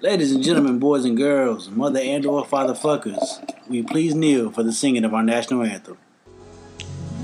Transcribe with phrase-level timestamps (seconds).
[0.00, 3.18] Ladies and gentlemen, boys and girls, mother and or father fuckers,
[3.66, 5.98] will you please kneel for the singing of our national anthem?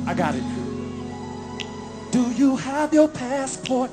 [0.09, 0.43] I got it.
[2.11, 3.93] Do you have your passport?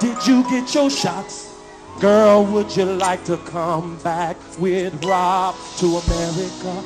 [0.00, 1.54] Did you get your shots?
[2.00, 6.82] Girl, would you like to come back with Rob to America?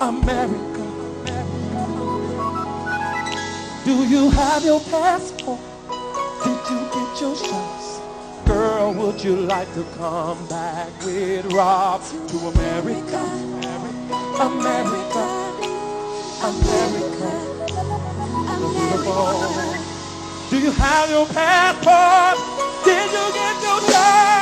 [0.00, 0.82] America,
[1.24, 2.14] America.
[3.84, 5.58] Do you have your passport?
[6.44, 7.83] Did you get your shots?
[9.04, 13.18] Would you like to come back with Rob to America?
[14.40, 15.24] America,
[16.42, 17.28] America,
[18.72, 19.44] beautiful.
[20.48, 22.38] Do you have your passport?
[22.86, 24.33] Did you get your shots?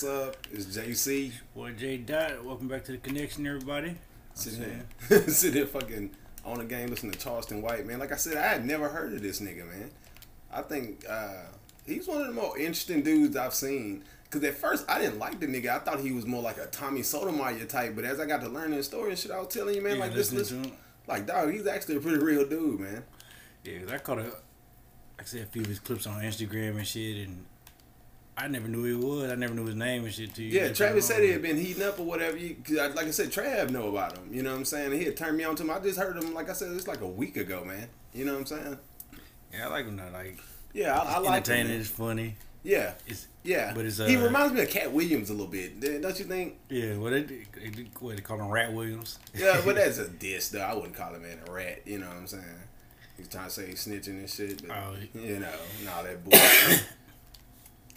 [0.00, 0.46] What's up?
[0.50, 1.30] It's JC.
[1.54, 3.96] Boy J Dot, welcome back to the connection, everybody.
[4.32, 4.60] Sitting
[5.10, 6.10] here, sitting here fucking
[6.42, 7.98] on the game listening to Charleston White, man.
[7.98, 9.90] Like I said, I had never heard of this nigga, man.
[10.50, 11.42] I think uh,
[11.84, 14.02] he's one of the more interesting dudes I've seen.
[14.30, 15.68] Cause at first I didn't like the nigga.
[15.68, 17.94] I thought he was more like a Tommy Sotomayor type.
[17.94, 19.96] But as I got to learn his story and shit, I was telling you, man,
[19.96, 20.54] Yeah, like this, this,
[21.08, 23.04] like dog, he's actually a pretty real dude, man.
[23.64, 24.32] Yeah, 'cause I caught a,
[25.18, 27.44] I said, a few of his clips on Instagram and shit, and
[28.42, 29.30] I never knew who he was.
[29.30, 30.34] I never knew his name and shit.
[30.34, 30.44] Too.
[30.44, 32.36] Yeah, Travis said he had been heating up or whatever.
[32.36, 34.32] You, 'cause I- like I said, Trav know about him.
[34.32, 34.92] You know what I'm saying?
[34.92, 35.70] He had turned me on to him.
[35.70, 36.32] I just heard him.
[36.32, 37.88] Like I said, it's like a week ago, man.
[38.14, 38.78] You know what I'm saying?
[39.52, 40.08] Yeah, I like him now.
[40.12, 40.38] Like,
[40.72, 41.32] Yeah, I, I like him.
[41.34, 42.36] entertaining, it's funny.
[42.62, 43.72] Yeah, It's yeah.
[43.74, 46.58] But it's, he uh, reminds me of Katt Williams a little bit, don't you think?
[46.68, 46.96] yeah.
[46.98, 49.18] What they, they, they what they call him, Rat Williams.
[49.34, 50.60] Yeah, but that's a diss, though.
[50.60, 51.80] I wouldn't call him man a rat.
[51.86, 52.44] You know what I'm saying?
[53.16, 55.48] He's trying to say he's snitching and shit, but Oh, you know,
[55.84, 56.82] nah, that bullshit.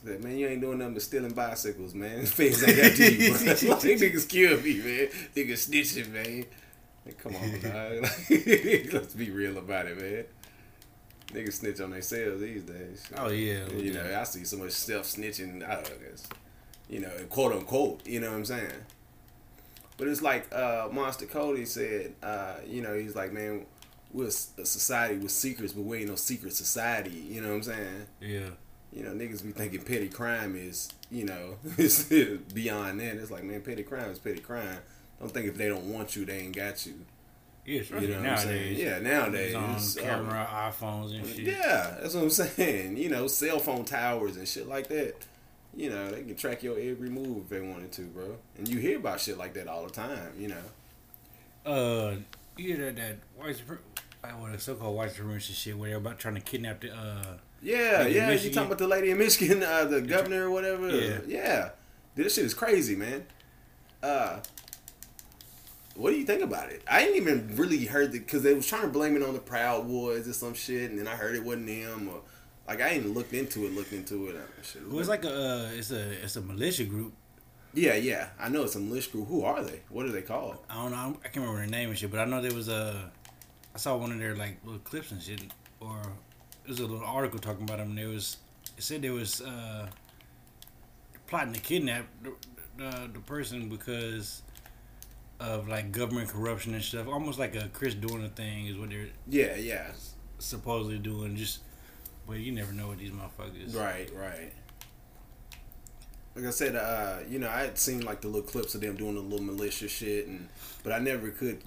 [0.03, 2.25] Man, you ain't doing nothing but stealing bicycles, man.
[2.25, 3.39] Feds ain't got to you, bro.
[3.47, 5.07] like, niggas kill me, man.
[5.35, 6.45] Niggas snitching, man.
[7.05, 8.01] Like, come on, dog.
[8.93, 10.25] Let's be real about it, man.
[11.31, 13.07] Niggas snitch on themselves these days.
[13.17, 15.67] Oh yeah, You know, I see so much self snitching.
[15.67, 16.27] I don't know, guess,
[16.89, 18.05] you know, quote unquote.
[18.05, 18.71] You know what I'm saying?
[19.97, 22.13] But it's like uh, Monster Kody said.
[22.21, 23.65] Uh, you know, he's like, man,
[24.11, 27.25] we're a society with secrets, but we ain't no secret society.
[27.29, 28.07] You know what I'm saying?
[28.21, 28.49] yeah.
[28.93, 32.05] You know, niggas be thinking petty crime is, you know, is
[32.53, 33.15] beyond that.
[33.15, 34.77] It's like, man, petty crime is petty crime.
[35.19, 36.93] Don't think if they don't want you, they ain't got you.
[37.65, 38.77] Yeah, especially You know nowadays.
[38.77, 39.55] Yeah, nowadays.
[39.55, 41.45] It's on um, camera, iPhones and shit.
[41.45, 42.97] yeah, that's what I'm saying.
[42.97, 45.15] You know, cell phone towers and shit like that.
[45.75, 48.35] You know, they can track your every move if they wanted to, bro.
[48.57, 50.33] And you hear about shit like that all the time.
[50.37, 51.71] You know.
[51.71, 52.15] Uh,
[52.57, 53.61] you hear that that white
[54.39, 58.06] what a so-called white supremacist shit where they're about trying to kidnap the uh Yeah,
[58.07, 58.31] yeah.
[58.31, 60.90] You talking about the lady in Michigan, uh, the governor or whatever?
[60.90, 61.19] Yeah.
[61.25, 61.69] yeah.
[62.16, 63.25] Dude, this shit is crazy, man.
[64.01, 64.40] Uh,
[65.96, 66.84] what do you think about it?
[66.90, 69.40] I ain't even really heard the because they was trying to blame it on the
[69.40, 72.22] Proud Boys or some shit, and then I heard it wasn't them or
[72.68, 74.35] like I ain't looked into it, looked into it.
[74.35, 74.88] uh, Shit.
[74.88, 77.13] Well, it's like a uh, it's a it's a militia group.
[77.74, 78.30] Yeah, yeah.
[78.40, 79.28] I know it's a militia group.
[79.28, 79.81] Who are they?
[79.90, 80.57] What are they called?
[80.69, 81.18] I don't know.
[81.24, 83.12] I can't remember their name and shit, but I know there was a.
[83.74, 85.41] I saw one of their like little clips and shit,
[85.80, 86.07] or it
[86.69, 87.90] was a little article talking about them.
[87.90, 88.38] And there was
[88.78, 89.88] it said there was uh,
[91.28, 92.34] plotting to kidnap the,
[92.78, 94.41] the the person because
[95.40, 97.07] of like government corruption and stuff.
[97.07, 99.88] Almost like a Chris Dorner thing is what they're Yeah, yeah.
[100.40, 101.35] supposedly doing.
[101.35, 101.59] Just,
[102.28, 103.75] but you never know what these motherfuckers.
[103.75, 104.53] Right, right.
[106.35, 108.95] Like I said, uh, you know, I had seen like the little clips of them
[108.95, 110.47] doing the little militia shit, and
[110.84, 111.62] but I never could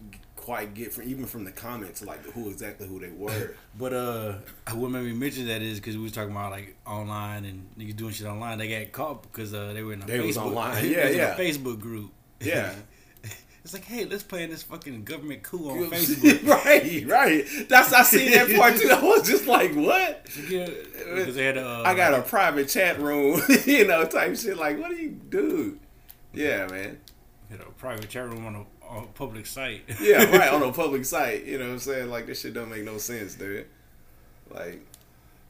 [0.47, 3.51] quite get from even from the comments like who exactly who they were.
[3.79, 4.34] But uh,
[4.73, 7.97] what made me mention that is because we was talking about like online and niggas
[7.97, 8.57] doing shit online.
[8.59, 10.27] They got caught because uh, they were in a They Facebook.
[10.28, 10.75] was online.
[10.83, 11.34] they Yeah, was yeah.
[11.34, 12.13] a Facebook group.
[12.41, 12.72] Yeah.
[13.65, 16.47] it's like, hey, let's play in this fucking government coup on Facebook.
[16.49, 17.45] right, right.
[17.69, 18.89] That's I seen that part too.
[18.89, 20.27] I was just like, what?
[20.49, 20.66] Yeah,
[21.15, 24.57] because they had uh, I got a private chat room, you know, type shit.
[24.57, 25.78] Like, what do you do?
[26.33, 27.01] Yeah, man.
[27.51, 29.83] had a private chat room on a, on a public site.
[30.00, 31.44] Yeah, right on a public site.
[31.44, 32.10] You know what I'm saying?
[32.10, 33.66] Like this shit don't make no sense, dude.
[34.50, 34.80] Like,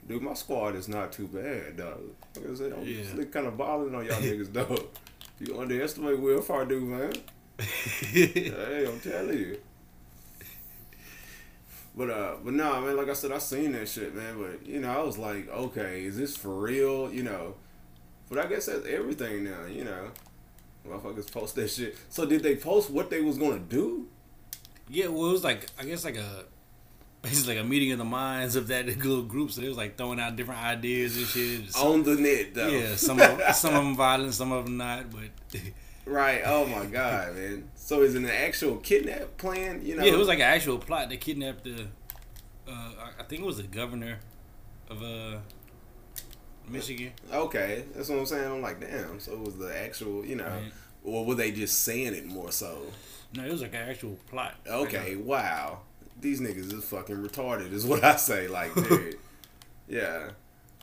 [0.09, 2.01] dude, my squad is not too bad, dog.
[2.37, 3.25] Like I said, I'm Yeah.
[3.25, 4.81] kind of balling on y'all niggas, dog.
[5.39, 7.13] You underestimate Will Far, Fardu, man.
[7.59, 9.59] hey, I'm telling you.
[11.95, 12.97] But uh, but no, man.
[12.97, 14.37] Like I said, I seen that shit, man.
[14.39, 17.13] But you know, I was like, okay, is this for real?
[17.13, 17.55] You know.
[18.29, 19.67] But I guess that's everything now.
[19.67, 20.09] You know,
[20.87, 21.97] motherfuckers post that shit.
[22.09, 24.07] So did they post what they was gonna do?
[24.89, 26.45] Yeah, well, it was like I guess like a
[27.23, 29.51] basically like a meeting of the minds of that little group.
[29.51, 31.73] So they was like throwing out different ideas and shit.
[31.73, 32.69] So, On the net, though.
[32.69, 35.07] yeah, some of some of them violent, some of them not.
[35.11, 35.61] But
[36.05, 36.43] right.
[36.45, 37.69] Oh my god, man.
[37.75, 39.81] So is it an actual kidnap plan?
[39.85, 40.05] You know.
[40.05, 41.11] yeah, it was like an actual plot.
[41.11, 41.87] to kidnap the,
[42.69, 44.19] uh, I- I think it was the governor
[44.91, 45.39] of uh,
[46.69, 47.13] Michigan.
[47.33, 48.51] Okay, that's what I'm saying.
[48.51, 49.21] I'm like, damn.
[49.21, 50.73] So it was the actual, you know, Right.
[51.05, 52.79] or were they just saying it more so?
[53.35, 54.55] No, it was like an actual plot.
[54.67, 55.81] Okay, wow.
[56.21, 58.49] These niggas is fucking retarded, is what I say.
[58.49, 59.19] Like, dude,
[59.89, 60.31] yeah.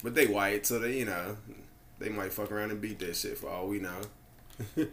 [0.04, 1.38] But they white, so they, you know,
[2.00, 4.02] they might fuck around and beat that shit for all we know.
[4.76, 4.88] Well,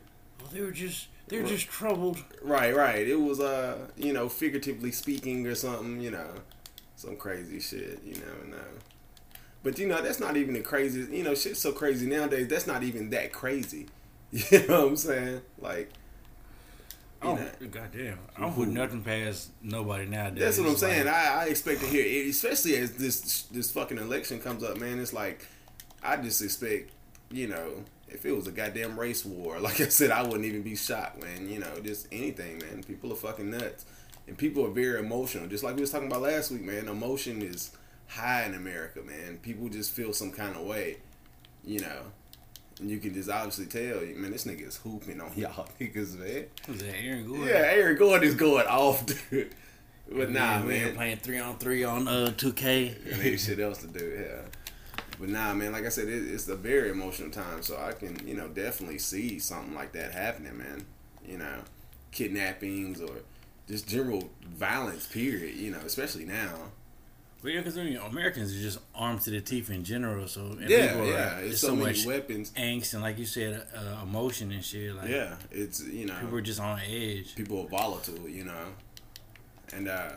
[0.52, 2.22] they were just they were just troubled.
[2.42, 3.06] Right, right.
[3.06, 6.30] It was, uh, you know, figuratively speaking or something, you know,
[6.96, 8.00] some crazy shit.
[8.04, 8.56] You never know.
[9.62, 11.10] But you know, that's not even the craziest.
[11.10, 12.48] You know, shit's so crazy nowadays.
[12.48, 13.86] That's not even that crazy.
[14.50, 15.40] You know what I'm saying?
[15.58, 15.90] Like,
[17.22, 18.18] you Oh, know, goddamn!
[18.36, 20.40] I don't put nothing past nobody nowadays.
[20.42, 21.04] That's what I'm saying.
[21.06, 24.78] like- I, I expect to hear, it, especially as this this fucking election comes up,
[24.78, 24.98] man.
[25.00, 25.46] It's like
[26.02, 26.92] I just expect,
[27.30, 30.62] you know, if it was a goddamn race war, like I said, I wouldn't even
[30.62, 31.48] be shocked, man.
[31.50, 32.82] You know, just anything, man.
[32.84, 33.84] People are fucking nuts,
[34.26, 35.46] and people are very emotional.
[35.46, 36.88] Just like we was talking about last week, man.
[36.88, 37.72] Emotion is
[38.10, 39.38] high in America, man.
[39.42, 40.96] People just feel some kind of way,
[41.64, 42.02] you know.
[42.80, 46.46] And you can just obviously tell, man, this nigga is hooping on y'all niggas, man.
[46.68, 47.46] That Aaron Gordon?
[47.46, 49.54] Yeah, Aaron Gordon is going off, dude.
[50.10, 50.94] But nah, we man.
[50.96, 52.96] playing three on three on uh two K.
[53.22, 54.24] ain't shit else to do.
[54.26, 54.42] Yeah.
[55.20, 58.26] But nah, man, like I said, it, it's a very emotional time, so I can,
[58.26, 60.84] you know, definitely see something like that happening, man.
[61.24, 61.60] You know,
[62.10, 63.18] kidnappings or
[63.68, 65.54] just general violence, period.
[65.54, 66.72] You know, especially now.
[67.42, 70.28] But yeah, because I mean, Americans are just armed to the teeth in general.
[70.28, 71.38] So and Yeah, people are- yeah.
[71.38, 72.50] It's so, so many much weapons.
[72.52, 74.94] angst and like you said, uh, emotion and shit.
[74.94, 77.34] Like Yeah, it's you know, people are just on edge.
[77.34, 78.66] people are volatile, you know,
[79.72, 80.10] and uh,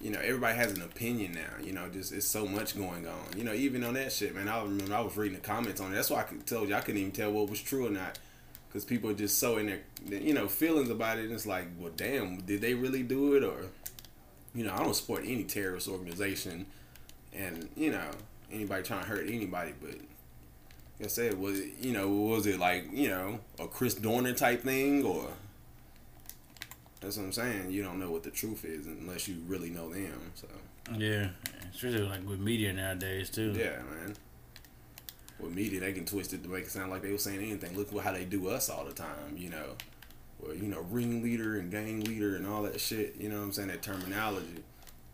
[0.00, 1.64] you know, everybody has an opinion now.
[1.64, 3.36] You know, just it's so much going on.
[3.36, 4.48] You know, even on that shit, man.
[4.48, 5.94] I remember I was reading the comments on it.
[5.96, 8.18] That's why I could tell you I couldn't even tell what was true or not,
[8.68, 9.80] because people are just so in their,
[10.20, 11.24] you know, feelings about it.
[11.24, 13.56] And it's like, well, damn, did they really do it or,
[14.56, 16.66] you know, I don't support any terrorist organization,
[17.34, 18.10] and you know,
[18.50, 19.94] anybody trying to hurt anybody, but.
[20.98, 24.32] Like I said, was it, you know, was it like, you know, a Chris Dorner
[24.32, 25.28] type thing or
[27.00, 27.70] that's what I'm saying.
[27.70, 30.32] You don't know what the truth is unless you really know them.
[30.34, 30.46] So
[30.96, 31.28] Yeah,
[31.70, 33.52] especially like with media nowadays too.
[33.52, 34.16] yeah, man.
[35.38, 37.76] With media, they can twist it to make it sound like they were saying anything.
[37.76, 39.36] Look how they do us all the time.
[39.36, 39.66] You know,
[40.40, 43.16] well, you know, ringleader and gang leader and all that shit.
[43.18, 43.68] You know what I'm saying?
[43.68, 44.62] That terminology.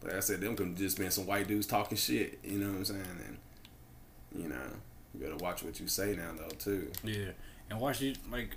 [0.03, 2.41] Like I said, them could just been some white dudes talking shit.
[2.43, 3.19] You know what I'm saying?
[3.27, 3.39] And
[4.43, 4.57] you know,
[5.15, 6.91] you gotta watch what you say now, though, too.
[7.05, 7.31] Yeah,
[7.71, 8.57] and watch it like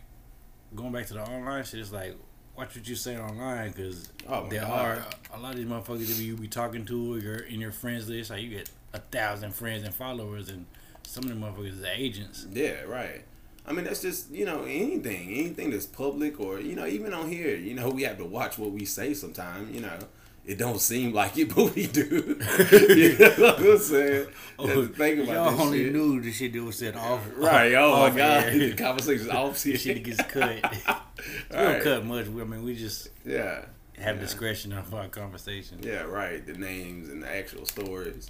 [0.75, 1.79] going back to the online shit.
[1.81, 2.15] It's like
[2.57, 4.71] watch what you say online because Oh there God.
[4.71, 7.71] are a lot of these motherfuckers that you be talking to or you're in your
[7.71, 8.29] friends list.
[8.31, 10.65] Like you get a thousand friends and followers, and
[11.03, 12.47] some of them motherfuckers are agents.
[12.51, 13.23] Yeah, right.
[13.67, 17.29] I mean, that's just you know anything, anything that's public or you know even on
[17.29, 19.73] here, you know we have to watch what we say sometimes.
[19.73, 19.97] You know,
[20.45, 22.37] it don't seem like it, but we do.
[22.79, 24.27] you know what I'm saying?
[24.59, 25.93] To think about y'all only shit.
[25.93, 27.27] knew the shit that was said off.
[27.35, 27.73] Right.
[27.73, 28.51] Oh off my god, air.
[28.59, 29.77] the conversation's off here.
[29.77, 30.49] shit gets cut.
[30.61, 31.73] we Right.
[31.73, 32.27] don't cut much.
[32.27, 33.65] I mean, we just Yeah.
[33.97, 34.21] have Yeah.
[34.21, 35.79] discretion of our conversation.
[35.81, 36.45] Yeah, right.
[36.45, 38.29] The names and the actual stories.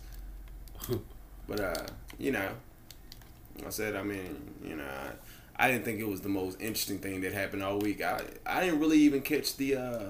[1.47, 1.85] But uh,
[2.17, 2.49] you know,
[3.65, 4.83] I said, I mean, you know,
[5.57, 8.01] I, didn't think it was the most interesting thing that happened all week.
[8.01, 10.03] I I didn't really even catch the uh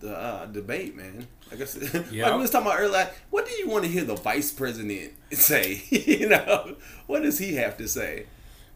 [0.00, 1.26] the uh debate, man.
[1.50, 1.76] I guess
[2.10, 2.26] Yeah.
[2.26, 2.92] like we was talking about earlier.
[2.92, 5.82] Like, what do you want to hear the vice president say?
[5.90, 6.76] you know,
[7.06, 8.26] what does he have to say?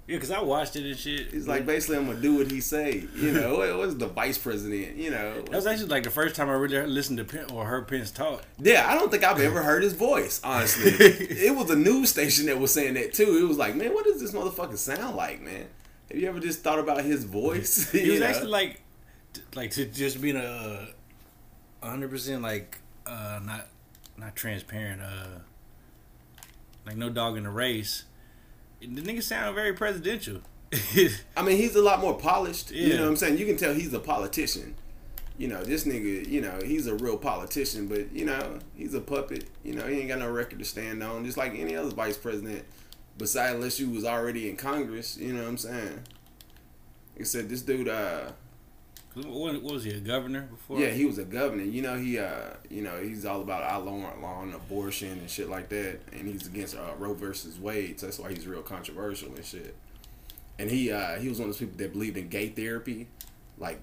[0.07, 1.33] Yeah, because I watched it and shit.
[1.33, 3.05] He's like, basically, I'm gonna do what he say.
[3.17, 4.97] You know, what, what's the vice president?
[4.97, 7.65] You know, that was actually like the first time I really listened to Penn or
[7.65, 8.45] heard Pence talk.
[8.59, 10.93] Yeah, I don't think I've ever heard his voice, honestly.
[10.93, 13.37] it was a news station that was saying that too.
[13.37, 15.67] It was like, man, what does this motherfucker sound like, man?
[16.09, 17.91] Have you ever just thought about his voice?
[17.97, 18.27] He was know?
[18.27, 18.83] actually like,
[19.57, 20.89] like to just being a
[21.83, 23.67] hundred percent like uh not
[24.17, 25.03] not transparent.
[25.03, 25.41] Uh,
[26.87, 28.05] like no dog in the race.
[28.81, 30.41] The nigga sound very presidential.
[31.37, 32.71] I mean, he's a lot more polished.
[32.71, 33.39] You know what I'm saying?
[33.39, 34.75] You can tell he's a politician.
[35.39, 39.01] You know, this nigga, you know, he's a real politician, but, you know, he's a
[39.01, 39.45] puppet.
[39.63, 42.17] You know, he ain't got no record to stand on, just like any other vice
[42.17, 42.65] president,
[43.19, 45.19] besides unless you was already in Congress.
[45.19, 46.01] You know what I'm saying?
[47.23, 48.33] Said, this dude, uh,
[49.25, 50.79] What, was he a governor before?
[50.79, 51.63] Yeah, he was a governor.
[51.63, 56.01] You know, he uh, you know, he's all about outlawing abortion and shit like that,
[56.13, 57.99] and he's against uh, Roe versus Wade.
[57.99, 59.75] So that's why he's real controversial and shit.
[60.59, 63.09] And he uh, he was one of those people that believed in gay therapy,
[63.57, 63.81] like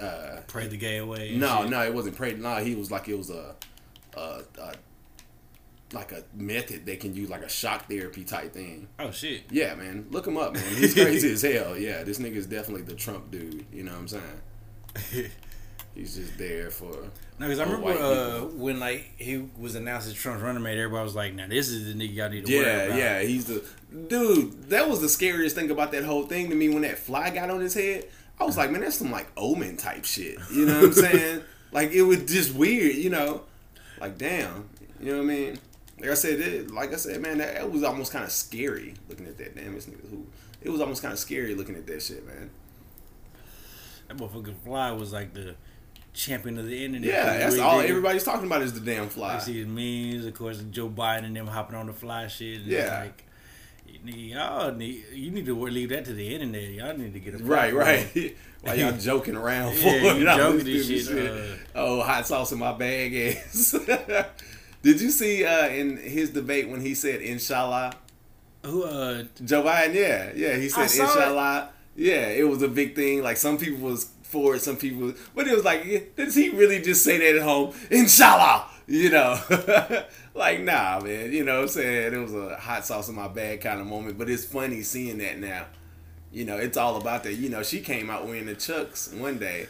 [0.00, 1.30] uh, pray the gay away.
[1.30, 1.70] and no, shit.
[1.70, 2.32] no, it wasn't pray.
[2.32, 3.54] No, he was like it was a,
[4.16, 4.72] a, a
[5.92, 8.88] like a method they can use, like a shock therapy type thing.
[8.98, 9.42] Oh shit.
[9.50, 10.74] Yeah, man, look him up, man.
[10.76, 11.76] He's crazy as hell.
[11.76, 13.66] Yeah, this nigga is definitely the Trump dude.
[13.72, 14.40] You know what I'm saying?
[15.94, 16.92] He's just there for.
[17.38, 21.02] No, because I remember uh, when like he was announced as Trump's running mate, everybody
[21.02, 23.64] was like, "Now this is the nigga y'all need to worry Yeah, yeah, he's the
[24.08, 24.70] dude.
[24.70, 27.50] That was the scariest thing about that whole thing to me when that fly got
[27.50, 28.06] on his head.
[28.38, 30.38] I was like, man, that's some like omen type shit.
[30.52, 31.42] You know what I'm saying?
[31.72, 32.94] like it was just weird.
[32.94, 33.42] You know,
[34.00, 34.68] like damn.
[35.00, 35.58] You know what I mean?
[35.98, 38.94] Like I said, it, like I said, man, that, that was almost kind of scary
[39.08, 39.56] looking at that.
[39.56, 40.26] Damn, this nigga who.
[40.62, 42.50] It was almost kind of scary looking at that shit, man.
[44.10, 45.54] That motherfucker fly was like the
[46.12, 47.08] champion of the internet.
[47.08, 49.38] Yeah, that's really all did- everybody's talking about is the damn I fly.
[49.38, 52.62] see his memes, of course, Joe Biden and them hopping on the fly shit.
[52.62, 53.02] And Yeah.
[53.04, 53.24] Like,
[54.04, 56.70] y'all need, you need to leave that to the internet.
[56.70, 58.24] Y'all need to get a Right, platform.
[58.24, 58.36] right.
[58.62, 61.56] While y'all joking around for Yeah, it, you all joking this and stupid shit, uh,
[61.76, 63.76] oh, hot sauce in my bag ass.
[64.82, 67.92] Did you see uh, in his debate when he said inshallah?
[68.66, 71.70] Who, uh, Joe Biden, yeah, yeah, he I said inshallah.
[71.72, 71.79] it.
[71.96, 73.22] Yeah, it was a big thing.
[73.22, 76.80] Like some people was for it, some people, but it was like, does he really
[76.80, 77.74] just say that at home?
[77.90, 79.38] Inshallah, you know,
[80.34, 81.32] like nah, man.
[81.32, 83.86] You know, what I'm saying it was a hot sauce in my bag kind of
[83.86, 84.18] moment.
[84.18, 85.66] But it's funny seeing that now.
[86.32, 87.34] You know, it's all about that.
[87.34, 89.66] You know, she came out wearing the chucks one day.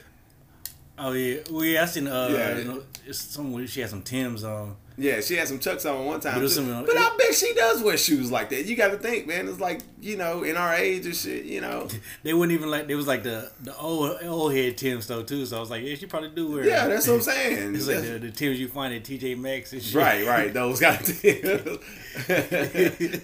[0.98, 2.58] oh yeah, well, yeah, I seen, uh, Yeah.
[2.58, 4.76] you know, it's some, she had some Tim's on.
[5.02, 6.38] Yeah, she had some chucks on one time.
[6.42, 8.66] But some- But I bet she does wear shoes like that.
[8.66, 9.48] You got to think, man.
[9.48, 11.46] It's like you know, in our age and shit.
[11.46, 11.88] You know.
[12.22, 15.46] They wouldn't even like, it was like the, the old, old head Tim's though, too.
[15.46, 17.74] So I was like, yeah, she probably do wear Yeah, that's what I'm saying.
[17.76, 19.94] It's like the, the Tim's you find at TJ Maxx and shit.
[19.94, 20.52] Right, right.
[20.60, 20.98] Those of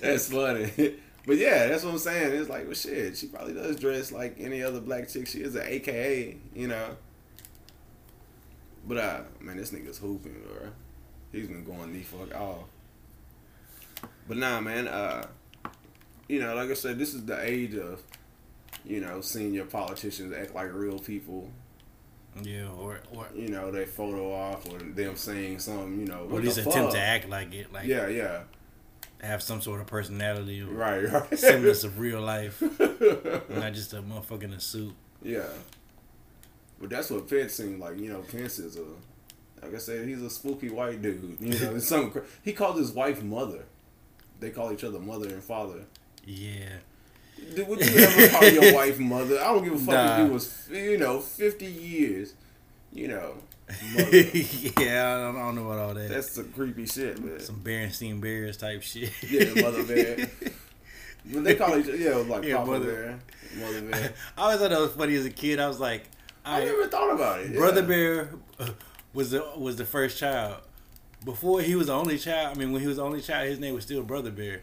[0.00, 0.94] That's funny.
[1.26, 2.32] But yeah, that's what I'm saying.
[2.40, 3.16] It's like, well, shit.
[3.18, 5.26] She probably does dress like any other black chick.
[5.26, 6.96] She is an AKA, you know.
[8.86, 10.68] But uh, man, this nigga's hooping, bro.
[11.36, 12.64] He's been going the fuck off.
[14.28, 14.88] But nah, man.
[14.88, 15.26] Uh,
[16.28, 18.02] you know, like I said, this is the age of,
[18.84, 21.50] you know, seeing your politicians act like real people.
[22.42, 26.00] Yeah, or, or, You know, they photo off or them saying something.
[26.00, 27.72] You know, or at least attempt to act like it.
[27.72, 28.40] Like, Yeah, yeah.
[29.22, 31.38] have some sort of personality or Right, right.
[31.38, 32.60] semblance of real life.
[33.50, 34.94] not just a motherfucker in a suit.
[35.22, 35.48] Yeah.
[36.80, 37.98] But that's what Pence seemed like.
[37.98, 38.84] You know, Pence is a,
[39.62, 41.36] like I said, he's a spooky white dude.
[41.40, 42.10] You know, it's something.
[42.10, 43.64] Cra- he called his wife mother.
[44.40, 45.80] They call each other mother and father.
[46.24, 46.68] Yeah.
[47.54, 49.38] Dude, would you ever call your wife mother?
[49.40, 50.24] I don't give a fuck Nah.
[50.26, 52.34] if was, you know, fifty years.
[52.92, 53.34] You know,
[53.94, 56.08] yeah, I don't, I don't know about all that.
[56.08, 57.40] that's some creepy shit, man.
[57.40, 59.10] some Berenstein Bears type shit.
[59.28, 60.30] Yeah, mother bear.
[61.26, 63.18] But they call each other, yeah, it was like Yeah, Papa mother- bear,
[63.66, 64.12] mother bear.
[64.38, 65.60] I always thought that was funny as a kid.
[65.60, 66.04] I was like,
[66.44, 67.54] I I, never thought about it.
[67.54, 67.86] Brother yeah.
[67.86, 68.30] Bear
[69.16, 70.56] was the was the first child.
[71.24, 73.58] Before he was the only child, I mean, when he was the only child, his
[73.58, 74.62] name was still Brother Bear.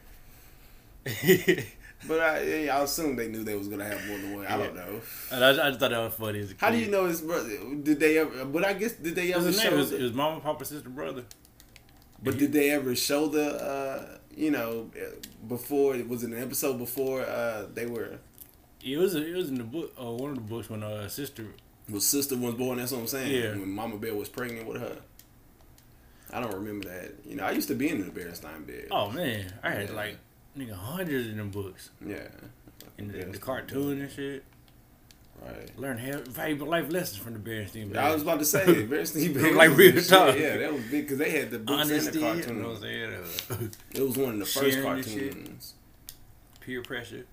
[2.05, 4.45] But I, I assume they knew they was gonna have more than one.
[4.45, 4.99] I don't know.
[5.31, 6.59] And I, I just thought that was funny as a kid.
[6.59, 7.49] How do you know his brother?
[7.81, 8.43] Did they ever?
[8.43, 9.77] But I guess did they ever his name.
[9.77, 11.23] was, the- it was mama, papa, sister, brother.
[12.21, 13.45] but did they ever show the?
[13.55, 14.91] uh You know,
[15.47, 18.19] before it was in an episode before uh they were.
[18.83, 21.45] It was it was in the book, uh, one of the books when uh sister.
[21.89, 22.77] Was sister was born?
[22.77, 23.31] That's what I'm saying.
[23.43, 23.49] Yeah.
[23.51, 24.97] When Mama Bear was pregnant with her.
[26.31, 27.13] I don't remember that.
[27.25, 28.87] You know, I used to be in the Berenstein bed.
[28.89, 29.95] Oh man, I had Yeah.
[29.95, 30.17] like
[30.57, 32.27] nigga hundreds of them books Yeah.
[32.97, 34.43] and the, the cartoon and shit.
[35.43, 35.77] Right.
[35.77, 35.97] Learn
[36.29, 37.97] valuable life lessons from the Berenstein Bears.
[38.05, 39.55] I was about to say Berenstein Bears.
[39.55, 40.37] Like real talk.
[40.37, 42.23] Yeah, that was big because they had the books honesty.
[42.23, 42.81] and You the know cartoons.
[42.81, 43.13] saying?
[43.51, 43.55] Uh,
[43.91, 45.73] It was one of the first Sharing cartoons.
[46.61, 47.25] peer pressure.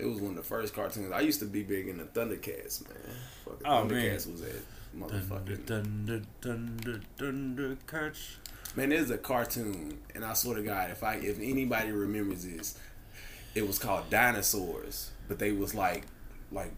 [0.00, 1.12] It was one of the first cartoons.
[1.12, 2.96] I used to be big in the Thundercats, man.
[3.44, 3.88] Fucking Oh, man.
[3.90, 4.52] Thundercats was at
[4.98, 5.66] Thunder, motherfucking.
[5.66, 8.38] thunder, thunder, thunder, catch.
[8.76, 12.78] Man, there's a cartoon, and I swear to God, if I if anybody remembers this,
[13.54, 16.04] it was called Dinosaurs, but they was like
[16.52, 16.72] like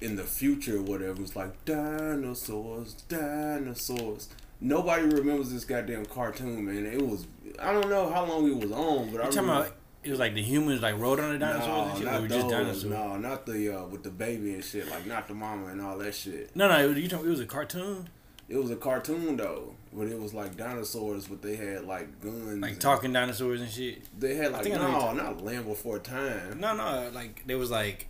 [0.00, 1.12] in the future or whatever.
[1.12, 4.28] It was like dinosaurs, dinosaurs.
[4.60, 6.86] Nobody remembers this goddamn cartoon, man.
[6.86, 7.26] It was
[7.60, 9.52] I don't know how long it was on, but I You talking remember.
[9.66, 12.22] about it was like the humans like rode on the dinosaurs and shit, or not
[12.22, 12.84] were just dinosaurs?
[12.84, 14.88] No, not the uh, with the baby and shit.
[14.90, 16.54] Like not the mama and all that shit.
[16.54, 18.08] No, no, it was, you talking, it was a cartoon,
[18.48, 22.60] It was a cartoon though, but it was like dinosaurs, but they had like guns.
[22.60, 24.02] like talking dinosaurs and shit.
[24.18, 26.60] They had like think I know no, not Land Before Time.
[26.60, 28.08] No, no, like there was like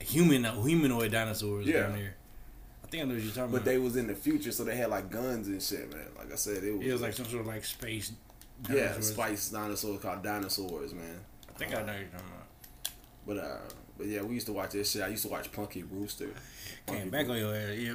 [0.00, 1.82] human humanoid dinosaurs Yeah.
[1.82, 2.14] down there.
[2.84, 3.64] I think I know what you're talking But about.
[3.66, 6.06] But they was in the future, so they had like guns and shit, man.
[6.16, 8.12] Like I said, it was, it was like some sort of like space.
[8.68, 9.12] Yeah, dinosaurs.
[9.12, 11.20] spice dinosaurs called dinosaurs, man.
[11.48, 12.48] I think I know you're talking about.
[13.26, 15.02] But uh, but yeah, we used to watch this shit.
[15.02, 16.30] I used to watch Punky Brewster.
[16.86, 17.76] Punky Came back on your ass.
[17.76, 17.94] Yeah.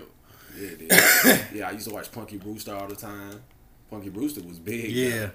[0.55, 1.43] Yeah, it is.
[1.53, 3.41] yeah, I used to watch Punky Brewster all the time.
[3.89, 4.91] Punky Brewster was big.
[4.91, 5.29] Yeah.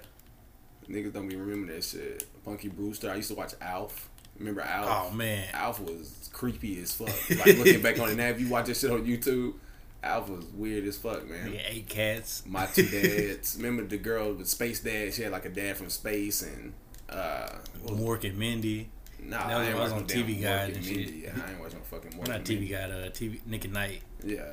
[0.87, 0.93] though.
[0.93, 2.23] niggas don't even remember that shit.
[2.45, 3.11] Punky Brewster.
[3.11, 4.09] I used to watch Alf.
[4.37, 5.11] Remember Alf?
[5.11, 5.47] Oh man.
[5.53, 7.09] Alf was creepy as fuck.
[7.39, 9.55] Like looking back on it now, if you watch that shit on YouTube,
[10.01, 11.51] Alf was weird as fuck, man.
[11.51, 12.43] Nigga, eight cats.
[12.45, 13.55] My two dads.
[13.57, 15.13] Remember the girl with space dad?
[15.13, 16.73] She had like a dad from space and
[17.09, 17.49] uh,
[17.85, 18.89] Mork and Mindy.
[19.21, 21.21] nah, that was- I ain't I was on no TV Guide and and Mindy.
[21.23, 21.33] shit.
[21.37, 22.77] I ain't watching no fucking Mork Not TV guy.
[22.83, 24.01] Uh, TV Nick and Night.
[24.23, 24.43] Yeah,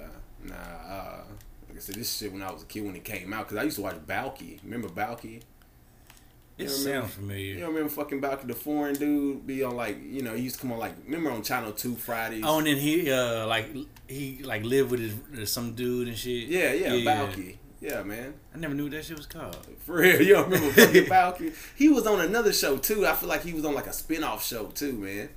[0.44, 0.54] nah.
[0.54, 1.18] Uh,
[1.68, 3.58] like I said, this shit when I was a kid when it came out because
[3.58, 4.58] I used to watch Balki.
[4.64, 5.42] Remember Balki?
[6.58, 7.54] It You remember- sounds familiar.
[7.54, 10.56] You don't remember fucking Balki, the foreign dude, be on like you know he used
[10.56, 12.42] to come on like remember on Channel Two Fridays.
[12.46, 13.68] Oh, and then he uh like
[14.08, 15.00] he like lived with
[15.36, 16.48] his some dude and shit.
[16.48, 17.56] yeah, yeah, Balki.
[17.78, 18.32] Yeah, man.
[18.54, 19.54] I never knew what that shit was called.
[19.84, 21.54] For real, you don't remember fucking Balki?
[21.76, 23.06] He was on another show too.
[23.06, 25.28] I feel like he was on like a spin-off show too, man.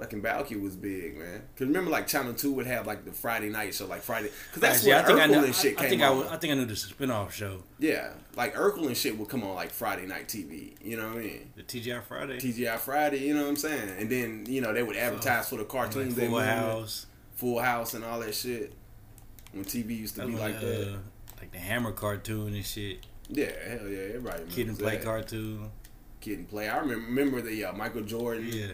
[0.00, 1.42] Fucking Balki was big, man.
[1.56, 4.60] Cause remember, like Channel Two would have like the Friday night show, like Friday, cause
[4.60, 5.44] that's Yeah, where I think I Urkel know.
[5.44, 6.16] and shit I, I came think I, on.
[6.18, 9.42] would- I think I knew the spinoff show, yeah, like Urkel and shit would come
[9.44, 10.74] on like Friday night TV.
[10.82, 11.52] You know what I mean?
[11.54, 13.18] the TGI Friday, TGI Friday.
[13.18, 13.90] You know what I'm saying?
[13.98, 16.14] And then you know they would advertise for the cartoons.
[16.14, 16.46] they Full wanted.
[16.48, 17.06] House.
[17.36, 18.72] Full House, and all that shit.
[19.52, 20.98] When TV used to be like uh, that.
[21.40, 23.00] like the Hammer cartoon and shit.
[23.28, 24.44] Yeah, hell yeah, everybody.
[24.48, 25.04] Kid and Play that.
[25.04, 25.70] cartoon.
[26.20, 26.68] Kid and Play.
[26.68, 28.48] I remember, remember the uh, Michael Jordan.
[28.50, 28.72] Yeah,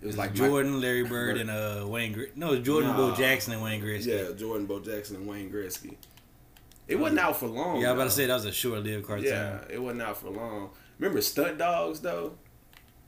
[0.00, 2.12] It was like Mike- Jordan, Larry Bird, and uh Wayne.
[2.12, 2.96] Gre- no, it was Jordan, Nah.
[3.10, 4.06] Bo Jackson, and Wayne Gretzky.
[4.06, 5.96] Yeah, Jordan, Bo Jackson, and Wayne Gretzky.
[6.86, 7.80] It wasn't out for long.
[7.80, 9.26] Yeah, I was about to say that was a short-lived cartoon.
[9.26, 10.70] Yeah, it wasn't out for long.
[10.98, 12.32] Remember Stunt Dogs though?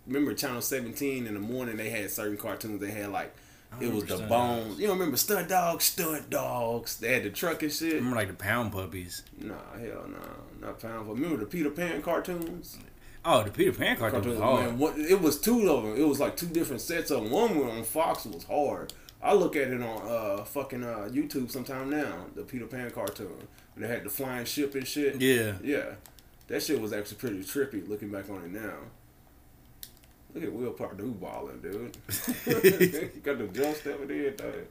[0.07, 3.35] Remember Channel 17 in the morning they had certain cartoons they had like
[3.81, 4.67] it was the Stunt bones.
[4.71, 4.81] Dogs.
[4.81, 5.85] You don't remember Stunt Dogs?
[5.85, 6.97] Stunt Dogs.
[6.99, 7.93] They had the truck and shit.
[7.93, 9.23] I remember like the Pound Puppies.
[9.39, 11.15] Nah, hell no, not powerful.
[11.15, 12.79] Remember the Peter Pan cartoons?
[13.25, 14.65] Oh, the Peter Pan cartoon was hard.
[14.65, 15.97] man, what, it was two of them.
[15.97, 17.31] It was like two different sets of them.
[17.31, 18.93] One on Fox was hard.
[19.23, 22.27] I look at it on uh fucking uh YouTube sometime now.
[22.35, 23.47] The Peter Pan cartoon.
[23.77, 25.21] They had the flying ship and shit.
[25.21, 25.95] Yeah, Yeah,
[26.49, 27.87] that shit was actually pretty trippy.
[27.87, 28.75] Looking back on it now.
[30.35, 31.97] Look at Will Perdue balling, dude.
[33.23, 34.67] got the jump step and everything.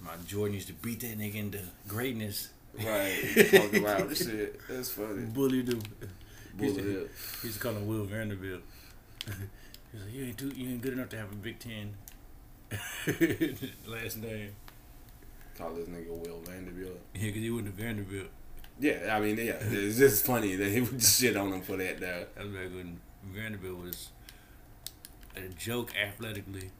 [0.00, 2.50] my Jordan used to beat that nigga into greatness.
[2.78, 4.60] Right, talking about this shit.
[4.68, 5.26] That's funny.
[5.26, 5.72] Bully the.
[6.58, 7.10] He used, Bullet to, hip.
[7.42, 8.62] he used to call him Will Vanderbilt.
[9.92, 11.94] He's like, you ain't too, you ain't good enough to have a Big Ten.
[13.86, 14.50] Last name.
[15.56, 17.00] Call this nigga Will Vanderbilt.
[17.14, 18.28] Yeah, because he went to Vanderbilt.
[18.78, 21.98] Yeah, I mean, yeah, it's just funny that he would shit on him for that,
[21.98, 22.26] though.
[22.34, 24.10] That was back when Vanderbilt was
[25.34, 26.70] a joke athletically.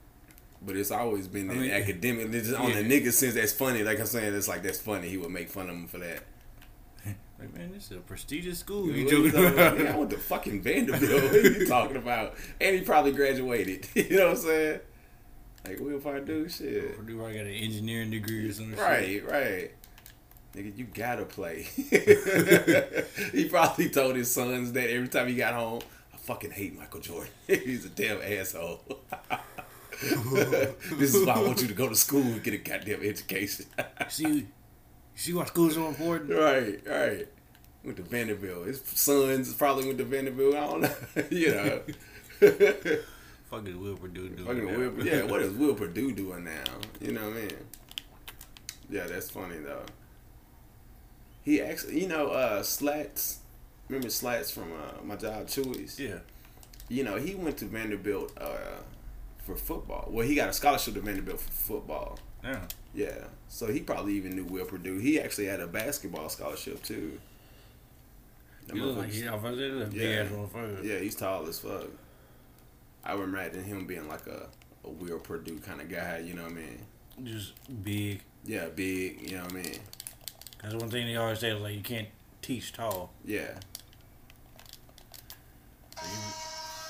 [0.67, 2.35] But it's always been I mean, academic.
[2.35, 3.01] It's just on the yeah.
[3.01, 3.85] nigga sense that's funny.
[3.85, 5.09] Like I'm saying, it's like that's funny.
[5.09, 6.23] He would make fun of him for that.
[7.39, 8.91] Like, man, this is a prestigious school.
[8.91, 9.79] You joking about?
[9.79, 11.23] I went to fucking Vanderbilt.
[11.23, 12.35] What are you talking about?
[12.59, 13.87] And he probably graduated.
[13.95, 14.81] you know what I'm saying?
[15.67, 16.97] Like we'll probably do shit.
[16.97, 18.79] Perdue probably got an engineering degree or something.
[18.79, 19.71] Right, right.
[20.55, 21.67] Nigga, you gotta play.
[23.33, 25.81] he probably told his sons that every time he got home.
[26.15, 27.31] I fucking hate Michael Jordan.
[27.47, 28.81] He's a damn asshole.
[30.03, 33.67] this is why I want you to go to school and get a goddamn education.
[34.09, 34.47] See,
[35.15, 36.31] see why school's so important?
[36.31, 37.29] right, right.
[37.85, 38.67] Went to Vanderbilt.
[38.67, 40.55] His sons probably went to Vanderbilt.
[40.55, 40.95] I don't know.
[41.31, 41.81] you know.
[43.51, 44.47] Fuck is Will Perdue doing?
[44.47, 44.79] Fucking now?
[44.79, 46.65] Will, yeah, what is Will Perdue doing now?
[47.01, 47.51] You know what I mean?
[48.91, 49.85] Yeah, that's funny though.
[51.45, 53.39] He actually, you know, uh, Slats.
[53.89, 55.99] Remember Slats from uh, my job, Chewy's?
[55.99, 56.19] Yeah.
[56.89, 58.81] You know, he went to Vanderbilt uh,
[59.47, 60.09] for football.
[60.11, 62.19] Well, he got a scholarship to Vanderbilt for football.
[62.45, 62.61] Yeah.
[62.95, 64.99] Yeah, so he probably even knew Will Perdue.
[64.99, 67.19] He actually had a basketball scholarship too.
[68.67, 70.09] That look like he off of big Yeah.
[70.23, 70.83] ass motherfucker.
[70.85, 71.89] yeah, he's tall as fuck.
[73.05, 74.49] I would imagine him being like a,
[74.85, 76.79] a Will Perdue kind of guy, you know what I mean?
[77.25, 77.53] Just
[77.85, 78.23] big.
[78.45, 79.79] Yeah, big, you know what I mean?
[80.63, 82.09] That's one thing they always say is like you can't
[82.43, 83.13] teach tall.
[83.25, 83.59] Yeah.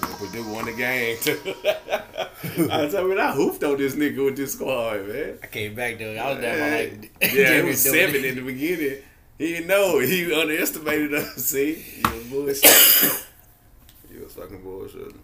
[0.00, 1.38] Perdue won the game too.
[2.70, 5.38] I tell you, I hooped on this nigga with this squad, man.
[5.42, 6.14] I came back though.
[6.14, 8.98] I was down by like yeah, it was seven in the beginning.
[9.38, 9.98] He didn't know.
[9.98, 11.34] He underestimated us.
[11.36, 13.24] See, he was bullshit.
[14.10, 15.14] he was fucking bullshit.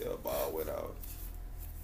[0.00, 0.94] Yeah, ball went out.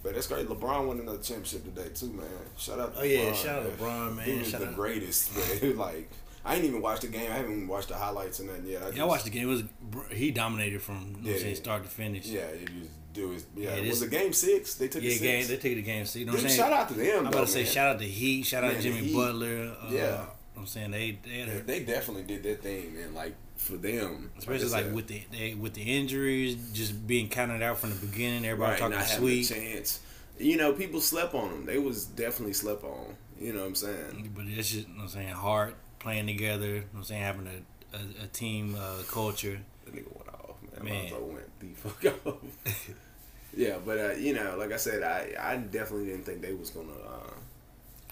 [0.03, 0.47] But that's great.
[0.49, 2.27] LeBron won another championship today too, man.
[2.57, 2.95] Shout out.
[2.95, 3.79] To Oh yeah, LeBron, shout out.
[3.79, 4.25] LeBron, man.
[4.27, 5.77] He was Shout the out- greatest, man.
[5.77, 6.11] like,
[6.49, 7.31] I ain't even watched the game.
[7.31, 8.83] I haven't even watched the highlights and nothing yet.
[8.83, 9.49] I, Yeah, I watched the game.
[9.49, 9.63] It was
[10.11, 12.27] he dominated from you know what I'm Yeah, start to finish.
[12.27, 13.45] Yeah, it just do it.
[13.55, 14.75] Yeah, Yeah, was it game six?
[14.75, 15.47] They took Yeah, it game.
[15.47, 16.07] They take the game.
[16.07, 16.59] See, you know what I'm saying?
[16.59, 17.21] shout out to them.
[17.21, 17.73] I'm about though, to say man.
[17.73, 18.47] shout out to Heat.
[18.47, 19.15] Shout out Man, Jimmy Heat.
[19.15, 19.77] Butler.
[19.83, 20.25] Uh, Yeah.
[20.57, 23.15] I'm saying they they They definitely did their thing, man.
[23.15, 27.63] Like for them, especially I like with the they, with the injuries, just being counted
[27.63, 28.45] out from the beginning.
[28.45, 30.01] Everybody right, talking not having sweet, a chance.
[30.39, 31.67] You know, people slept on them.
[31.67, 33.17] They was definitely slept on.
[33.41, 34.33] You know what I'm saying?
[34.35, 36.67] but it's just you know what I'm saying hard playing together.
[36.67, 39.61] You know what I'm saying having a a, a team uh, culture.
[39.85, 40.85] The nigga went off, man.
[40.85, 41.13] Man.
[41.13, 42.35] Lonzo went the fuck off.
[43.57, 46.71] yeah, but uh, you know, like I said, I I definitely didn't think they was
[46.71, 46.93] gonna.
[46.93, 47.31] Uh,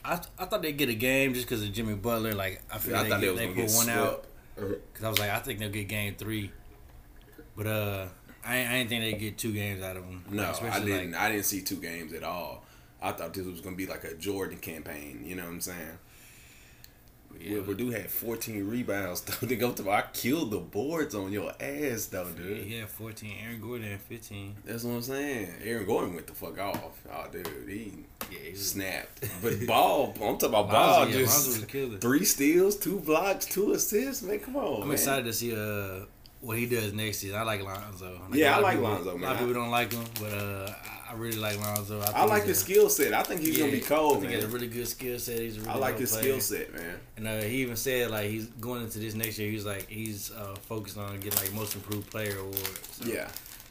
[0.04, 2.32] I I thought they'd get a game just because of Jimmy Butler.
[2.32, 4.24] Like I feel I they, they they put get one out.
[4.58, 4.74] Uh-huh.
[4.92, 6.50] because I was like I think they'll get game three.
[7.56, 8.06] But uh,
[8.44, 10.24] I I didn't think they'd get two games out of them.
[10.30, 11.12] No, I didn't.
[11.12, 12.64] Like, I didn't see two games at all.
[13.02, 15.22] I thought this was gonna be like a Jordan campaign.
[15.24, 15.98] You know what I'm saying?
[17.40, 19.20] Yeah, Yeah, Perdue had 14 rebounds.
[19.22, 22.64] Though they go to, I killed the boards on your ass, though, dude.
[22.64, 23.32] he had 14.
[23.44, 24.56] Aaron Gordon had 15.
[24.64, 25.48] That's what I'm saying.
[25.64, 27.00] Aaron Gordon went the fuck off.
[27.12, 27.92] Oh, dude, he
[28.30, 29.24] Yeah, he snapped.
[29.42, 31.08] But ball, I'm talking about ball.
[31.08, 34.22] yeah, Lonzo just three steals, two blocks, two assists.
[34.22, 34.82] Man, come on.
[34.82, 34.92] I'm man.
[34.92, 36.06] excited to see uh
[36.40, 37.36] what he does next season.
[37.38, 38.20] I like Lonzo.
[38.32, 40.92] Yeah, I like people- Lonzo, A lot of people don't like him, but uh, I-
[41.08, 42.00] I really like Lonzo.
[42.02, 43.14] think I like his skill set.
[43.14, 45.18] I think he's yeah, gonna be I cold, think he has a really good skill
[45.20, 45.38] set.
[45.38, 46.22] He's a really I like his player.
[46.22, 46.98] skill set, man.
[47.16, 49.48] And uh, he even said like he's going into this next year.
[49.50, 52.56] He's like he's uh, focused on getting like most improved player award.
[52.90, 53.28] So Yeah.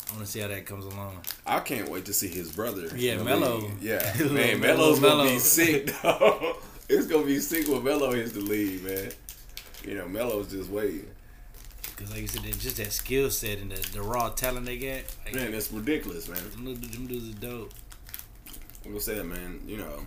[0.10, 1.20] I want to see how that comes along.
[1.46, 2.90] I can't wait to see his brother.
[2.96, 3.70] Yeah, Melo.
[3.82, 4.00] Yeah,
[4.32, 5.92] man, Melo, Melo's gonna be sick.
[6.04, 6.56] Dog.
[6.88, 9.12] it's gonna be sick when Melo hits the lead, man.
[9.84, 11.08] You know, Melo's just waiting.
[11.96, 15.04] Because like you said, just that skill set and the, the raw talent they got.
[15.26, 16.40] Like, Man, that's ridiculous, man.
[16.52, 16.76] them,
[17.08, 17.72] dudes is dope.
[18.86, 20.06] Like I said, man, you know,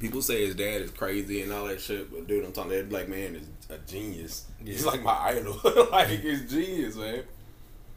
[0.00, 2.88] people say his dad is crazy and all that shit, but dude, I'm talking that
[2.88, 4.46] black man is a genius.
[4.64, 5.60] He's like my idol.
[5.92, 7.22] like he's genius, man.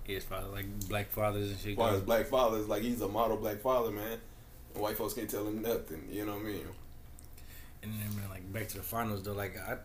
[0.06, 1.78] Yeah, it's probably like black fathers and shit.
[1.78, 4.20] His black fathers, like he's a model black father, man.
[4.74, 6.08] And white folks can't tell him nothing.
[6.12, 6.66] You know what I mean?
[7.84, 9.78] And then man, like back to the finals though, like I,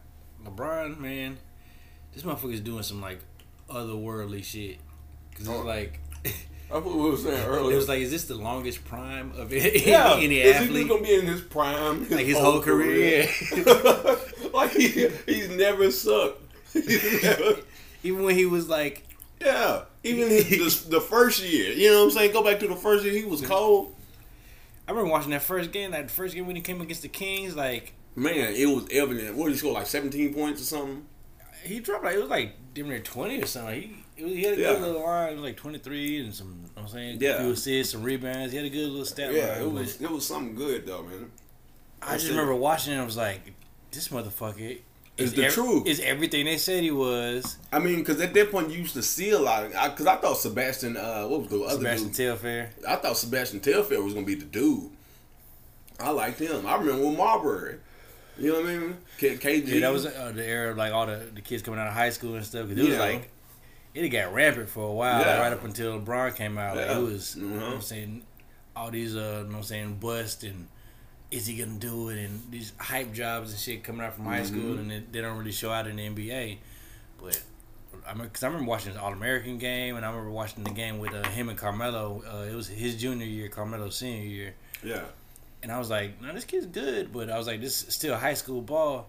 [0.44, 1.38] LeBron, man,
[2.14, 3.20] this motherfucker's doing some like
[3.68, 4.79] otherworldly shit.
[5.35, 5.62] Cause it's Oh.
[5.62, 7.72] like That's what we were saying earlier.
[7.75, 10.87] it was like, is this the longest prime of any, yeah, any is he athlete?
[10.87, 13.29] just gonna be in his prime, like his whole career.
[14.53, 16.42] like he, he's never sucked.
[16.72, 17.57] He's never-
[18.03, 19.07] Even when he was like,
[19.40, 22.33] yeah, even his, the, the first year, you know what I'm saying?
[22.33, 23.51] Go back to the first year, he was mm-hmm.
[23.51, 23.94] cold.
[24.87, 27.55] I remember watching that first game, that first game when he came against the Kings,
[27.55, 29.37] like Man, it was evident.
[29.37, 29.72] What did he score?
[29.72, 31.07] Like 17 points or something?
[31.64, 34.03] He dropped like it was like damn near twenty or something.
[34.16, 34.72] He it was, he had a Yeah.
[34.75, 36.48] good little line, it was like twenty three and some.
[36.48, 37.38] You know what I'm saying, Yeah.
[37.40, 38.53] few assists, some rebounds.
[38.53, 39.62] He had a good little stat Yeah, line.
[39.62, 41.31] it was it was something good though, man.
[42.03, 42.98] I just remember watching it.
[42.98, 43.40] I was like,
[43.92, 44.79] this motherfucker
[45.16, 45.87] It's is the truth.
[45.87, 47.59] Is everything they said he was.
[47.72, 49.68] I mean, because at that point you used to see a lot.
[49.70, 52.16] Because I, thought Sebastian, uh, what was the other Sebastian dude?
[52.16, 52.70] Telfair.
[52.88, 54.90] I thought Sebastian Telfair was gonna be the dude.
[56.01, 56.66] I liked him.
[56.66, 57.77] I remember with Marbury.
[58.38, 58.96] You know what I mean?
[59.18, 59.66] K- KG.
[59.68, 61.92] Yeah, that was uh, the era of like all the, the kids coming out of
[61.92, 62.68] high school and stuff.
[62.68, 62.98] Cause it was Yeah.
[62.98, 63.30] like
[63.94, 65.40] it got rampant for a while, like, Yeah.
[65.40, 66.76] right up until LeBron came out.
[66.76, 67.74] Like it was, you know what Mhm.
[67.74, 68.22] I'm saying,
[68.74, 70.68] all these, uh, you know what I'm saying, bust and
[71.30, 74.40] is he gonna do it and these hype jobs and shit coming out from high
[74.40, 74.58] Mm-hmm.
[74.58, 76.58] school and they, they don't really show out in the NBA.
[77.22, 77.40] But
[78.06, 80.70] I mean, cause I remember watching the All American game and I remember watching the
[80.70, 82.22] game with uh, him and Carmelo.
[82.26, 84.54] Uh, it was his junior year, Carmelo's senior year.
[84.82, 85.02] yeah.
[85.62, 88.16] And I was like, no, this kid's good, but I was like, this is still
[88.16, 89.09] high school ball.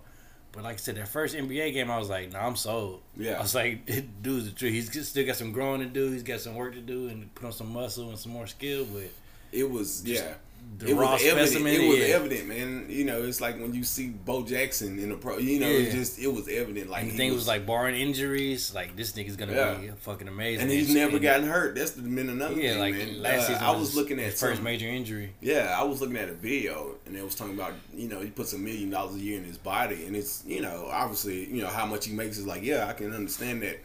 [0.51, 3.01] But like I said, that first NBA game, I was like, no, I'm sold.
[3.17, 3.39] Yeah.
[3.39, 3.85] I was like,
[4.21, 4.71] dude's the truth.
[4.71, 6.11] He's still got some growing to do.
[6.11, 8.85] He's got some work to do and put on some muscle and some more skill.
[8.85, 9.09] But
[9.51, 10.35] It was yeah.
[10.79, 11.49] The it raw was evident.
[11.49, 12.05] specimen, It was yeah.
[12.15, 12.85] evident, man.
[12.89, 15.37] You know, it's like when you see Bo Jackson in the pro.
[15.37, 15.87] You know, Yeah.
[15.87, 16.89] it just it was evident.
[16.89, 19.73] Like the he thing was like, barring injuries, like this nigga's gonna Yeah.
[19.75, 20.63] be fucking amazing.
[20.63, 21.75] and he's And- never gotten hurt.
[21.75, 23.21] That's been another Yeah, thing, like man.
[23.21, 25.33] last Uh, season, I was looking at his first major injury.
[25.41, 28.29] Yeah, I was looking at a video and it was talking about you know he
[28.31, 31.61] puts a million dollars a year in his body and it's you know obviously you
[31.61, 33.79] know how much he makes is like yeah I can understand that,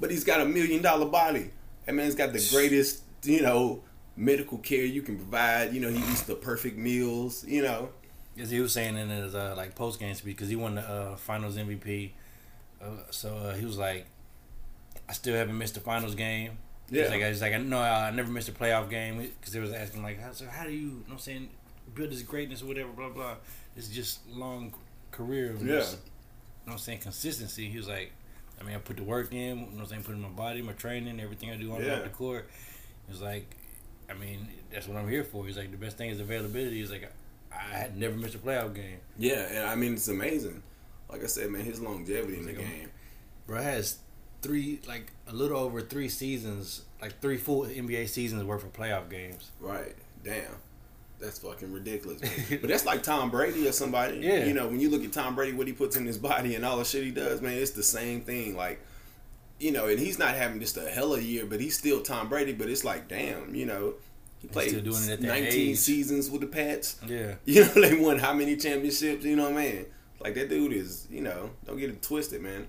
[0.00, 1.50] but he's got a million dollar body.
[1.86, 3.82] That man's got the greatest you know
[4.18, 5.72] medical care you can provide.
[5.72, 7.44] You know he eats the perfect meals.
[7.46, 7.90] You know
[8.38, 10.82] As he was saying in his uh, like post game speech, because he won the
[10.82, 12.10] uh, Finals MVP.
[12.82, 14.06] Uh, so uh, he was like,
[15.08, 16.58] "I still haven't missed a Finals game."
[16.90, 17.02] Yeah.
[17.02, 20.02] He's like, he's like, no, I never missed a playoff game because they was asking
[20.02, 21.50] like, how, so how do you, you know what I'm saying,
[21.94, 23.34] build this greatness or whatever, blah blah.
[23.76, 24.72] It's just long
[25.10, 25.50] career.
[25.52, 25.74] Of Yeah.
[25.74, 25.82] you know
[26.64, 27.68] what I'm saying, consistency.
[27.68, 28.12] He was like,
[28.58, 29.38] I mean, I put the work in.
[29.38, 32.00] You know what I'm saying, putting my body, my training, everything I do on Yeah.
[32.00, 32.48] the court.
[33.06, 33.54] He was like,
[34.10, 35.44] I mean, that's what I'm here for.
[35.46, 36.78] He's like, the best thing is availability.
[36.80, 37.10] He's like,
[37.52, 38.98] I had never missed a playoff game.
[39.18, 40.62] yeah and I mean it's amazing.
[41.10, 42.90] like I said, man, his longevity in the Like, game.
[43.46, 43.98] Bro has
[44.42, 49.08] three, like a little over three seasons, like three full NBA seasons worth of playoff
[49.10, 49.50] games.
[49.60, 49.94] Right.
[50.22, 50.44] Damn.
[51.18, 52.20] That's fucking ridiculous.
[52.50, 54.18] But that's like Tom Brady or somebody.
[54.18, 54.44] Yeah.
[54.44, 56.64] You know, when you look at Tom Brady, what he puts in his body and
[56.64, 58.56] all the shit he does, man, it's the same thing.
[58.56, 58.80] Like,
[59.58, 62.00] you know, and he's not having just a hell of a year, but he's still
[62.00, 62.52] Tom Brady.
[62.52, 63.94] But it's like, damn, you know,
[64.38, 65.78] he played still doing it at 19 age.
[65.78, 66.96] seasons with the Pats.
[67.06, 67.34] Yeah.
[67.44, 69.24] You know, they won how many championships?
[69.24, 69.86] You know what I mean?
[70.20, 72.68] Like that dude is, you know, don't get it twisted, man.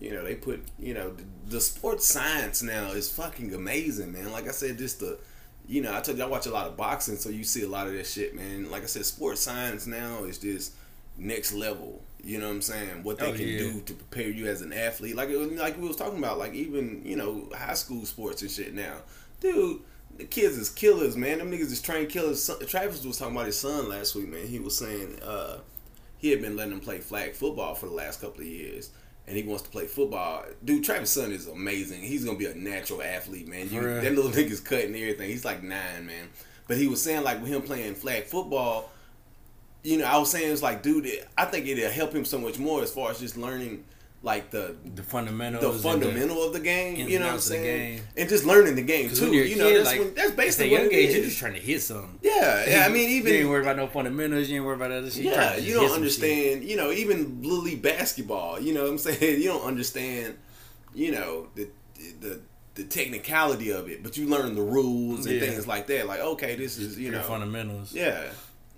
[0.00, 4.30] You know, they put, you know, the, the sports science now is fucking amazing, man.
[4.32, 5.18] Like I said, just the,
[5.66, 7.68] you know, I told you I watch a lot of boxing, so you see a
[7.68, 8.70] lot of that shit, man.
[8.70, 10.74] Like I said, sports science now is just
[11.16, 12.02] next level.
[12.26, 13.02] You know what I'm saying?
[13.04, 13.58] What they Oh, can yeah.
[13.58, 15.14] do to prepare you as an athlete.
[15.14, 18.42] Like it was, like we was talking about, like even you know high school sports
[18.42, 18.74] and shit.
[18.74, 18.96] Now,
[19.40, 19.80] dude,
[20.18, 21.38] the kids is killers, man.
[21.38, 22.50] Them niggas is trained killers.
[22.66, 24.46] Travis was talking about his son last week, man.
[24.46, 25.58] He was saying uh,
[26.18, 28.90] he had been letting him play flag football for the last couple of years.
[29.28, 30.44] And he wants to play football.
[30.64, 32.00] Dude, Travis' son is amazing.
[32.00, 33.68] He's gonna be a natural athlete, man.
[33.70, 34.00] You, real?
[34.00, 35.28] that little nigga's cutting everything.
[35.28, 36.28] He's like nine, man.
[36.68, 38.90] But he was saying like with him playing flag football,
[39.86, 42.38] you know, I was saying it's like, dude, it, I think it'll help him so
[42.38, 43.84] much more as far as just learning
[44.22, 45.62] like the The fundamentals.
[45.82, 46.96] the fundamental of the game.
[47.08, 48.00] You know what I'm the saying?
[48.16, 49.26] And just learning the game too.
[49.26, 51.80] know, kid, that's like, when, that's basically what young age, you're just trying to hit
[51.82, 52.18] something.
[52.22, 52.84] Yeah, yeah.
[52.86, 54.48] I mean, you even ain't worried about no fundamentals.
[54.48, 55.24] You ain't worried about other shit.
[55.24, 55.94] Yeah, you don't hit some shit.
[55.94, 56.64] understand.
[56.64, 58.58] You know, even little league basketball.
[58.58, 59.40] You know what I'm saying?
[59.40, 60.36] You don't understand.
[60.94, 61.68] You know the
[62.20, 62.40] the
[62.74, 65.40] the technicality of it, but you learn the rules and Yeah.
[65.46, 66.06] things like that.
[66.06, 67.92] Like, okay, this is you know fundamentals.
[67.92, 68.24] Yeah.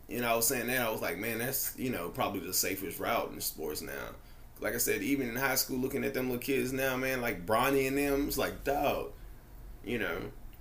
[0.08, 2.54] You know, I was saying that I was like, man, that's you know probably the
[2.54, 3.92] safest route in sports now.
[4.60, 7.46] Like I said, even in high school, looking at them little kids now, man, like
[7.46, 9.12] Bronny and them, it's like, dog.
[9.84, 10.18] You know,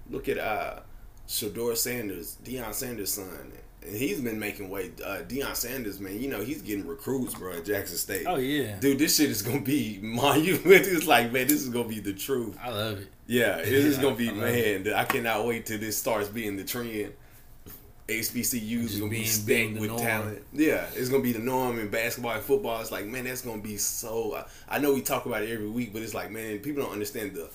[0.10, 0.82] look at uh,
[1.28, 4.92] Shedeur Sanders, Deion Sanders' son, and he's been making way.
[5.04, 8.26] Uh, Deion Sanders, man, you know he's getting recruits, bro, at Jackson State.
[8.28, 10.72] Oh yeah, Dude, this shit is gonna be monumental.
[10.72, 12.58] It's like, man, this is gonna be the truth.
[12.62, 13.08] I love it.
[13.26, 14.94] Yeah, it is gonna be I man.
[14.94, 17.14] I cannot wait till this starts being the trend.
[18.08, 20.44] HBCUs gonna be stacked with talent.
[20.54, 22.80] Yeah, it's gonna be the norm in basketball and football.
[22.82, 24.36] It's like, man, that's gonna be so.
[24.36, 24.46] I,
[24.78, 27.34] I know we talk about it every week, but it's like, man, people don't understand
[27.36, 27.50] the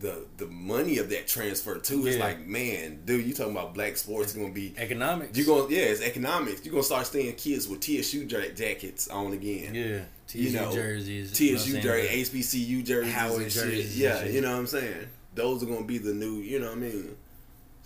[0.00, 2.06] the the money of that transfer too.
[2.06, 2.24] It's Yeah.
[2.24, 4.32] like, man, dude, you talking about black sports?
[4.32, 5.38] It's gonna be Economics.
[5.38, 6.64] you going yeah, it's economics.
[6.64, 9.74] You're gonna start seeing kids with TSU ja- jackets on again.
[9.74, 10.00] yeah.
[10.26, 11.40] TSU You know, jerseys.
[11.40, 12.30] you TSU jerseys.
[12.30, 15.06] HBCU jerseys, Howard jerseys Yeah, you know what I'm saying.
[15.34, 16.36] Those are gonna be the new.
[16.38, 17.16] You know what I mean.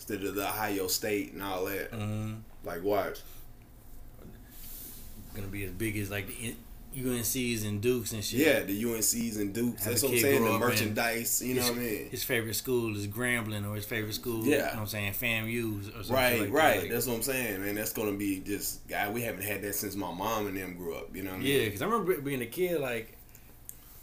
[0.09, 1.93] Of the Ohio State and all that.
[1.93, 2.41] Mhm.
[2.65, 3.21] Like, watch.
[5.35, 6.55] Gonna be as big as like the
[6.97, 8.41] UNC's and Dukes and shit.
[8.41, 9.85] Yeah, the UNCs and Dukes.
[9.85, 10.45] Have That's what I'm saying.
[10.45, 11.43] The merchandise.
[11.43, 12.09] You know his, what I mean.
[12.11, 14.45] His favorite school is Grambling, or his favorite school.
[14.47, 14.55] Yeah.
[14.55, 15.13] You know what I'm saying?
[15.13, 16.15] FAMU or something.
[16.15, 16.75] Right, like right.
[16.75, 16.83] That.
[16.83, 17.75] Like, That's what I'm saying, man.
[17.75, 19.11] That's gonna be just guy.
[19.11, 21.15] We haven't had that since my mom and them grew up.
[21.15, 21.61] You know what I mean?
[21.61, 23.16] yeah, because I remember being a kid, like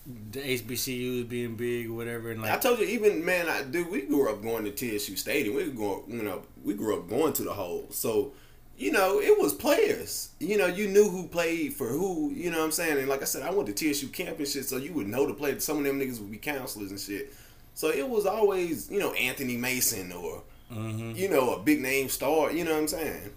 [0.06, 3.90] the HBCUs being big or whatever, and like I told you, even man, I dude,
[3.90, 5.56] we grew up going to TSU Stadium.
[5.56, 7.88] We grew up, you know, we grew up going to the hole.
[7.92, 8.34] So,
[8.78, 10.30] you know, it was players.
[10.40, 12.32] You know, you knew who played for who.
[12.32, 12.98] You know what I'm saying?
[12.98, 15.26] And like I said, I went to TSU camp and shit, so you would know
[15.26, 15.64] the players.
[15.64, 17.34] Some of them niggas would be counselors and shit.
[17.74, 21.16] So it was always, you know, Anthony Mason or, mhm.
[21.16, 22.52] you know, a big name star.
[22.52, 23.32] You know what I'm saying?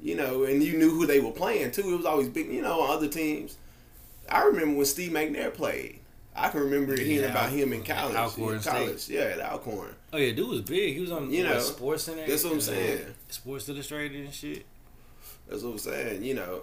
[0.00, 1.92] You know, and you knew who they were playing too.
[1.92, 3.56] It was always big, you know, other teams.
[4.30, 6.00] I remember when Steve McNair played.
[6.34, 8.14] I can remember hearing about him in college.
[8.14, 8.60] Alcorn in
[8.98, 9.08] State.
[9.08, 9.94] yeah, at Alcorn.
[10.12, 10.94] oh yeah, dude was big.
[10.94, 12.26] He was on You what, know, Sports Center.
[12.26, 13.06] that's what I'm saying.
[13.28, 14.66] Sports Illustrated and shit.
[15.48, 16.24] That's what I'm saying.
[16.24, 16.62] You know,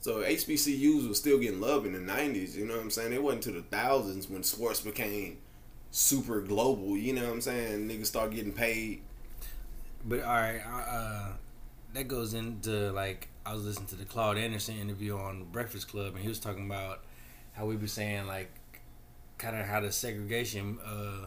[0.00, 2.54] so HBCUs was still getting love in the '90s.
[2.54, 3.14] You know what I'm saying?
[3.14, 5.38] It wasn't to the thousands when sports became
[5.90, 6.98] super global.
[6.98, 7.88] You know what I'm saying?
[7.88, 9.00] Niggas start getting paid.
[10.04, 11.32] But all right, uh,
[11.94, 16.14] that goes into like I was listening to the Claud Anderson interview on Breakfast Club,
[16.14, 17.04] and he was talking about
[17.52, 18.50] how we were saying like
[19.38, 21.26] kind of how the segregation, uh,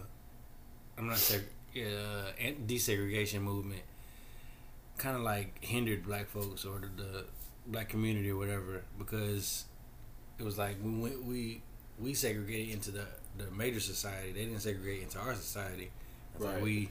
[0.98, 1.44] I'm not seg,
[1.78, 2.32] uh,
[2.68, 3.82] desegregation movement,
[4.98, 7.26] kind of like hindered black folks or the, the
[7.68, 9.66] black community or whatever because
[10.40, 11.62] it was like we went we
[12.00, 13.06] we segregated into the
[13.38, 14.32] the major society.
[14.34, 15.92] They didn't segregate into our society.
[16.36, 16.64] It's like Right.
[16.64, 16.90] we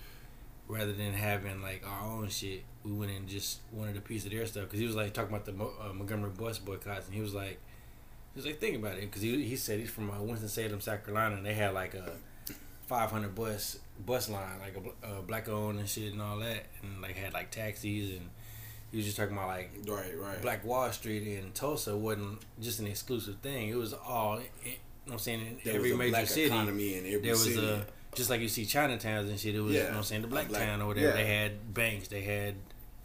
[0.69, 4.31] rather than having like our own shit, we went and just wanted a piece of
[4.33, 4.64] their stuff.
[4.64, 7.35] Because he was like talking about the Mo- uh, Montgomery bus boycotts, and he was
[7.35, 7.59] like,
[8.35, 10.81] he was like, think about it, because he he said he's from uh, Winston Salem,
[10.81, 12.12] South Carolina, and they had like a
[12.87, 16.66] 500 bus bus line, like a, bl- uh, black owned and shit and all that,
[16.83, 18.31] and like had like taxis, and
[18.90, 20.40] he was just talking about like Right, right.
[20.40, 23.68] Black Wall Street in Tulsa wasn't just an exclusive thing.
[23.68, 24.72] It was all, you know
[25.05, 27.66] what I'm saying, in There every a major city economy in every there was city.
[27.66, 29.55] a just like you see Chinatowns and shit.
[29.55, 31.09] It was you know what I'm saying the a Black, black- Town or whatever.
[31.09, 31.12] yeah.
[31.12, 32.09] They had banks.
[32.09, 32.55] They had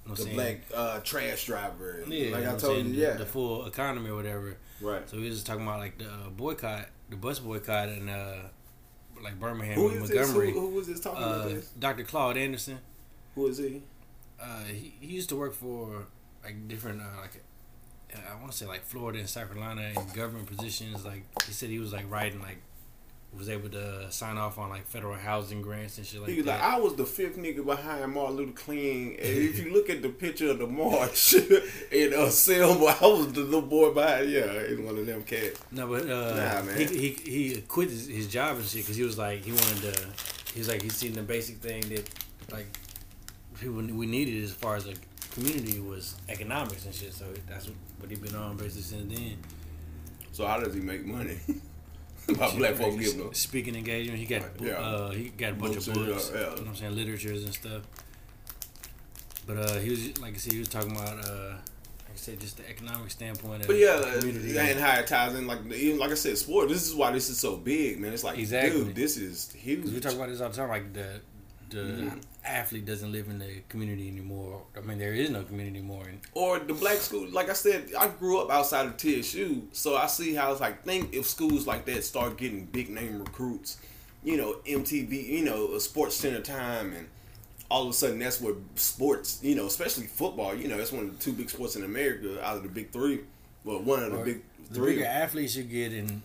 [0.05, 0.35] the I'm saying?
[0.35, 2.03] black uh, trash driver.
[2.07, 4.57] yeah, like I told I'm you, yeah, the full economy or whatever.
[4.81, 5.07] right.
[5.09, 8.35] So we was just talking about like the uh, boycott, the bus boycott, and uh,
[9.23, 10.31] like Birmingham Who and is this?
[10.31, 11.69] Who, who was this talking about Uh, this?
[11.79, 12.03] Dr.
[12.03, 12.79] Claud Anderson.
[13.35, 13.81] Who is he?
[14.41, 16.05] Uh, he, he used to work for
[16.43, 17.41] like different uh, like
[18.29, 21.05] I want to say like Florida and South Carolina in government positions.
[21.05, 22.57] Like he said, he was like writing like
[23.37, 26.31] was able to sign off on like federal housing grants and shit like that.
[26.31, 26.61] He was that.
[26.61, 29.15] like, I was the fifth nigga behind Martin Luther King.
[29.19, 31.33] And if you look at the picture of the march
[31.91, 34.29] in uh, Selma, I was the little boy behind.
[34.29, 35.59] Yeah, it's one of them cats.
[35.71, 36.77] No, but uh, Nah, man.
[36.77, 37.09] He, he
[37.53, 40.05] he quit his, his job and shit because he was like he wanted to.
[40.53, 42.07] He was like he seen the basic thing that
[42.51, 42.67] like
[43.59, 44.93] people we needed as far as a
[45.31, 47.13] community was economics and shit.
[47.13, 49.37] So that's what, what he been on basically since then.
[50.31, 51.39] So how does he make money?
[52.37, 53.33] By black folks giving him.
[53.33, 54.17] speaking engagement.
[54.19, 54.73] He got Yeah.
[54.73, 56.31] uh, he got a bunch Books of books.
[56.33, 56.39] yeah.
[56.39, 57.81] You know what I'm saying literatures and stuff.
[59.45, 62.39] But uh, he was like I said, he was talking about uh, like I said,
[62.39, 63.61] just the economic standpoint.
[63.61, 66.69] Of But yeah, and how it ties in, like even like I said, sport.
[66.69, 68.13] This is why this is so big, man.
[68.13, 68.85] It's like, Exactly.
[68.85, 69.85] dude, this is huge.
[69.85, 71.19] We talk about this all the time, like the
[71.73, 72.11] the
[72.45, 74.61] athlete doesn't live in the community anymore.
[74.77, 76.05] I mean, there is no community anymore.
[76.07, 77.27] And or the black school.
[77.29, 80.83] Like I said, I grew up outside of TSU, so I see how it's like.
[80.83, 83.77] Think if schools like that start getting big name recruits,
[84.23, 87.07] you know, MTV, you know, a Sports Center time, and
[87.69, 91.05] all of a sudden that's where sports, you know, especially football, you know, that's one
[91.05, 93.21] of the two big sports in America out of the big three.
[93.63, 94.95] Well, one of the Or big the three.
[94.95, 96.21] bigger athletes you get, and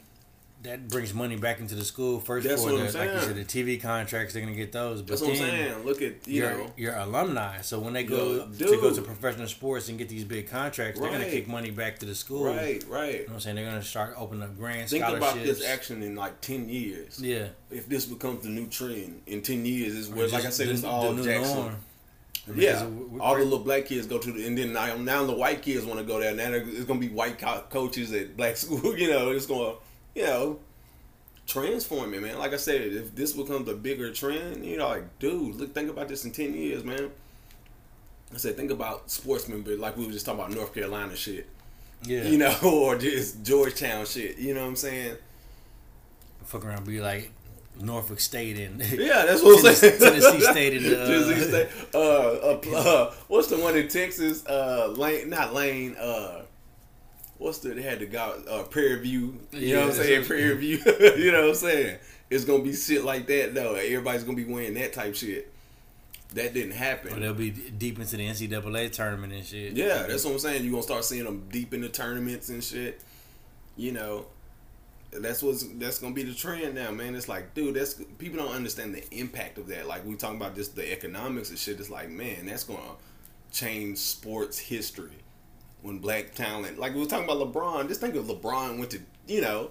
[0.64, 2.18] that brings money back into the school.
[2.18, 5.02] First That's for the, like you said, the TV contracts, they're gonna get those.
[5.02, 5.84] But That's what I'm saying.
[5.84, 6.72] Look at you your know.
[6.76, 7.60] your alumni.
[7.60, 10.98] So when they go Yo, to go to professional sports and get these big contracts,
[11.00, 12.44] they're gonna kick money back to the school.
[12.46, 13.12] Right, right.
[13.12, 13.56] You know what I'm saying?
[13.56, 14.90] They're gonna start opening up grants.
[14.90, 17.22] Think about this action in like ten years.
[17.22, 17.48] Yeah.
[17.70, 20.72] If this becomes the new trend in ten years, is where, like I said, the-
[20.72, 21.56] it's all new Jackson.
[21.56, 21.76] norm.
[22.56, 25.34] Yeah, we- all the little black kids go to, the, and then now, now the
[25.34, 26.34] white kids want to go there.
[26.34, 28.96] Now it's gonna be white co- coaches at black school.
[28.96, 29.74] You know, it's gonna,
[30.18, 30.58] you know,
[31.46, 32.38] transforming, man.
[32.38, 35.88] Like I said, if this becomes a bigger trend, you know, like, dude, look, think
[35.88, 37.10] about this in ten years, man.
[38.34, 41.48] I said, think about sportsmen, but like we were just talking about North Carolina shit,
[42.02, 42.24] yeah.
[42.24, 44.38] you know, or just Georgetown shit.
[44.38, 45.16] You know what I'm saying?
[46.44, 47.30] fuck around, be like
[47.78, 49.98] Norfolk State and Yeah, that's what I'm saying.
[49.98, 51.68] Tennessee State and, uh, Tennessee State.
[51.94, 54.44] Uh, uh, uh, what's the one in Texas?
[54.46, 55.94] Uh, Lane, not Lane.
[55.96, 56.42] Uh,
[57.38, 57.70] what's the?
[57.70, 59.38] They had the guy uh, Prairie View.
[59.52, 60.24] You Yeah, know what I'm saying?
[60.24, 60.78] Prairie View.
[61.16, 61.98] you know what I'm saying?
[62.30, 63.74] It's gonna be shit like that though.
[63.74, 65.52] Everybody's gonna be wearing that type shit.
[66.34, 67.20] That didn't or happen.
[67.20, 69.72] they'll be deep into the NCAA tournament and shit.
[69.72, 70.62] Yeah, that's what I'm saying.
[70.62, 73.00] You're gonna start seeing them deep in the tournaments and shit.
[73.78, 74.26] You know,
[75.10, 77.14] that's what's that's gonna be the trend now, man.
[77.14, 79.86] It's like, dude, that's people don't understand the impact of that.
[79.86, 81.80] Like we talking about just the economics and shit.
[81.80, 82.96] It's like, man, that's gonna
[83.50, 85.08] change sports history.
[85.82, 89.00] When black talent, like we were talking about LeBron, just think of LeBron went to,
[89.26, 89.70] you know,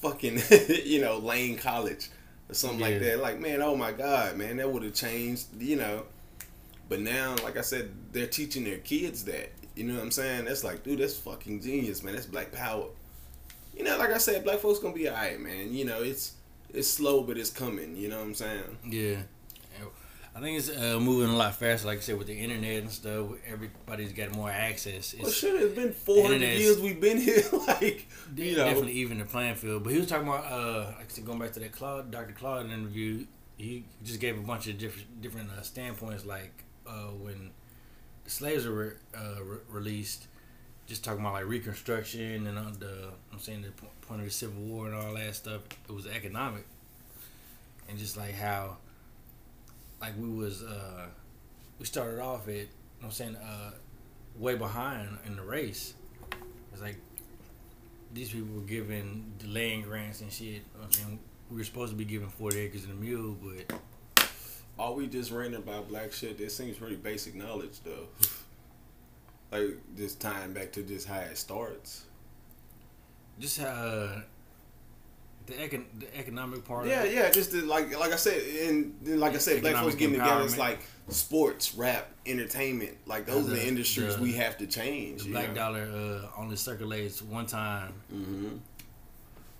[0.00, 0.40] fucking,
[0.84, 2.08] you know, Lane College
[2.48, 3.20] or something like that.
[3.20, 6.04] Like, man, oh my God, man, that would have changed, you know.
[6.88, 9.50] But now, like I said, they're teaching their kids that.
[9.74, 10.44] You know what I'm saying?
[10.44, 12.14] That's like, dude, that's fucking genius, man.
[12.14, 12.88] That's black power.
[13.74, 15.72] You know, like I said, black folks gonna be alright, man.
[15.72, 16.34] You know, it's
[16.74, 17.96] it's slow, but it's coming.
[17.96, 18.78] You know what I'm saying?
[18.86, 19.22] Yeah.
[20.34, 22.90] I think it's uh, moving a lot faster, like I said, with the internet and
[22.90, 23.32] stuff.
[23.46, 25.12] Everybody's got more access.
[25.12, 27.42] It's Well, shit, it's been 400 years we've been here.
[27.68, 29.84] like, you know, definitely even the playing field.
[29.84, 32.32] But he was talking about, uh, like I said, going back to that Claud, Dr.
[32.32, 33.26] Claud interview.
[33.58, 37.50] He just gave a bunch of different different uh, standpoints, like uh, when
[38.24, 40.26] the slaves were re- uh, re- released,
[40.86, 43.70] just talking about like Reconstruction and uh, the I'm saying the
[44.06, 45.60] point of the Civil War and all that stuff.
[45.88, 46.64] It was economic,
[47.88, 48.78] and just like how,
[50.02, 51.06] like we was uh,
[51.78, 52.66] we started off at, you know
[52.98, 53.70] what I'm saying, uh,
[54.36, 55.94] way behind in the race.
[56.72, 56.96] It's like
[58.12, 60.46] these people were giving the land grants and shit.
[60.46, 61.18] You know I'm saying
[61.50, 63.78] we were supposed to be giving 40 acres and a mule, but
[64.76, 68.08] all we just ranting about black shit, this seems pretty basic knowledge, though.
[69.52, 72.06] like, just tying back to just how it starts.
[73.38, 74.16] just uh,
[75.46, 76.86] the econ- the economic part.
[76.86, 80.18] Yeah, yeah, just the, like like I said, and like I said, black folks getting
[80.18, 80.44] together.
[80.44, 82.96] It's like sports, rap, entertainment.
[83.06, 85.24] Like those are the, industries the- we have to change.
[85.24, 85.54] The black know?
[85.54, 87.92] dollar uh, only circulates one time.
[88.12, 88.56] Mm-hmm.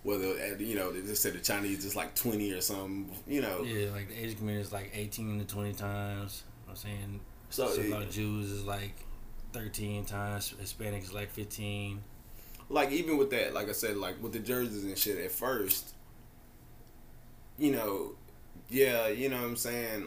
[0.04, 3.10] Whether you know, they just said the Chinese is like twenty or something.
[3.26, 6.42] You know, Yeah, like the Asian community is like 18 to 20 times.
[6.44, 8.94] You know I'm saying so so it- Jews is like
[9.52, 10.54] 13 times.
[10.60, 12.02] Hispanics is like 15.
[12.72, 15.22] Like even with that, like I said, like with the jerseys and shit.
[15.22, 15.94] At first,
[17.58, 18.12] you know,
[18.70, 20.06] yeah, you know what I'm saying.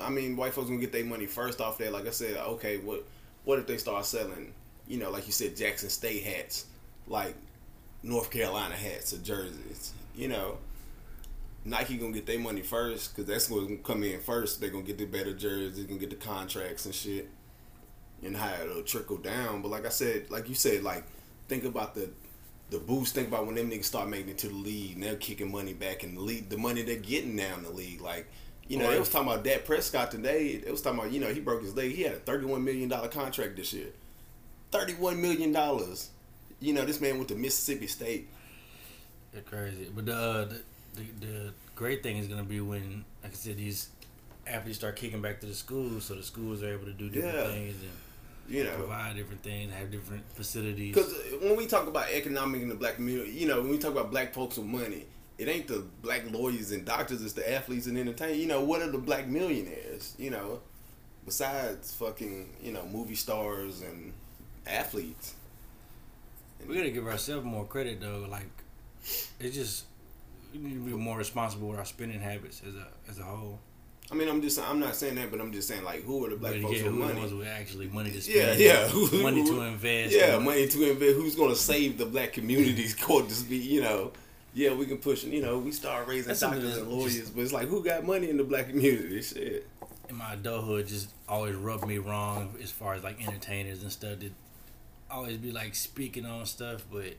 [0.00, 1.92] I mean, white folks gonna get their money first off that.
[1.92, 3.04] Like I said, okay, what
[3.44, 4.52] what if they start selling,
[4.88, 6.66] you know, like you said, Jackson State hats,
[7.06, 7.34] like
[8.02, 10.58] North Carolina hats or jerseys, you know.
[11.64, 14.60] Nike gonna get their money first because that's what's gonna come in first.
[14.60, 17.28] They're gonna get the better jerseys, they're gonna get the contracts and shit,
[18.24, 19.62] and how it'll trickle down.
[19.62, 21.04] But like I said, like you said, like
[21.52, 22.08] think about the
[22.70, 23.14] the boost.
[23.14, 25.74] Think about when them niggas start making it to the league, and they're kicking money
[25.74, 26.48] back in the league.
[26.48, 28.26] The money they're getting now in the league, like
[28.68, 30.46] you know, they was talking about Dak Prescott today.
[30.66, 31.92] It was talking about you know he broke his leg.
[31.92, 33.88] He had a thirty one million dollar contract this year.
[34.70, 36.08] Thirty one million dollars.
[36.60, 38.28] You know, this man went to Mississippi State.
[39.32, 39.88] They're crazy.
[39.94, 40.60] But the, uh, the
[40.94, 43.88] the the great thing is gonna be when, like I said, these
[44.46, 47.34] athletes start kicking back to the schools, so the schools are able to do different
[47.36, 47.46] Yeah.
[47.48, 47.90] things and
[48.48, 50.94] You know, provide different things, have different facilities.
[50.94, 53.92] Because when we talk about economic in the black community, you know, when we talk
[53.92, 55.06] about black folks with money,
[55.38, 58.38] it ain't the black lawyers and doctors, it's the athletes and entertainers.
[58.38, 60.14] You know, what are the black millionaires?
[60.18, 60.60] You know,
[61.24, 64.12] besides fucking, you know, movie stars and
[64.66, 65.34] athletes.
[66.66, 68.26] We gotta give ourselves more credit though.
[68.28, 68.50] Like,
[69.40, 69.84] it's just
[70.52, 73.58] we need to be more responsible with our spending habits as a as a whole.
[74.10, 76.30] I mean, I'm just, I'm not saying that, but I'm just saying, like, who are
[76.30, 77.20] the black But folks yeah, with who are money?
[77.20, 78.60] ones with actually money to spend?
[78.60, 78.86] yeah.
[78.92, 80.14] yeah, money to invest.
[80.14, 81.16] Yeah, and- money to invest.
[81.16, 82.94] Who's going to save the black communities?
[83.00, 84.12] court to be, you know,
[84.54, 87.42] yeah, we can push, you know, we start raising That's doctors and lawyers, just- but
[87.42, 89.22] it's like, who got money in the black community?
[89.22, 89.66] Shit.
[90.10, 94.18] in my adulthood just always rubbed me wrong as far as like entertainers and stuff
[94.18, 94.32] that
[95.10, 97.14] always be like speaking on stuff but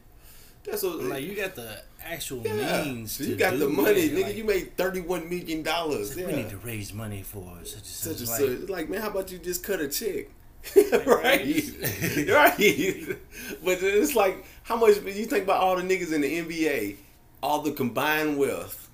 [0.66, 2.84] That's what, like you got the actual yeah.
[2.84, 4.24] means you got the money, nigga.
[4.24, 5.64] Like, you made $31 million.
[5.64, 6.28] like, Yeah.
[6.28, 8.70] we need to raise money for such and such, Such a, like, such.
[8.70, 10.28] Like, man, how about you just cut a check?
[10.76, 11.06] right.
[11.06, 12.28] right.
[12.30, 13.18] right.
[13.64, 16.96] But it's like, how much, you think about all the niggas in the NBA,
[17.42, 18.90] all the combined wealth.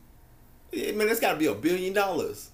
[0.71, 2.48] Yeah, man, that's got to be a billion dollars.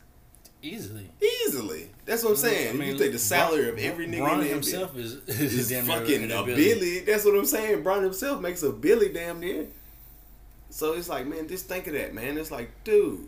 [0.66, 1.90] Easily Easily.
[2.06, 2.82] That's what I'm saying.
[2.82, 5.88] you think the salary of every nigga Bron in the NBA himself is, is is
[5.88, 7.00] fucking a billy.
[7.00, 7.84] That's what I'm saying.
[7.84, 9.68] Bron himself makes a billy damn near.
[10.70, 12.38] So it's like, man, just think of that, man.
[12.38, 13.28] It's like, dude,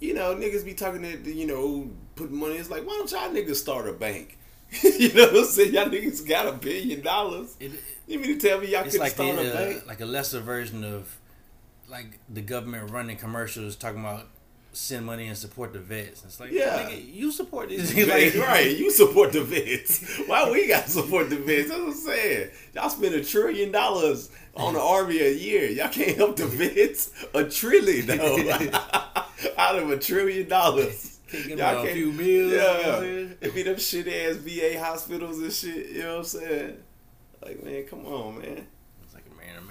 [0.00, 2.56] you know, niggas be talking to, you know, putting money.
[2.56, 4.36] It's like, why don't y'all niggas start a bank?
[4.82, 5.74] you know what I'm saying?
[5.74, 7.56] Y'all niggas got a billion dollars.
[7.60, 7.72] It-
[8.08, 9.86] You mean to tell me y'all could like start the, a uh, bank?
[9.86, 11.18] like a lesser version of
[11.88, 14.26] like the government running commercials talking about
[14.76, 16.22] send money and support the vets.
[16.24, 16.88] It's like Yeah.
[16.88, 20.18] nigga, you support these Like, right, you support the vets.
[20.26, 21.68] Why we got to support the vets?
[21.68, 22.50] That's what I'm saying.
[22.74, 25.68] Y'all spend a trillion dollars on the army a year.
[25.70, 27.10] Y'all can't help the vets.
[27.34, 28.36] A trillion though,
[29.58, 31.18] out of a trillion dollars.
[31.28, 33.78] Can't give Y'all a can't- few meals, you know what I'm Yeah, it be them
[33.78, 35.88] shit ass VA hospitals and shit.
[35.90, 36.76] You know what I'm saying?
[37.42, 38.66] Like man, come on, man.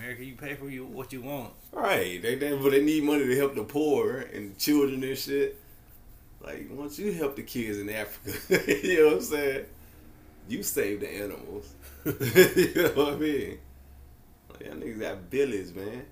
[0.05, 1.51] America, you pay for you what you want.
[1.71, 5.59] Right, they, they but they need money to help the poor and children and shit.
[6.43, 9.65] Like once you help the kids in Africa, you know what I'm saying?
[10.47, 11.73] You save the animals.
[12.05, 13.57] you know what I mean?
[14.51, 16.05] Like y'all niggas got billies, man.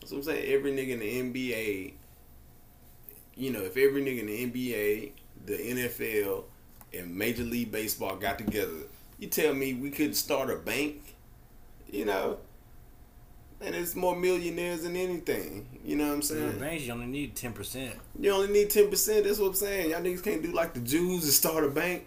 [0.00, 0.52] That's what I'm saying.
[0.52, 1.92] Every nigga in the NBA,
[3.34, 5.12] you know, if every nigga in the NBA,
[5.46, 6.44] the NFL,
[6.96, 8.86] and Major League Baseball got together,
[9.18, 11.16] you tell me we couldn't start a bank?
[11.90, 12.38] You know?
[13.64, 15.68] And it's more millionaires than anything.
[15.84, 16.58] You know what I'm saying?
[16.58, 17.94] banks, you only need ten percent.
[18.18, 19.24] You only need ten percent.
[19.24, 19.90] That's what I'm saying.
[19.90, 22.06] Y'all niggas can't do like the Jews and start a bank.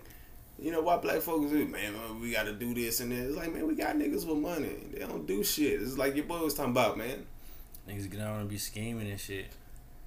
[0.57, 1.65] You know why black folks do?
[1.65, 3.27] Man, we got to do this and that.
[3.27, 4.75] It's like, man, we got niggas with money.
[4.93, 5.81] They don't do shit.
[5.81, 7.25] It's like your boy was talking about, man.
[7.87, 9.47] Niggas get on and be scheming and shit.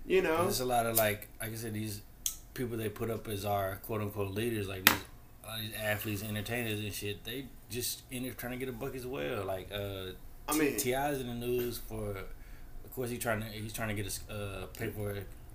[0.07, 2.01] You know, There's a lot of like, like I said, these
[2.55, 4.99] people they put up as our quote unquote leaders, like these,
[5.45, 7.25] a lot of these athletes, entertainers and shit.
[7.25, 9.45] They just in up trying to get a buck as well.
[9.45, 10.13] Like, uh,
[10.49, 13.95] I mean- T.I.'s in the news for, of course, he's trying to he's trying to
[14.03, 15.15] get a uh, pay for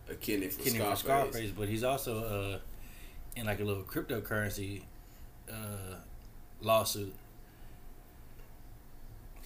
[0.10, 1.00] a kidney for kidney for Scarface.
[1.00, 2.60] Scarface, but he's also uh,
[3.40, 4.82] in like a little cryptocurrency
[5.52, 5.96] uh,
[6.62, 7.14] lawsuit.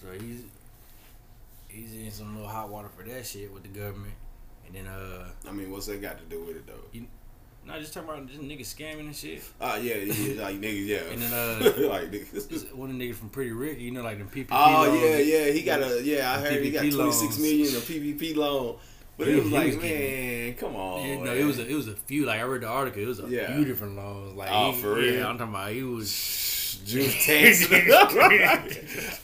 [0.00, 0.42] So he's
[1.68, 4.14] he's in some little hot water for that shit with the government,
[4.66, 6.84] and then uh, I mean, what's that got to do with it though?
[7.68, 9.42] No, just talking about just niggas scamming and shit.
[9.60, 10.98] Ah, yeah, yeah, like niggas, yeah.
[11.12, 12.72] And then, uh, like niggas.
[12.74, 14.48] One of the niggas from Pretty Ricky, you know, like the PPP.
[14.50, 15.00] Oh loans.
[15.02, 15.52] yeah, yeah.
[15.52, 16.32] He got a yeah.
[16.32, 18.76] I heard he got PPP twenty six million of PPP loan.
[19.16, 21.06] But He- it was like, was man, come on.
[21.08, 22.24] Yeah, no, it was a it was a few.
[22.26, 23.52] Like I read the article, it was a Yeah.
[23.54, 24.34] few different loans.
[24.36, 25.14] Like Oh, he- for real?
[25.14, 26.54] Yeah, I'm talking about he was.
[26.86, 27.66] June tax.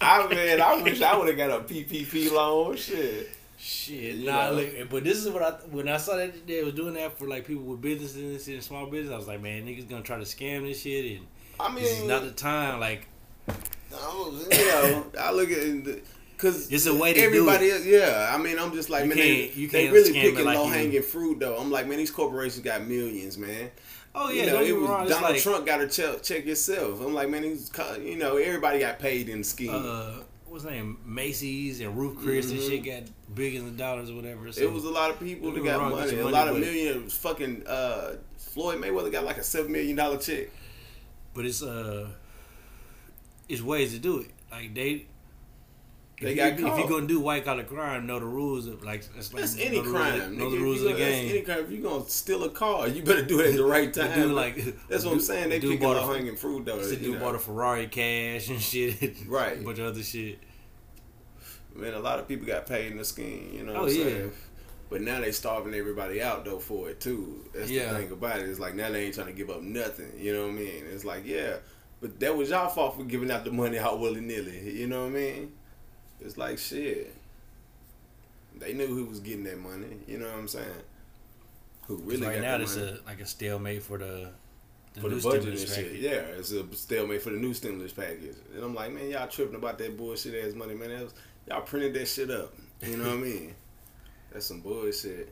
[0.00, 2.76] I mean, I wish I would have got a PPP loan.
[2.76, 3.30] Shit.
[3.66, 4.56] Shit, You nah, know?
[4.56, 7.26] look, but this is what I when I saw that they was doing that for
[7.26, 9.10] like people with businesses and small business.
[9.14, 11.26] I was like, man, niggas gonna try to scam this shit, and
[11.58, 12.78] I mean, this is not the time.
[12.78, 13.06] Like,
[13.48, 13.52] I
[14.52, 16.02] you know, I look at the,
[16.36, 17.72] Cause It's a way to do everybody, it.
[17.74, 18.30] else- yeah.
[18.34, 21.00] I mean, I'm just like, You man, they, they can't really picking like low hanging
[21.00, 21.56] fruit though.
[21.56, 23.70] I'm like, man, these corporations got millions, man.
[24.14, 25.08] Oh yeah, you know, it was wrong.
[25.08, 27.00] Donald like, Trump got to check, check yourself.
[27.00, 27.70] I'm like, man, he's,
[28.02, 29.70] you know, everybody got paid in the scheme.
[29.72, 30.16] uh,
[30.54, 30.98] what's name?
[31.04, 33.02] Macy's and Ruth Chris and shit got
[33.34, 34.50] billions of dollars or whatever.
[34.52, 34.70] So Mm-hmm.
[34.70, 36.20] it was a lot of people that got get money.
[36.20, 40.16] A lot of but- million fucking uh, Floyd Mayweather got like a seven million dollar
[40.18, 40.48] check.
[41.34, 42.08] but it's uh,
[43.48, 44.30] it's ways to do it.
[44.50, 45.06] Like they.
[46.20, 48.84] They if, got you, if you're gonna do white collar crime, know the rules of
[48.84, 50.20] like it's like That's any rules crime.
[50.20, 51.28] of- know the rules of the game.
[51.30, 51.64] Any crime.
[51.64, 54.14] If you gonna steal a car, you better do it at the right time.
[54.14, 54.54] dude like
[54.88, 55.48] that's what the I'm saying.
[55.50, 56.78] They picking a- hanging fruit though.
[56.78, 57.20] The you dude know.
[57.20, 59.26] bought a Ferrari cash and shit.
[59.26, 59.58] Right.
[59.60, 60.38] A bunch of other shit.
[61.74, 63.50] Man, a lot of people got paid in the scheme.
[63.52, 64.04] You know oh, what Oh, I'm yeah.
[64.04, 64.32] saying?
[64.90, 67.44] But now they starving everybody out though for it too.
[67.52, 67.92] That's Yeah.
[67.92, 68.48] the thing about it.
[68.48, 70.12] It's like now they ain't trying to give up nothing.
[70.16, 70.84] You know what I mean?
[70.92, 71.56] It's like yeah,
[72.00, 74.70] but that was y'all fault for giving out the money out willy nilly.
[74.78, 75.52] You know what I mean?
[76.24, 77.14] It's like shit.
[78.56, 79.98] They knew who was getting that money.
[80.06, 80.66] You know what I'm saying?
[81.86, 84.30] Who really right now, it's a like a stalemate for the,
[84.94, 85.68] the for the budget and shit?
[85.68, 86.00] package.
[86.00, 88.36] Yeah, it's a stalemate for the new stimulus package.
[88.54, 90.90] And I'm like, man, y'all tripping about that bullshit ass money, man.
[90.90, 91.14] That was,
[91.48, 92.54] y'all printed that shit up.
[92.82, 93.54] You know what I mean?
[94.32, 95.30] That's some bullshit.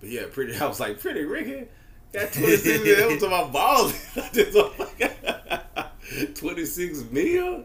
[0.00, 0.56] But yeah, pretty.
[0.60, 1.66] I was like, pretty Ricky.
[2.12, 2.96] Got 26 mil.
[2.96, 3.94] That was to my balls.
[4.16, 7.64] I just was like, 26 mil?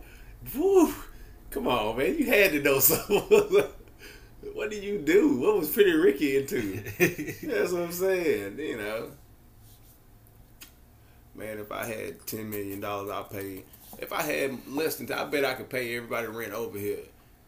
[0.56, 0.94] Woo.
[1.52, 2.18] Come on, man.
[2.18, 3.20] You had to know something.
[4.54, 5.40] what did you do?
[5.40, 6.82] What was Pretty Ricky into?
[7.48, 8.60] That's what I'm saying.
[8.60, 9.12] You know,
[11.36, 11.60] man.
[11.60, 13.64] If I had ten million dollars, I'd pay.
[13.98, 17.00] If I had less than, I bet I could pay everybody rent over here.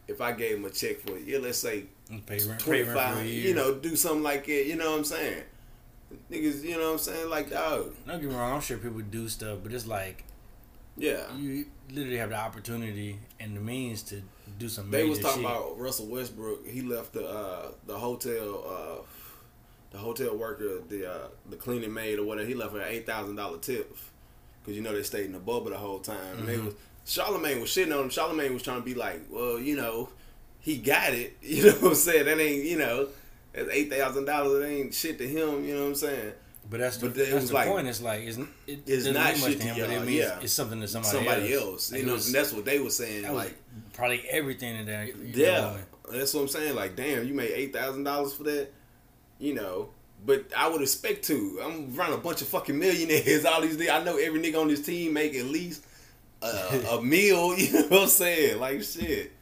[0.08, 1.84] If I gave them a check for yeah, let's say
[2.26, 3.48] Pay rent, pay rent for a year.
[3.48, 4.66] you know, do something like it.
[4.66, 5.42] You know what I'm saying?
[6.30, 7.30] Niggas, you know what I'm saying?
[7.30, 8.52] Like, dog, Don't get me wrong.
[8.52, 10.24] I'm sure people do stuff, but it's like
[10.96, 11.34] yeah.
[11.36, 14.22] you literally have the opportunity and the means to
[14.58, 15.50] do some They was talking shit.
[15.50, 16.66] about Russell Westbrook.
[16.66, 19.02] He left the uh, the hotel uh,
[19.90, 22.46] the hotel worker, the uh, the cleaning maid or whatever.
[22.48, 23.94] He left her an eight thousand dollar tip
[24.62, 26.38] because you know they stayed in the bubble the whole time.
[26.38, 26.66] And they Mm-hmm.
[26.66, 26.74] was
[27.04, 28.10] Charlamagne was shitting on him.
[28.10, 30.08] Charlamagne was trying to be like, well, you know,
[30.60, 31.36] he got it.
[31.42, 32.26] You know what I'm saying?
[32.26, 33.08] That ain't you know,
[33.52, 34.64] that's eight thousand dollars.
[34.64, 35.64] It ain't shit to him.
[35.64, 36.32] You know what I'm saying?
[36.70, 37.86] But that's the, But that's was the like- point.
[37.88, 40.38] It's like it's it It's not shit to to him, but it means yeah.
[40.40, 41.62] it's something to somebody, Somebody else.
[41.64, 41.92] else.
[41.92, 43.32] Like, You know, was- and that's what they were saying.
[43.34, 43.54] Like,
[43.92, 45.76] probably everything in that Yeah,
[46.10, 46.74] that's what I'm saying.
[46.74, 48.68] Like, damn, you made eight thousand dollars for that,
[49.38, 49.90] you know.
[50.24, 51.60] But I would expect to.
[51.62, 53.44] I'm around a bunch of fucking millionaires.
[53.46, 55.84] All these, I know every nigga on this team make at least
[56.40, 57.54] uh, a meal.
[57.58, 58.60] You know what I'm saying?
[58.60, 59.32] Like shit.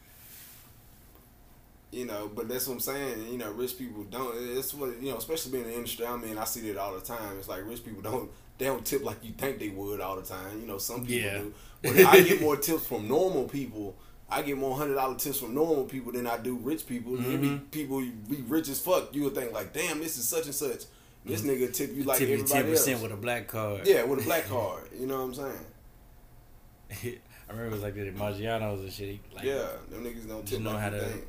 [1.92, 3.26] You know, but that's what I'm saying.
[3.32, 4.32] You know, rich people don't.
[4.56, 6.06] It's what you know, especially being in the industry.
[6.06, 7.36] I mean, I see that all the time.
[7.38, 8.30] It's like rich people don't.
[8.58, 10.60] They don't tip like you think they would all the time.
[10.60, 11.38] You know, some people Yeah.
[11.38, 11.54] do.
[11.82, 13.96] But I get more tips from normal people.
[14.30, 17.12] I get more hundred dollar tips from normal people than I do rich people.
[17.14, 17.56] Mm-hmm.
[17.72, 19.12] people be rich as fuck.
[19.12, 20.84] You would think like, damn, this is such and such.
[21.24, 22.26] This nigga tip you like Mm-hmm.
[22.26, 22.78] Tip you everybody ten else.
[22.80, 23.86] percent with a black card.
[23.86, 24.84] yeah, with a black card.
[24.96, 25.52] You know what I'm
[26.94, 27.18] saying?
[27.48, 29.18] I remember it was like that at Maggiano's and shit.
[29.34, 31.24] Like, yeah, them niggas don't tip know like how to- think.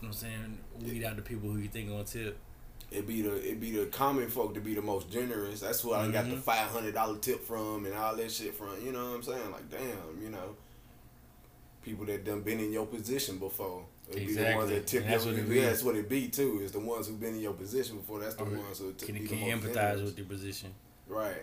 [0.00, 0.58] You know what I'm saying?
[0.84, 2.38] Weed out the people who you think gonna tip.
[2.90, 5.60] It be the it be the common folk to be the most generous.
[5.60, 6.36] That's who I got Mm-hmm.
[6.36, 8.70] the five hundred dollar tip from and all that shit from.
[8.84, 9.50] You know what I'm saying?
[9.50, 10.54] Like damn, you know,
[11.82, 13.84] people that done been in your position before.
[14.08, 14.74] It be the ones Exactly.
[14.74, 15.60] that tip And that's your, what it be.
[15.60, 16.60] that's what it be too.
[16.62, 18.20] Is the ones who've been in your position before.
[18.20, 20.02] That's the Or ones who Can, be can the most empathize generous.
[20.02, 20.74] with your position?
[21.08, 21.42] right?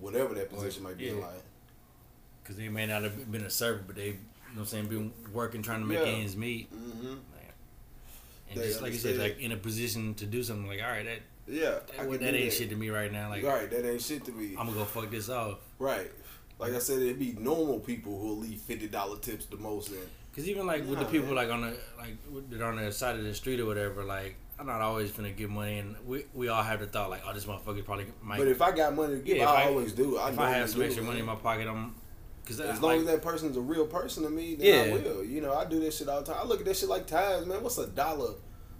[0.00, 1.12] Whatever that position might be yeah.
[1.14, 1.42] like.
[2.42, 4.18] Because they may not have been a servant, but they, you know
[4.54, 6.04] what I'm saying, been working trying to make Yeah.
[6.06, 6.68] ends meet.
[6.70, 7.14] hmm
[8.54, 10.88] And They just like you said, like in a position to do something like, all
[10.90, 13.28] right, that Yeah, that, I that, do ain't shit to me right now.
[13.30, 14.50] Like, right, that ain't shit to me.
[14.58, 15.58] I'm gonna go fuck this off.
[15.78, 16.10] right.
[16.58, 19.88] Like I said, it'd be normal people who'll leave fifty dollar tips the most.
[19.90, 19.98] And
[20.36, 21.36] Cause even like with the people man.
[21.36, 22.16] like on the like
[22.50, 25.30] that are on the side of the street or whatever, like I'm not always gonna
[25.32, 28.38] give money, and we we all have the thought like, oh, this motherfucker probably might.
[28.38, 30.16] but if I got money to give, Yeah, I, I- always do.
[30.16, 31.96] I if I have some extra money in my pocket, I'm
[32.44, 35.24] because As like, long as that person's a real person to me, then I will.
[35.24, 36.40] You know, I do this shit all the time.
[36.42, 37.62] I look at this shit like ties, man.
[37.62, 38.34] What's a dollar?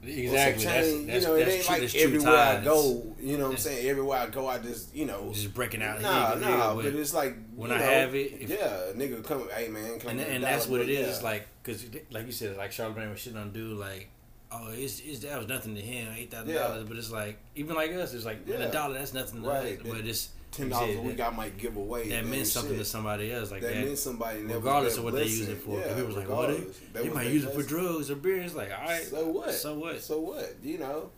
[0.06, 3.16] exactly that's, that's, you know, it ain't true, like everywhere I go.
[3.18, 3.88] You know what I'm saying?
[3.88, 5.30] Everywhere I go, I just you know.
[5.32, 6.02] just breaking out.
[6.02, 9.24] Nah, here, nah, here, but it's like when I know, have it, if- yeah, nigga,
[9.24, 10.98] come, hey man, come and, and that's what it is.
[11.00, 11.06] yeah.
[11.06, 14.08] It's like because like you said, like Charlamagne was shit on dude like.
[14.56, 16.82] Oh, it's, it's that was nothing to him, eight thousand dollars.
[16.82, 16.84] Yeah.
[16.86, 18.56] But it's like even like us, it's like Yeah.
[18.56, 19.80] a dollar that's nothing to Right.
[19.80, 19.86] us.
[19.88, 22.08] But it's ten dollars a week that, I might give away.
[22.08, 22.78] that meant something shit.
[22.78, 23.50] to somebody else.
[23.50, 25.78] Like that that, meant somebody regardless of what they use it for.
[25.78, 26.48] Yeah, people was like, "What?
[26.92, 28.40] they, they might use it for drugs or beer.
[28.40, 29.52] It's like, all right, So what?
[29.52, 30.00] So what?
[30.00, 30.54] So what?
[30.62, 31.10] You know.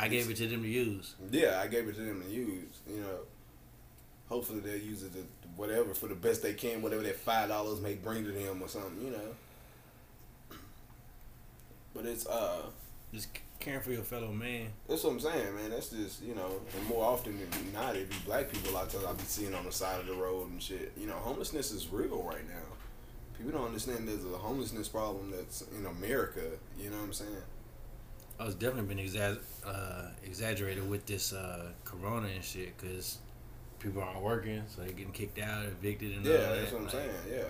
[0.00, 1.16] I gave it to them to use.
[1.32, 2.78] Yeah, I gave it to them to use.
[2.88, 3.18] You know,
[4.28, 5.24] hopefully they'll use it to
[5.56, 8.68] whatever for the best they can, whatever that five dollars may bring to them or
[8.68, 9.04] something.
[9.04, 10.56] You know.
[11.94, 12.62] But it's uh,
[13.12, 13.28] Just
[13.60, 14.68] caring for your fellow man.
[14.88, 15.70] that's what I'm saying, man.
[15.70, 18.70] That's just you know, and more often than not, it be black people.
[18.70, 20.92] A lot of times I be seeing on the side of the road and shit.
[20.96, 22.62] You know, homelessness is real right now.
[23.36, 26.40] People don't understand there's a homelessness problem that's in America.
[26.78, 27.30] You know what I'm saying?
[28.40, 33.18] Oh, it's definitely been exa- uh, exaggerated with this uh, corona and shit because
[33.80, 36.54] people aren't working, so they're getting kicked out, evicted, and all Yeah, that.
[36.60, 37.10] that's what I'm Like, saying.
[37.30, 37.44] Yeah.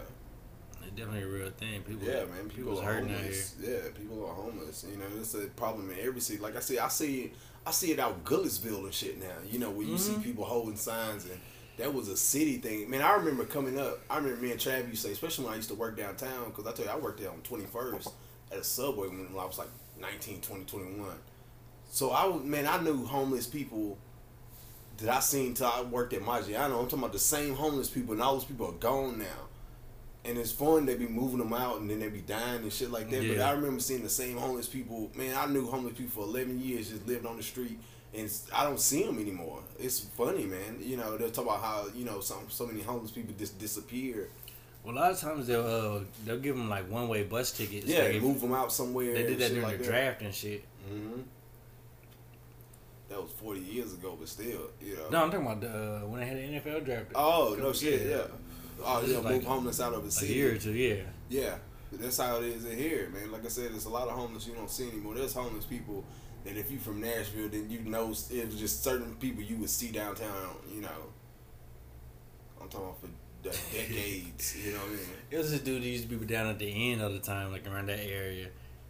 [0.99, 1.82] Definitely a real thing.
[1.82, 2.49] People, Yeah, man.
[2.55, 3.55] People are hurting homeless.
[3.61, 4.84] Yeah, people are homeless.
[4.90, 6.40] You know, it's a problem in every city.
[6.40, 7.32] Like I see, I see,
[7.64, 9.26] I see it out Goodlettsville and shit now.
[9.49, 10.22] You know, where you see Mhm.
[10.24, 11.40] people holding signs, and
[11.76, 12.90] that was a city thing.
[12.90, 14.01] Man, I remember coming up.
[14.11, 16.46] I remember me and Trav used to say, especially when I used to work downtown,
[16.46, 18.09] because I tell you, I worked there on Twenty First
[18.51, 19.68] at a Subway when I was like
[20.01, 21.18] 19, 20, 21.
[21.90, 23.99] So I man, I knew homeless people
[24.99, 26.80] that I seen till I worked at Maggiano.
[26.80, 29.46] I'm talking about the same homeless people, and all those people are gone now.
[30.25, 32.91] And it's fun they be moving them out, and then they be dying and shit
[32.91, 33.27] like that.
[33.27, 35.11] But I remember seeing the same homeless people.
[35.16, 37.79] Man, I knew homeless people for 11 years, just lived on the street,
[38.14, 39.61] and I don't see them anymore.
[39.79, 40.79] It's funny, man.
[40.81, 44.29] You know, they'll talk about how you know some so many homeless people just disappear.
[44.85, 47.87] Well, a lot of times they'll uh, they'll give them like one way bus tickets.
[47.87, 49.14] Yeah, like move them out somewhere.
[49.14, 49.91] They did that during like the that.
[49.91, 50.64] draft and shit.
[50.89, 51.21] hmm
[53.09, 55.09] That was 40 years ago, but still, you know.
[55.11, 57.07] No, I'm talking about the, uh, when they had the NFL draft.
[57.14, 58.25] Oh no shit, yeah.
[58.85, 60.35] Oh yeah, is move homeless out of the a city.
[60.35, 61.03] year or two, yeah.
[61.29, 61.57] Yeah,
[61.93, 63.33] that's how it is in here, man.
[63.33, 65.14] Like I said, there's a lot of homeless you don't see anymore.
[65.14, 66.05] There's homeless people
[66.45, 69.70] that if you from Nashville, then you know it was just certain people you would
[69.70, 70.57] see downtown.
[70.72, 70.89] You know,
[72.61, 73.09] I'm talking about for
[73.43, 74.57] decades.
[74.64, 75.01] you know what I mean?
[75.31, 77.53] It was this dude that used to be down at the end all the time,
[77.53, 78.49] like around that area,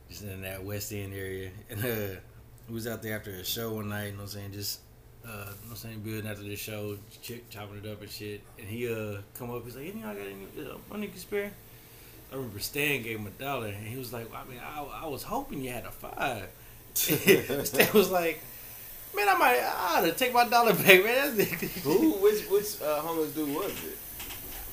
[0.08, 1.50] just in that West End area.
[1.70, 2.20] And uh,
[2.68, 4.80] we was out there after a show one night, you know what I'm saying, just,
[5.28, 8.40] uh, you I'm saying, building after the show, ch- chopping it up and shit.
[8.58, 11.20] And he uh come up, he's like, any y'all got any uh, money you can
[11.20, 11.50] spare?
[12.32, 15.06] I remember Stan gave him a dollar, and he was like, I mean, I, I
[15.06, 16.48] was hoping you had a five.
[16.94, 18.40] Stan was like,
[19.14, 21.36] man, I might, I ought to take my dollar back, man.
[21.36, 21.50] That's
[21.84, 22.12] Who?
[22.14, 23.98] Which which uh, homeless dude was it?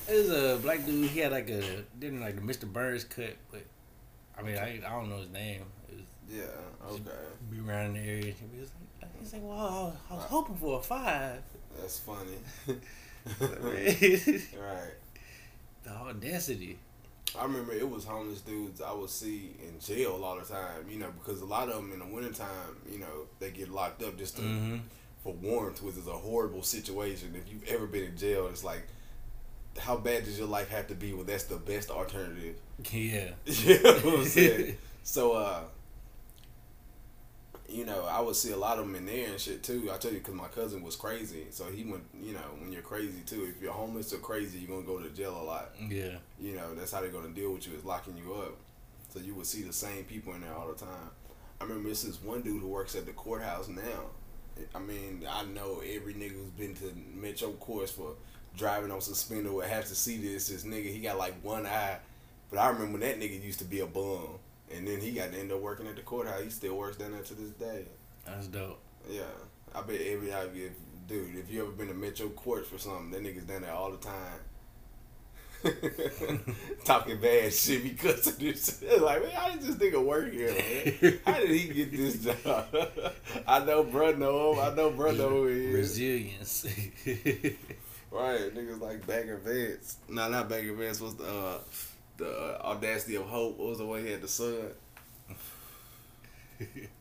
[0.08, 1.08] It was a black dude.
[1.10, 1.62] He had like a
[1.98, 2.70] didn't like the Mr.
[2.70, 3.62] Burns cut, but
[4.38, 5.62] I mean I I don't know his name.
[5.88, 6.88] It was Yeah.
[6.90, 7.10] Okay.
[7.50, 8.32] be around the area.
[8.52, 8.85] He was like,
[9.26, 11.42] he's like, well, I was, I was hoping for a five.
[11.80, 12.38] That's funny.
[13.40, 14.94] Right.
[15.82, 16.78] The audacity.
[17.38, 20.88] I remember it was homeless dudes I would see in jail a lot of time,
[20.88, 24.02] you know, because a lot of them in the wintertime, you know, they get locked
[24.02, 24.76] up just to, Mm-hmm.
[25.22, 27.34] for warmth, which is a horrible situation.
[27.34, 28.86] If you've ever been in jail, it's like,
[29.78, 31.12] how bad does your life have to be?
[31.12, 32.56] Well, that's the best alternative.
[32.92, 33.30] Yeah.
[33.46, 34.76] you know what I'm saying?
[35.02, 35.60] so, uh,
[37.68, 39.90] you know, I would see a lot of them in there and shit too.
[39.92, 41.46] I tell you, because my cousin was crazy.
[41.50, 44.68] So he went, you know, when you're crazy too, if you're homeless or crazy, you're
[44.68, 46.16] going to go to jail a lot Yeah.
[46.40, 48.56] you know, that's how they're gonna deal with you is locking you up.
[49.12, 51.10] So you would see the same people in there all the time.
[51.60, 54.10] I remember this is one dude who works at the courthouse now.
[54.74, 58.12] I mean, I know every nigga who's been to Metro Courts for
[58.56, 60.48] driving on suspended would have to see this.
[60.48, 61.98] This nigga, he got like one eye.
[62.50, 64.38] But I remember that nigga used to be a bum.
[64.76, 66.42] And then he got to end up working at the courthouse.
[66.42, 67.86] He still works down there to this day.
[68.24, 68.80] That's dope.
[69.08, 69.22] Yeah.
[69.74, 70.72] I bet every if,
[71.06, 73.90] dude, if you ever been to Metro Courts for something, that nigga's down there all
[73.90, 74.40] the time.
[76.84, 78.82] Talking bad shit because of this.
[79.00, 81.18] like, man, how did this nigga work here, man?
[81.26, 82.66] How did he get this job?
[83.46, 84.60] I know bro know him.
[84.60, 85.74] I know bro know who he is.
[85.74, 86.66] Resilience.
[88.10, 89.96] Right, niggas like Bagger Vance.
[90.08, 91.00] No, not Bagger Vance.
[91.00, 91.58] Was the uh,
[92.16, 93.58] the uh, audacity of hope?
[93.58, 94.56] What was the way he had the sun?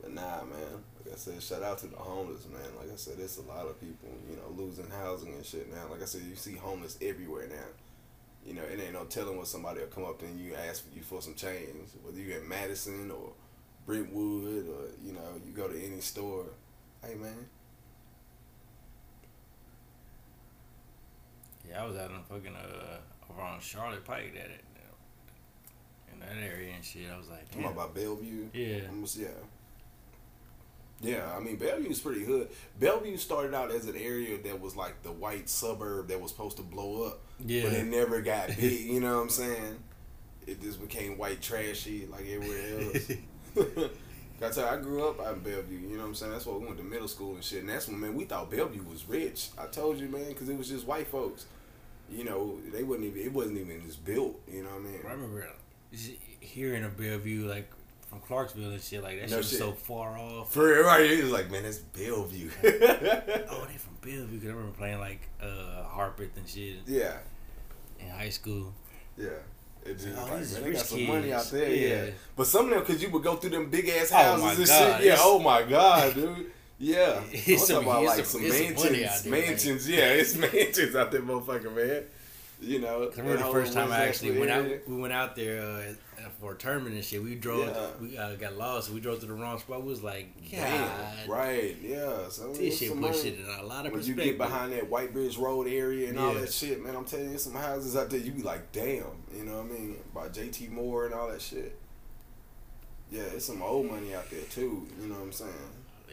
[0.00, 0.82] But nah, man.
[1.04, 2.60] Like I said, shout out to the homeless, man.
[2.78, 5.88] Like I said, it's a lot of people, you know, losing housing and shit now.
[5.90, 7.70] Like I said, you see homeless everywhere now.
[8.44, 10.84] You know, it ain't no telling when somebody will come up to you and ask
[10.94, 11.68] you for some change.
[12.02, 13.32] Whether you at Madison or
[13.86, 16.46] Brentwood or, you know, you go to any store.
[17.04, 17.46] Hey, man.
[21.68, 22.98] yeah, I was out in fucking uh
[23.40, 24.64] on Charlotte Pike that it,
[26.12, 27.02] in that area and shit.
[27.12, 27.64] I was like, damn.
[27.64, 28.48] about Bellevue.
[28.52, 28.88] Yeah.
[28.88, 29.28] Almost, yeah.
[31.00, 32.48] Yeah, I mean Bellevue's pretty hood.
[32.78, 36.56] Bellevue started out as an area that was like the white suburb that was supposed
[36.58, 37.64] to blow up, Yeah.
[37.64, 38.82] but it never got big.
[38.82, 39.78] you know what I'm saying?
[40.46, 43.12] It just became white trashy like everywhere else.
[44.38, 45.78] Got tell you, I grew up out in Bellevue.
[45.78, 46.32] You know what I'm saying?
[46.32, 47.60] That's why we went to middle school and shit.
[47.60, 49.48] And that's when man we thought Bellevue was rich.
[49.58, 51.46] I told you, man, because it was just white folks.
[52.12, 53.22] You know, they wasn't even.
[53.22, 54.40] It wasn't even just built.
[54.50, 55.00] You know what I mean?
[55.08, 55.48] I remember
[56.40, 57.70] hearing of Bellevue like
[58.08, 59.30] from Clarksville and shit like that.
[59.30, 60.52] No shit was so far off.
[60.52, 62.50] For everybody, he was like, man, that's Bellevue.
[62.62, 64.38] Oh, they from Bellevue.
[64.40, 67.16] Cause I remember playing like uh Harpeth and shit yeah,
[68.00, 68.72] in high school.
[69.16, 69.28] yeah.
[69.84, 71.46] It's just Oh, like, man, they got some money kids.
[71.46, 72.04] out there, yeah.
[72.04, 72.10] Yeah.
[72.36, 74.50] But some of them, cause you would go through them big ass Oh, houses my
[74.50, 75.06] and God, shit.
[75.06, 75.12] Yeah.
[75.14, 76.52] it's- Oh my god, dude.
[76.84, 77.20] Yeah.
[77.20, 79.40] I'm It's some- talking about like some- some it's some mansions, money out there, man.
[79.46, 79.88] mansions.
[79.88, 82.02] Yeah, it's mansions out there, motherfucker, man.
[82.60, 83.04] You know.
[83.16, 84.66] I remember the first time I actually went out.
[84.88, 87.22] We went out there uh, for a tournament and shit.
[87.22, 87.66] We drove.
[87.68, 87.86] Yeah.
[88.00, 88.90] We uh, got lost.
[88.90, 89.82] We drove to the wrong spot.
[89.82, 92.28] We was like, God, Damn, right, yeah.
[92.28, 93.36] So this shit some puts money.
[93.38, 96.34] in a lot of when you get behind that White Bridge Road area and all
[96.34, 98.18] that shit, man, I'm telling you, some houses out there.
[98.20, 99.04] You be like, damn,
[99.36, 99.96] you know what I mean?
[100.14, 101.76] By JT Moore and all that shit.
[103.10, 104.86] Yeah, it's some old money out there too.
[105.00, 105.50] You know what I'm saying?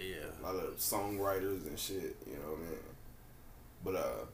[0.01, 2.15] Yeah, A lot of songwriters and shit.
[2.25, 2.79] You know what I mean?
[3.83, 4.25] But uh,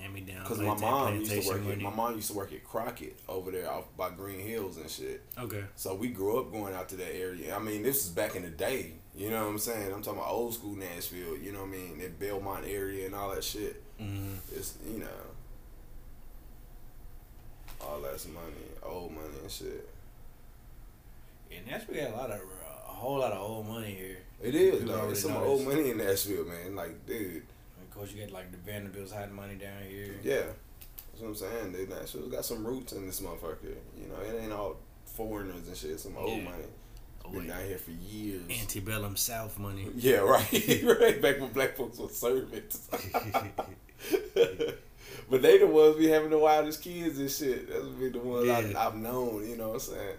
[0.00, 0.44] hand me down.
[0.44, 3.50] cause my mom used to work at my mom used to work at Crockett over
[3.50, 5.22] there off by Green Hills and shit.
[5.38, 5.64] Okay.
[5.76, 7.54] So we grew up going out to that area.
[7.54, 8.92] I mean, this is back in the day.
[9.14, 9.92] You know what I'm saying?
[9.92, 11.38] I'm talking about old school Nashville.
[11.38, 11.98] You know what I mean?
[11.98, 13.82] That Belmont area and all that shit.
[14.00, 14.34] Mm-hmm.
[14.54, 15.06] It's you know,
[17.80, 19.88] all that's money, old money and shit.
[21.50, 22.44] And that's we got a lot of a
[22.96, 24.18] whole lot of old money here.
[24.42, 25.10] It is People though.
[25.10, 26.74] It's some old money in Nashville, man.
[26.76, 27.42] Like, dude,
[27.82, 30.14] Of course, you got like the Vanderbilts hiding money down here.
[30.22, 30.42] yeah,
[31.12, 31.72] that's what I'm saying.
[31.72, 33.74] Dude, Nashville's got some roots in this motherfucker.
[33.98, 35.92] You know, it ain't all foreigners and shit.
[35.92, 36.44] It's some old Yeah.
[36.44, 36.64] money.
[37.24, 38.42] Oh, Been down here for years.
[38.50, 39.88] Antebellum South money.
[39.96, 40.50] Yeah, right,
[41.00, 41.20] right.
[41.20, 42.88] Back when black folks were servants.
[45.30, 47.68] but they the ones be having the wildest kids and shit.
[47.68, 48.86] That's be the ones I, Yeah.
[48.86, 49.48] I've known.
[49.48, 50.16] You know what I'm saying?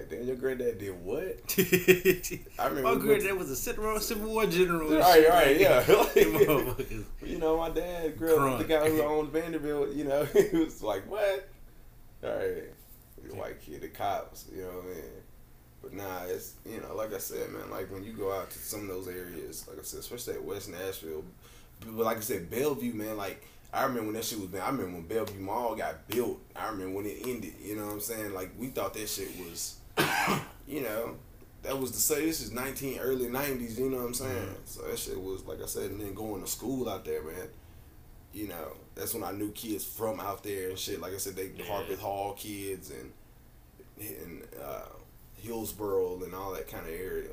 [0.00, 1.40] Like, damn, your granddad did what?
[2.58, 2.82] I remember.
[2.82, 4.88] My granddad was a Civil Civil War general.
[4.90, 5.28] and Right, shit.
[5.28, 7.04] right, yeah.
[7.28, 9.90] You know, my dad grew up with the guy who owned Vanderbilt.
[9.94, 11.48] You know, he was like, "What?"
[12.24, 12.64] All right,
[13.32, 14.46] white kid, the cops.
[14.54, 15.04] You know what I mean?
[15.82, 17.70] But nah, it's you know, like I said, man.
[17.70, 20.44] Like when you go out to some of those areas, like I said, especially at
[20.44, 21.24] West Nashville,
[21.86, 23.16] but like I said, Bellevue, man.
[23.16, 24.48] Like I remember when that shit was.
[24.60, 26.40] I remember when Bellevue Mall got built.
[26.56, 27.54] I remember when it ended.
[27.62, 28.34] You know what I'm saying?
[28.34, 29.76] Like we thought that shit was,
[30.66, 31.16] you know.
[31.62, 32.24] That was the say.
[32.24, 33.78] This is nineteen early nineties.
[33.78, 34.54] You know what I'm saying?
[34.64, 37.48] So that shit was like I said, and then going to school out there, man.
[38.32, 41.02] You know, that's when I knew kids from out there and shit.
[41.02, 41.64] Like I said, they Yeah.
[41.66, 43.12] Harpeth Hall kids and
[44.00, 44.86] and uh,
[45.36, 47.28] Hillsboro and all that kind of area.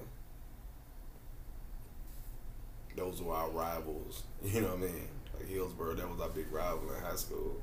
[2.98, 4.24] Those were our rivals.
[4.44, 5.08] You know what I mean?
[5.36, 7.62] Like Hillsboro, that was our big rival in high school.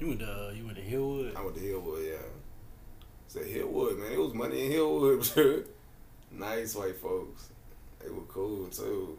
[0.00, 1.36] You went to uh, you went to Hillwood.
[1.36, 2.16] I went to Hillwood, yeah.
[3.28, 4.12] Said Hillwood, man.
[4.12, 5.64] It was money in Hillwood,
[6.32, 7.48] nice white folks.
[8.00, 9.18] They were cool too.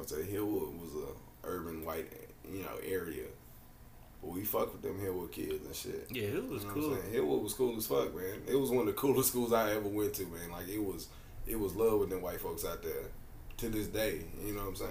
[0.00, 2.12] I said Hillwood was a urban white,
[2.50, 3.24] you know, area.
[4.22, 6.06] But we fuck with them Hillwood kids and shit.
[6.10, 6.96] Yeah, it was You know cool.
[7.12, 8.42] Hillwood was cool as fuck, man.
[8.46, 10.50] It was one of the coolest schools I ever went to, man.
[10.50, 11.08] Like it was,
[11.46, 13.06] it was love with them white folks out there
[13.58, 14.20] to this day.
[14.44, 14.90] You know what I'm saying?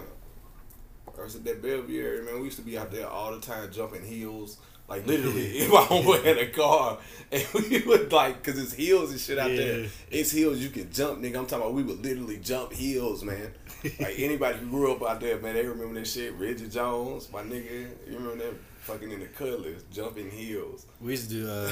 [1.21, 2.39] I said that Bellevue area, man.
[2.39, 4.57] We used to be out there all the time, jumping hills.
[4.87, 6.97] Like literally, if I homeboy had a car,
[7.31, 9.87] and we would like, cause it's hills and shit out there.
[10.09, 11.37] It's hills you can jump, nigga.
[11.37, 13.51] I'm talking about we would literally jump hills, man.
[13.99, 16.33] Like anybody who grew up out there, man, they remember that shit.
[16.33, 20.87] Reggie Jones, my nigga, you remember that fucking in the Cutlass, jumping hills.
[20.99, 21.71] We used to do, uh,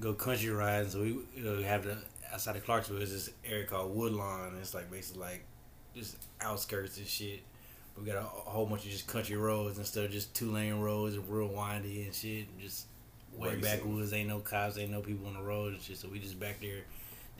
[0.00, 0.88] go country riding.
[0.90, 1.98] So we uh, have the
[2.32, 4.48] outside of Clarksville is this area called Woodlawn.
[4.48, 5.44] And it's like basically like
[5.94, 7.42] just outskirts and shit.
[7.98, 10.80] We got a, a whole bunch of just country roads instead of just two lane
[10.80, 12.46] roads and real windy and shit.
[12.48, 12.86] And just
[13.36, 13.62] way Racing.
[13.62, 14.12] backwoods.
[14.12, 14.78] Ain't no cops.
[14.78, 15.96] Ain't no people on the road and shit.
[15.96, 16.82] So we just back there,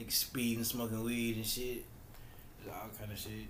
[0.00, 1.84] niggas speeding, smoking weed and shit.
[2.64, 3.48] Just all kind of shit.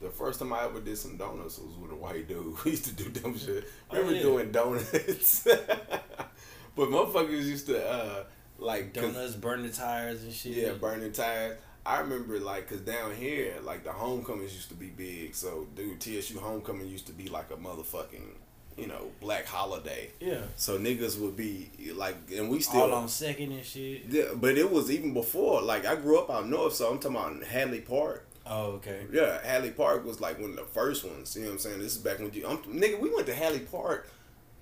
[0.00, 2.54] The first time I ever did some donuts was with a white dude.
[2.64, 3.64] We used to do dumb shit.
[3.90, 4.22] Oh, Remember yeah.
[4.22, 5.42] doing donuts?
[5.44, 8.24] but motherfuckers used to uh
[8.58, 10.52] like Donuts, burning the tires and shit.
[10.52, 11.58] Yeah, burning tires.
[11.84, 15.34] I remember like, cause down here, like the homecomings used to be big.
[15.34, 18.34] So, dude, TSU homecoming used to be like a motherfucking,
[18.76, 20.10] you know, black holiday.
[20.20, 20.42] Yeah.
[20.56, 24.02] So niggas would be like, and we still All on second and shit.
[24.08, 25.62] Yeah, but it was even before.
[25.62, 28.26] Like I grew up out north, so I'm talking about Hadley Park.
[28.46, 29.06] Oh, okay.
[29.12, 31.34] Yeah, Hadley Park was like one of the first ones.
[31.36, 31.78] You know what I'm saying?
[31.78, 34.08] This is back when you, I'm, nigga, we went to Hadley Park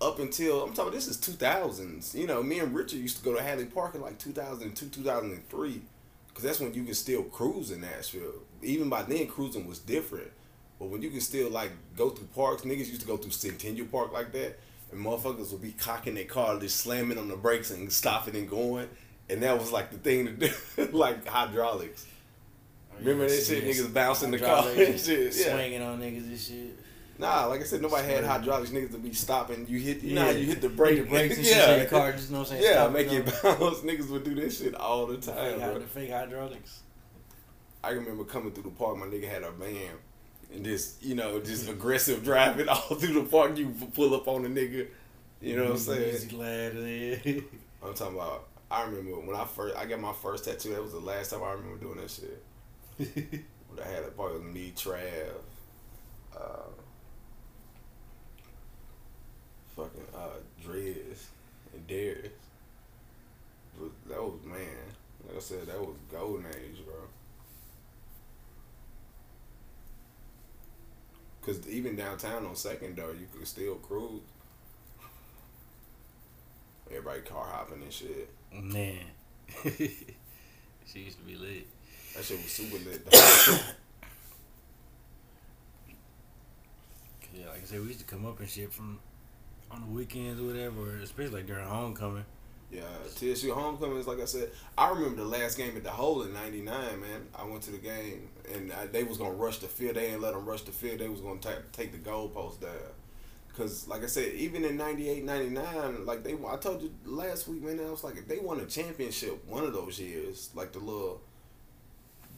[0.00, 0.92] up until I'm talking.
[0.92, 2.14] This is 2000s.
[2.14, 5.82] You know, me and Richard used to go to Hadley Park in like 2002, 2003,
[6.38, 8.44] because that's when you can still cruise in Nashville.
[8.62, 10.30] Even by then, cruising was different.
[10.78, 13.88] But when you can still like go through parks, niggas used to go through Centennial
[13.88, 14.56] Park like that,
[14.92, 18.48] and motherfuckers would be cocking their car, just slamming on the brakes and stopping and
[18.48, 18.88] going,
[19.28, 22.06] and that was like the thing to do, like hydraulics.
[22.92, 23.64] Oh, Remember that shit?
[23.64, 25.34] Niggas bouncing the car and shit.
[25.34, 25.54] Yeah.
[25.54, 26.78] Swinging on niggas and shit.
[27.18, 28.70] Nah, like I said, nobody had hydraulics.
[28.70, 29.66] Niggas to be stopping.
[29.68, 30.36] You hit, you know, Yeah.
[30.36, 31.56] you hit the brake, The brakes and shit.
[31.56, 32.62] yeah, your car just, you know what I'm saying?
[32.64, 33.78] yeah, stop make it bounce.
[33.80, 36.80] Niggas would do this shit all the time, Fake, the fake hydraulics.
[37.82, 38.96] I remember coming through the park.
[38.98, 39.94] My nigga had a van,
[40.54, 43.56] and just you know just aggressive driving all through the park.
[43.58, 44.86] You pull up on a nigga.
[45.40, 46.14] You know what I'm saying?
[46.14, 47.40] Easy lad, yeah.
[47.84, 48.46] I'm talking about.
[48.70, 50.70] I remember when I first I got my first tattoo.
[50.70, 52.42] That was the last time I remember doing that shit.
[52.98, 55.00] When I had a part of me, Trav,
[56.36, 56.40] uh,
[59.78, 61.26] fucking uh, Drez,
[61.72, 62.32] and Darius.
[63.80, 64.58] Was, that was man.
[65.26, 66.94] Like I said, that was golden age, bro.
[71.42, 74.20] Cause even downtown on Second though, you could still cruise.
[76.90, 78.30] Everybody car hopping and shit.
[78.52, 78.98] Man.
[79.64, 81.66] she used to be lit.
[82.16, 83.08] That shit was super lit.
[83.08, 83.58] though.
[87.34, 88.98] Yeah, like I said, we used to come up and shit from
[89.70, 92.24] on the weekends or whatever, especially like during homecoming.
[92.70, 92.82] Yeah,
[93.14, 94.50] TSU homecoming is like I said.
[94.76, 97.00] I remember the last game at the hole in '99.
[97.00, 99.96] Man, I went to the game and I, they was gonna rush the field.
[99.96, 100.98] They didn't let them rush the field.
[100.98, 102.72] They was gonna ta take the goalpost down.
[103.56, 107.62] Cause like I said, even in '98, '99, like they, I told you last week,
[107.62, 107.80] man.
[107.80, 111.22] I was like, if they won a championship one of those years, like the little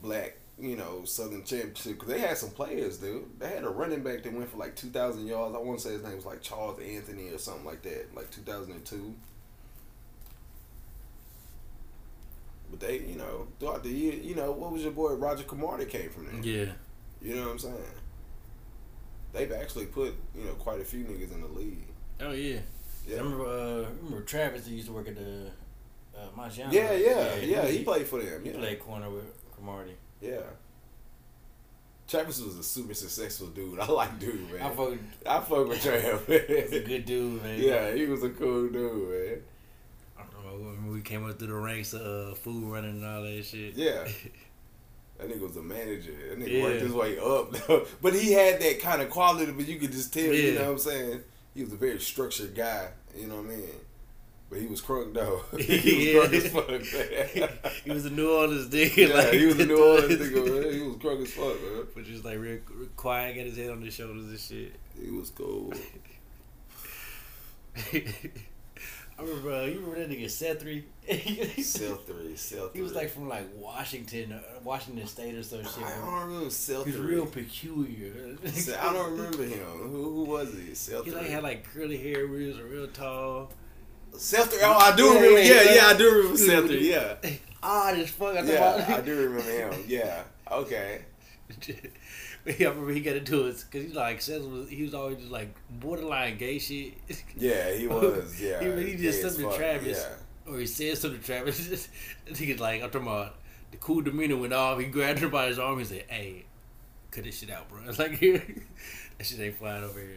[0.01, 3.39] black, you know, Southern championship, because they had some players, dude.
[3.39, 5.55] They had a running back that went for like 2,000 yards.
[5.55, 8.29] I want to say his name was like Charles Anthony or something like that, like
[8.31, 9.13] 2002.
[12.69, 15.89] But they, you know, throughout the year, you know, what was your boy Roger that
[15.89, 16.41] came from there?
[16.41, 16.71] Yeah.
[17.21, 17.75] You know what I'm saying?
[19.33, 21.87] They've actually put, you know, quite a few niggas in the league.
[22.19, 22.59] Oh yeah.
[23.07, 23.17] Yeah.
[23.17, 25.47] I Remember, uh, remember Travis used to work at the
[26.17, 26.71] uh, Maggiano?
[26.71, 27.65] Yeah, yeah, yeah.
[27.67, 28.43] He played for them.
[28.43, 28.57] He Yeah.
[28.57, 29.95] played corner with Cromartie.
[30.21, 30.41] Yeah.
[32.07, 33.79] Travis was a super successful dude.
[33.79, 34.61] I like dude, man.
[34.61, 34.93] I fuck,
[35.25, 36.25] I fuck with Travis.
[36.27, 37.59] he's a good dude, man.
[37.61, 39.41] yeah, he was a cool dude, man.
[40.19, 42.01] I don't know when we came up through the ranks of
[42.31, 43.75] uh, food running and all that shit.
[43.75, 44.07] Yeah.
[45.17, 46.13] That nigga was a manager.
[46.29, 46.63] That nigga Yeah.
[46.63, 47.53] worked his way up.
[48.01, 50.71] but he had that kind of quality, but you could just tell, you know what
[50.71, 51.21] I'm saying?
[51.53, 53.69] He was a very structured guy, you know what I mean?
[54.51, 55.43] But he was crunk though.
[55.57, 56.29] he was Yeah.
[56.29, 57.71] crunk as fuck, man.
[57.85, 58.97] he was a New Orleans nigga.
[59.07, 60.73] yeah, like, he was a New Orleans nigga, man.
[60.73, 61.87] He was crunk as fuck, man.
[61.95, 64.75] But just like real, real quiet, got his head on his shoulders and shit.
[65.01, 65.73] He was cool.
[67.93, 70.83] I remember, uh, you remember that nigga Sethry?
[71.63, 72.35] Cell three.
[72.73, 75.83] He was like from like Washington, uh, Washington State or some shit.
[75.83, 77.15] I don't remember Cell He's three.
[77.15, 78.35] real peculiar.
[78.43, 79.63] I don't remember him.
[79.77, 80.73] Who, who was he?
[80.73, 83.51] Cell He like had like curly hair, he was real tall.
[84.17, 84.59] Three.
[84.63, 85.39] Oh, I do Yeah, remember.
[85.41, 85.85] yeah, Yeah, yeah.
[85.87, 86.89] I do remember three.
[86.91, 87.15] Yeah,
[87.63, 88.35] Odd as fuck.
[88.35, 89.83] I yeah, I do remember him.
[89.87, 90.23] Yeah.
[90.51, 91.01] Okay.
[91.47, 91.67] But
[92.59, 95.17] yeah, I remember he got into it because he like says was he was always
[95.19, 96.93] just like borderline gay shit.
[97.37, 98.41] Yeah, he was.
[98.41, 98.59] Yeah.
[98.61, 100.05] He really just something to Travis.
[100.47, 100.51] Yeah.
[100.53, 101.87] or he said something to Travis.
[102.29, 103.35] I think it's like I'm talking about
[103.71, 104.79] the cool demeanor went off.
[104.79, 106.45] He grabbed her by his arm and said, "Hey,
[107.11, 110.09] cut this shit out, bro." It's like that shit ain't flying over here.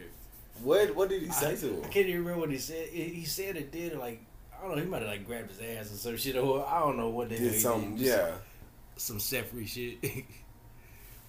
[0.63, 1.81] What What did he say I, to him?
[1.83, 2.87] I can't even remember what he said.
[2.89, 4.21] He said it did like
[4.57, 4.81] I don't know.
[4.83, 7.29] He might have like grabbed his ass or some shit or I don't know what
[7.29, 7.97] the hell Did he something?
[7.97, 8.31] Just Yeah.
[8.95, 10.01] some Sefri shit.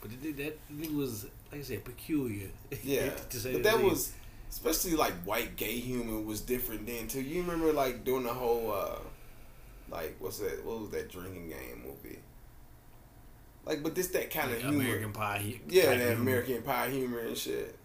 [0.00, 2.48] but it that thing was like I said peculiar.
[2.82, 3.10] Yeah.
[3.30, 3.90] but that least.
[3.90, 4.12] was,
[4.50, 7.20] especially like white gay humor was different then too.
[7.20, 8.98] You remember like doing the whole, uh
[9.90, 10.64] like what's that?
[10.64, 12.18] What was that drinking game movie?
[13.64, 14.80] Like, but this that kind of humor.
[14.84, 15.60] American Pie.
[15.68, 16.12] Yeah, that humor.
[16.22, 17.76] American Pie humor and shit.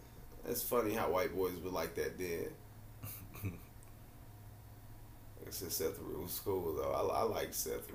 [0.47, 2.47] It's funny how white boys were like that then.
[3.43, 3.53] like
[5.47, 6.91] I said, Seth Lee was cool though.
[6.91, 7.89] I, I like Seth.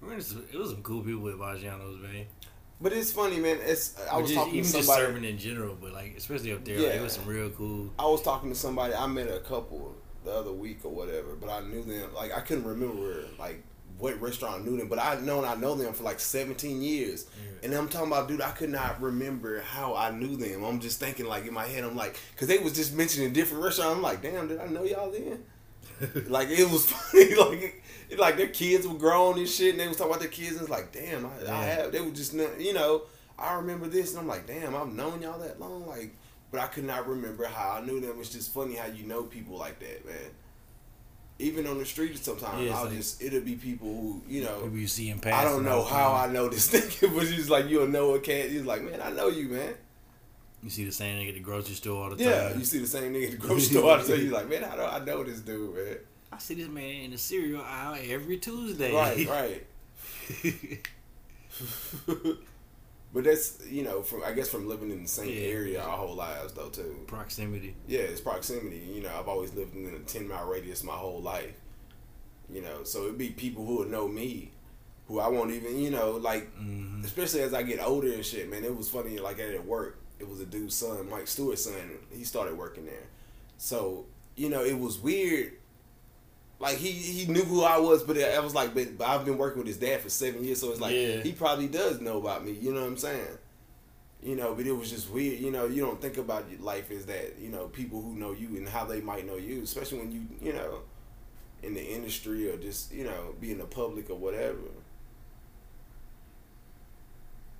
[0.00, 0.22] Remember
[0.52, 2.26] It was some cool people with Maggiano's, man.
[2.80, 3.58] But it's funny, man.
[3.62, 6.64] It's I was just, talking to even just serving in general, but like especially up
[6.64, 6.92] there, like, Yeah.
[6.94, 7.90] it was some real cool.
[7.98, 8.94] I was talking to somebody.
[8.94, 12.12] I met a couple the other week or whatever, but I knew them.
[12.14, 13.62] Like I couldn't remember like
[13.98, 17.26] what restaurant I knew them, but I known I know them for like seventeen years.
[17.36, 17.66] Yeah.
[17.66, 20.64] And I'm talking about, dude, I could not remember how I knew them.
[20.64, 23.64] I'm just thinking like in my head, I'm like, because they was just mentioning different
[23.64, 23.96] restaurants.
[23.96, 25.44] I'm like, damn, did I know y'all then?
[26.28, 29.88] like it was funny, like it, like their kids were grown and shit, and they
[29.88, 31.92] was talking about their kids, and it's like, damn, I, I have.
[31.92, 33.02] They were just, you know,
[33.38, 36.14] I remember this, and I'm like, damn, I've known y'all that long, like,
[36.50, 38.16] but I could not remember how I knew them.
[38.18, 40.30] It's just funny how you know people like that, man.
[41.44, 44.60] Even on the street, sometimes Yeah, I'll like- just it'll be people who you know.
[44.62, 47.26] People you see in I don't know all the how I know this nigga, but
[47.26, 48.48] he's like you'll know a cat.
[48.50, 49.74] He's like, man, I know you, man.
[50.62, 52.26] You see the same nigga at the grocery store all the time.
[52.26, 53.98] Yeah, you see the same nigga at the grocery store.
[53.98, 55.96] I tell you, like, man, how do I know this dude, man?
[56.32, 58.94] I see this man in the cereal aisle every Tuesday.
[58.94, 59.28] Right,
[60.48, 60.80] right.
[63.14, 65.46] But that's you know from I guess from living in the same Yeah.
[65.58, 67.04] area our whole lives though too.
[67.06, 67.74] Proximity.
[67.86, 68.78] Yeah, it's proximity.
[68.78, 71.54] You know, I've always lived in a ten mile radius my whole life.
[72.52, 74.50] You know, so it'd be people who would know me,
[75.08, 77.02] who I won't even, you know, like, Mhm.
[77.04, 78.64] especially as I get older and shit, man.
[78.64, 81.98] It was funny, like at work, it was a dude's son, Mike Stewart's son.
[82.10, 83.06] He started working there,
[83.56, 84.04] so
[84.36, 85.52] you know, it was weird.
[86.64, 89.36] Like he he knew who I was, but I was like, but, but I've been
[89.36, 91.20] working with his dad for seven years, so it's like Yeah.
[91.22, 92.52] he probably does know about me.
[92.52, 93.38] You know what I'm saying?
[94.22, 95.40] You know, but it was just weird.
[95.40, 97.38] You know, you don't think about your life as that.
[97.38, 100.22] You know, people who know you and how they might know you, especially when you
[100.40, 100.78] you know
[101.62, 104.56] in the industry or just you know being in the public or whatever.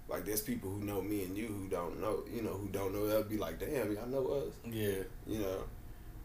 [0.09, 2.95] Like there's people who know me and you who don't know, you know, who don't
[2.95, 3.07] know.
[3.07, 5.03] They'll be like, "Damn, y'all know us," Yeah.
[5.27, 5.65] you know,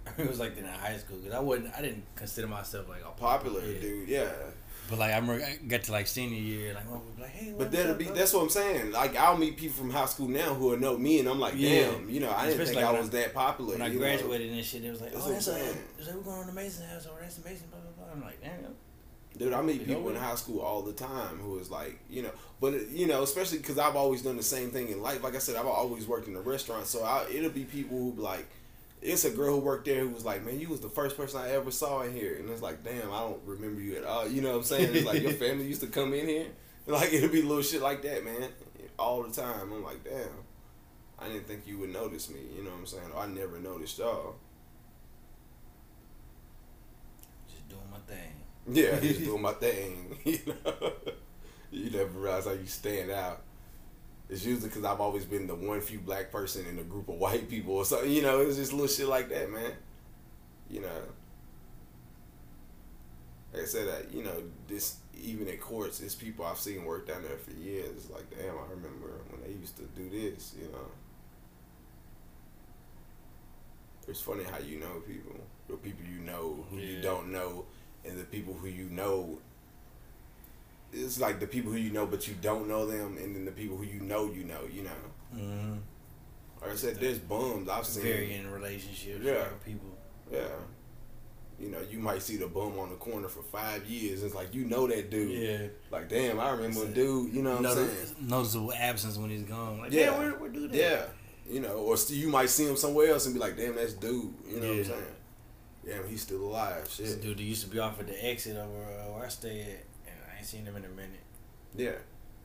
[0.18, 1.74] it was like in high school because I wasn't.
[1.78, 3.80] I didn't consider myself like a popular yeah.
[3.80, 4.32] dude, yeah.
[4.90, 7.72] But like I remember, I got to like senior year, like, oh, like hey, But
[7.72, 8.92] that'll be that's what I'm saying.
[8.92, 11.54] Like I'll meet people from high school now who will know me, and I'm like,
[11.56, 11.92] Yeah.
[11.92, 13.74] damn, you know, I didn't Especially think like I was I- that popular.
[13.74, 14.00] when I you know?
[14.00, 16.88] graduated and shit, it was like, That's oh, that's a, like we're going to Mason
[16.88, 18.14] House, or that's amazing, blah blah blah.
[18.14, 18.74] I'm like, damn.
[19.38, 22.32] Dude, I meet people in high school all the time who is like, you know,
[22.60, 25.24] but you know, especially because I've always done the same thing in life.
[25.24, 28.12] Like I said, I've always worked in a restaurant, so I, it'll be people who
[28.14, 28.48] be like,
[29.02, 31.40] it's a girl who worked there who was like, man, you was the first person
[31.40, 34.28] I ever saw in here, and it's like, damn, I don't remember you at all.
[34.28, 34.96] You know what I'm saying?
[34.96, 36.48] It's like your family used to come in here,
[36.88, 38.50] like it'll be little shit like that, man,
[38.98, 39.72] all the time.
[39.72, 40.28] I'm like, damn,
[41.18, 42.40] I didn't think you would notice me.
[42.56, 43.12] You know what I'm saying?
[43.16, 44.36] Or I never noticed y'all.
[47.50, 48.34] Just doing my thing.
[48.68, 50.18] Yeah, just doing my thing.
[50.26, 50.92] You know,
[51.72, 53.42] you never realize how you stand out.
[54.30, 57.16] It's usually because I've always been the one few black person in a group of
[57.16, 58.12] white people or something.
[58.12, 59.72] You know, it's just little shit like that, man.
[60.70, 61.02] You know,
[63.54, 67.08] like I said, that you know, this even at courts, it's people I've seen work
[67.08, 67.90] down there for years.
[67.96, 70.54] It's like, damn, I remember when they used to do this.
[70.62, 70.88] You know,
[74.08, 75.36] it's funny how you know people,
[75.68, 77.66] the people you know who you don't know,
[78.06, 79.40] and the people who you know.
[80.92, 83.52] It's like the people who you know, but you don't know them, and then the
[83.52, 84.90] people who you know, you know, you know.
[85.36, 85.74] Mm-hmm.
[86.62, 88.04] Like I said, there's bums I've seen.
[88.04, 89.46] Varying in relationships, Yeah.
[89.66, 89.90] people.
[90.32, 90.48] Yeah.
[91.60, 94.24] You know, you might see the bum on the corner for five years.
[94.24, 95.32] It's like you know that dude.
[95.32, 95.68] Yeah.
[95.92, 97.34] Like, damn, I remember a That's dude.
[97.34, 98.28] You know what I'm Notice- saying?
[98.28, 99.80] noticeable absence when he's gone.
[99.80, 100.12] Like, Yeah.
[100.12, 100.74] yeah, where, where dude?
[100.74, 101.06] Yeah.
[101.50, 103.94] You know, or st- you might see him somewhere else and be like, damn, that's
[103.94, 104.34] dude.
[104.48, 105.04] You know what I'm saying?
[105.86, 106.84] Damn, he's still alive.
[106.98, 107.22] This Shit.
[107.22, 109.68] dude that used to be off at the exit over uh, where I stay at,
[109.68, 109.89] and I ain't
[110.50, 111.26] seen him in a minute.
[111.76, 111.92] Yeah.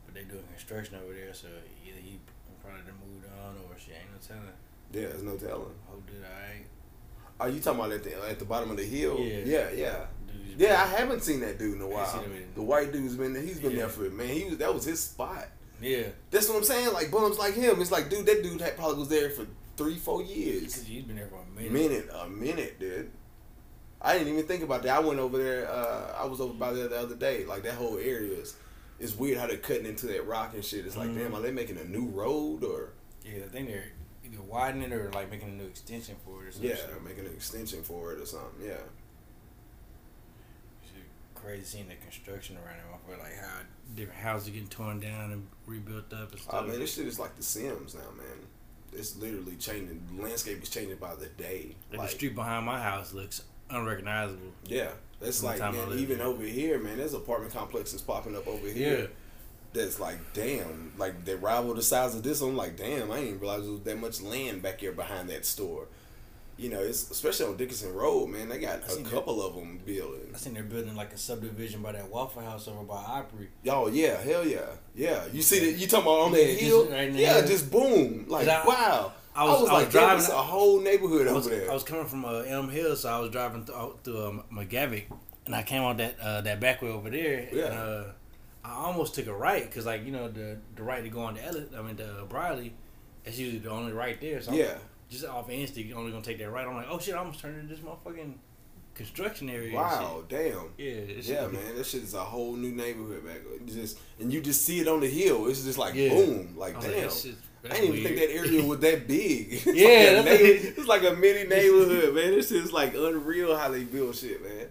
[0.05, 1.47] But they doing construction over there, so
[1.85, 2.19] either he
[2.61, 4.43] probably moved on or she Ain't no telling.
[4.93, 5.73] Yeah, there's no telling.
[5.87, 6.65] Hope dude alright.
[7.39, 9.19] Are you talking about at the at the bottom of the hill?
[9.19, 9.39] Yeah.
[9.45, 10.05] Yeah, yeah.
[10.57, 12.23] Yeah, I haven't seen that dude in a while.
[12.23, 13.41] in- The white dude's been there.
[13.43, 13.77] He's been Yeah.
[13.79, 14.27] there for man.
[14.29, 15.47] He was that was his spot.
[15.81, 16.93] Yeah, That's what I'm saying.
[16.93, 17.81] Like bums like him.
[17.81, 19.45] It's like, dude, that dude had probably was there for
[19.75, 20.61] three, four years.
[20.61, 21.71] because he's been there for a minute.
[21.73, 23.11] minute, a minute, dude.
[24.01, 24.95] I didn't even think about that.
[24.95, 25.69] I went over there.
[25.69, 27.45] Uh, I was over by there the other day.
[27.45, 28.55] Like that whole area is,
[28.99, 30.85] it's weird how they're cutting into that rock and shit.
[30.85, 31.15] It's like, Mhm.
[31.17, 32.93] damn, are they making a new road or
[33.23, 33.91] Yeah, I think they're
[34.23, 36.69] either widening it or like making a new extension for it or something.
[36.69, 38.63] yeah, making an extension for it or something?
[38.67, 38.77] Yeah,
[40.83, 40.91] It's
[41.33, 42.81] Crazy seeing the construction around it.
[43.07, 43.59] I like how
[43.95, 46.67] different houses getting torn down and rebuilt up and oh stuff.
[46.67, 48.47] man, this shit is like The Sims now, man.
[48.93, 50.07] It's literally changing.
[50.15, 51.75] The landscape is changing by the day.
[51.91, 54.51] Like, Like, the street behind my house looks unrecognizable.
[54.65, 54.89] yeah,
[55.19, 55.97] that's the like man.
[55.97, 58.99] Even over here, man, there's apartment complexes popping up over here.
[58.99, 59.05] Yeah.
[59.73, 62.41] that's like damn, like they rival the size of this.
[62.41, 65.45] I'm like, damn, I didn't realize there was that much land back here behind that
[65.45, 65.87] store.
[66.57, 68.47] You know, it's especially on Dickerson Road, man.
[68.47, 69.11] They got a seen that.
[69.11, 70.31] couple of them building.
[70.33, 73.49] I seen they're building like a subdivision by that Waffle House over by Opry.
[73.67, 74.61] Oh yeah, hell yeah,
[74.95, 75.25] yeah.
[75.33, 75.77] You see that?
[75.77, 76.89] You talking about on Yeah, that just hill?
[76.89, 78.65] right yeah, just boom, like 'Cause
[79.35, 79.49] I- wow.
[79.49, 81.69] I was- I was like, driving- it's a whole neighborhood was, over there.
[81.69, 85.03] I was coming from uh, Elm Hill, so I was driving th- through uh, McGavock,
[85.45, 87.47] and I came on that uh, that back way over there.
[87.51, 87.65] Yeah.
[87.65, 88.03] And, uh,
[88.63, 91.35] I almost took a right because, like, you know, the the right to go on
[91.35, 92.73] the Ellis, I mean, the Briley,
[93.23, 94.41] that's usually the only right there.
[94.41, 94.75] So I'm yeah,
[95.09, 96.65] just off instinct, you're only gonna take that right.
[96.65, 98.33] I'm like, oh shit, I almost turned into this motherfucking
[98.95, 99.75] construction area.
[99.75, 100.71] wow, damn.
[100.77, 100.85] Yeah.
[100.93, 103.37] It's Yeah, man, that shit is a whole new neighborhood back.
[103.67, 105.47] Just and you just see it on the hill.
[105.47, 106.09] It's just like Yeah.
[106.09, 107.03] boom, like I was damn.
[107.31, 107.37] like,
[107.71, 109.47] I didn't even think that area was that big.
[109.53, 112.31] It's Yeah, like it's like a mini neighborhood, man.
[112.31, 114.67] This is like unreal how they build shit, man.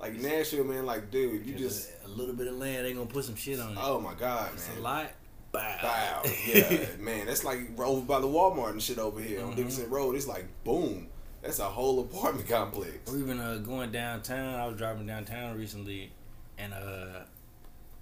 [0.00, 0.84] Like Nashville, man.
[0.86, 3.72] Like, dude, you just a little bit of land, they gonna put some shit on
[3.72, 3.78] it.
[3.80, 4.78] oh my god, it's man.
[4.78, 5.10] a lot.
[5.52, 5.78] Bow.
[5.84, 7.26] Wow, yeah, man.
[7.26, 9.56] That's like over by the Walmart and shit over here on Mhm.
[9.56, 10.16] Dickerson Road.
[10.16, 11.06] It's like boom.
[11.42, 13.12] That's a whole apartment complex.
[13.12, 14.54] Or even uh, going downtown.
[14.58, 16.10] I was driving downtown recently,
[16.58, 17.20] and uh,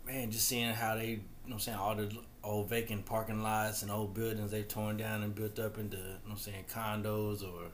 [0.07, 2.11] man, just seeing how they, you know, what I'm saying all the
[2.45, 6.03] old vacant parking lots and old buildings they've torn down and built up into, you
[6.03, 7.68] know, what I'm saying condos or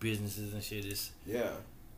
[0.00, 0.84] businesses and shit.
[0.84, 1.50] It's Yeah,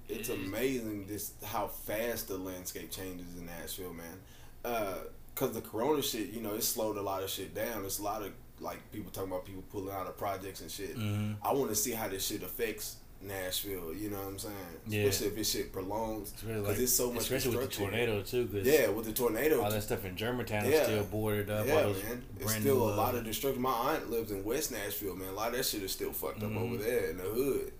[0.08, 4.18] it's It amazing just how fast the landscape changes in Nashville, man.
[4.64, 4.98] uh,
[5.34, 7.84] cause the Corona shit, you know, it slowed a lot of shit down.
[7.84, 10.96] It's a lot of like people talking about people pulling out of projects and shit.
[10.96, 11.36] Mhm.
[11.42, 13.94] I want to see how this shit affects Nashville.
[13.94, 14.54] You know what I'm saying?
[14.86, 15.02] Yeah.
[15.02, 18.46] Especially if this shit prolongs, because like, it's so much especially with the tornado too.
[18.46, 19.62] Cause Yeah, with the tornado.
[19.62, 20.72] all that stuff in Germantown Yeah.
[20.78, 21.66] is still boarded up.
[21.66, 22.22] Yeah, man.
[22.40, 23.62] It's still a lot uh, of destruction.
[23.62, 25.28] My aunt lives in West Nashville, man.
[25.28, 26.60] A lot of that shit is still fucked up Mhm.
[26.60, 27.72] over there in the hood.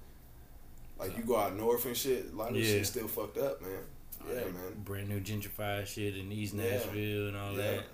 [0.99, 2.65] Like you go out north and shit, a lot of Yeah.
[2.65, 3.71] shit still fucked up, man.
[4.29, 4.83] Yeah, man.
[4.85, 6.65] Brand new gentrified shit in East Yeah.
[6.65, 7.57] Nashville and all Yeah.
[7.59, 7.85] that.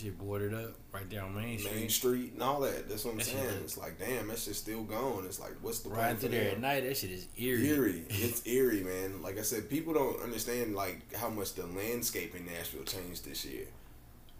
[0.00, 1.74] Shit boarded up right there on Main Street.
[1.74, 2.88] Main Street and all that.
[2.88, 3.38] That's what I'm That saying.
[3.44, 5.24] is- It's like, damn, that shit's still going.
[5.26, 6.54] It's like, what's the right through there them?
[6.54, 7.66] at night, that shit is eerie.
[7.68, 8.04] Eerie.
[8.10, 9.22] It's eerie, man.
[9.22, 13.44] Like I said, people don't understand like how much the landscape in Nashville changed this
[13.44, 13.66] year.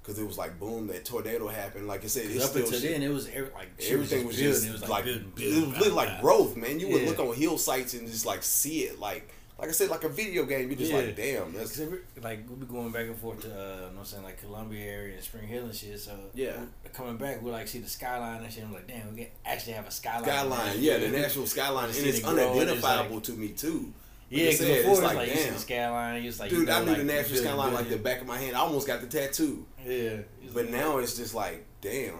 [0.04, 1.86] Cause it was like boom, that tornado happened.
[1.86, 2.92] Like I said, it's up still until shit.
[2.92, 4.52] then, it was every, like Everything was building.
[4.54, 6.80] just it was like, like, building, it was like growth, man.
[6.80, 9.28] You would look on hill sites and just like see it, like
[9.58, 10.68] like I said, like a video game.
[10.68, 10.98] You're just Yeah.
[10.98, 11.78] like, damn, that's
[12.22, 14.40] like we be going back and forth to, uh, you know what I'm saying, like
[14.40, 15.98] Columbia area and Spring Hill and shit.
[16.00, 16.64] So Yeah.
[16.92, 18.62] coming back, we like see the skyline and shit.
[18.64, 20.24] I'm like, damn, we can actually have a skyline.
[20.24, 20.76] skyline.
[20.78, 23.92] Yeah, the Nashville skyline, and it's the growing, it's unidentifiable like- to me too.
[24.30, 25.54] Yeah, I because said, before it's like, like, you see damn.
[25.54, 27.96] the skyline, it's like Dude, you know, I knew like, the building, skyline like the
[27.96, 28.56] back of my hand.
[28.56, 29.66] I almost got the tattoo.
[29.86, 30.16] Yeah,
[30.52, 32.14] But like- now it's just like, damn.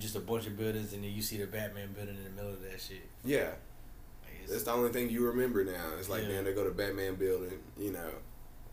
[0.00, 2.50] just a bunch of buildings, and then you see the Batman building in the middle
[2.52, 3.02] of that shit.
[3.24, 3.50] Yeah.
[4.48, 5.92] That's the only thing you remember now.
[5.98, 6.28] It's like, Yeah.
[6.28, 8.10] man, they go to Batman building, you know.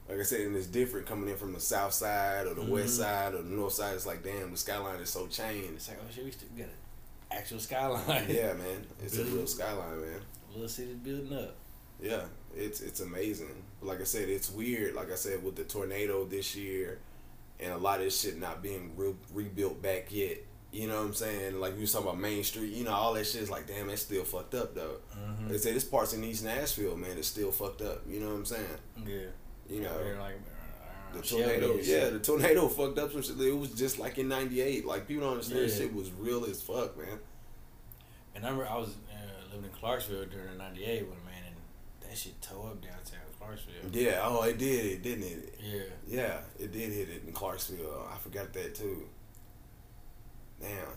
[0.08, 2.94] Like I said, and it's different coming in from the south side or the west
[2.94, 2.98] Mhm.
[3.04, 3.96] side or the north side.
[3.96, 5.74] It's like, damn, the skyline is so changed.
[5.74, 6.72] it's like, oh shit, we still got an
[7.32, 8.26] actual skyline.
[8.30, 8.86] Yeah, man.
[9.04, 9.36] It's a Building.
[9.38, 10.22] real skyline, man.
[10.54, 11.56] little city building up.
[12.00, 13.64] Yeah, it's it's amazing.
[13.82, 14.94] But like I said, it's weird.
[14.96, 17.00] Like I said, with the tornado this year,
[17.60, 20.38] and a lot of this shit not being re- rebuilt back yet.
[20.76, 21.60] You know what I'm saying?
[21.60, 22.74] Like you was talking about Main Street.
[22.74, 24.98] You know, all that shit is like, damn, that's still fucked up though.
[25.18, 25.48] Mhm.
[25.50, 28.02] They say this parts in East Nashville, man, it's still fucked up.
[28.08, 28.66] You know what I'm saying?
[29.06, 29.16] Yeah,
[29.70, 31.76] You know, like uh, the tornado.
[31.82, 33.40] Yeah, the tornado fucked up some shit.
[33.40, 34.86] It was just like in '98.
[34.86, 35.62] Like people don't understand.
[35.70, 35.76] Yeah.
[35.76, 37.20] Shit was real as fuck, man.
[38.36, 41.56] And I remember I was uh, living in Clarksville during '98 when man, and
[42.12, 43.92] that shit tore up downtown Clarksville.
[43.94, 44.20] Yeah.
[44.24, 44.86] Oh, it did.
[44.86, 45.60] It didn't it?
[45.64, 48.08] Yeah, Yeah, it did hit it in Clarksville.
[48.14, 49.08] I forgot that too.
[50.62, 50.88] Damn.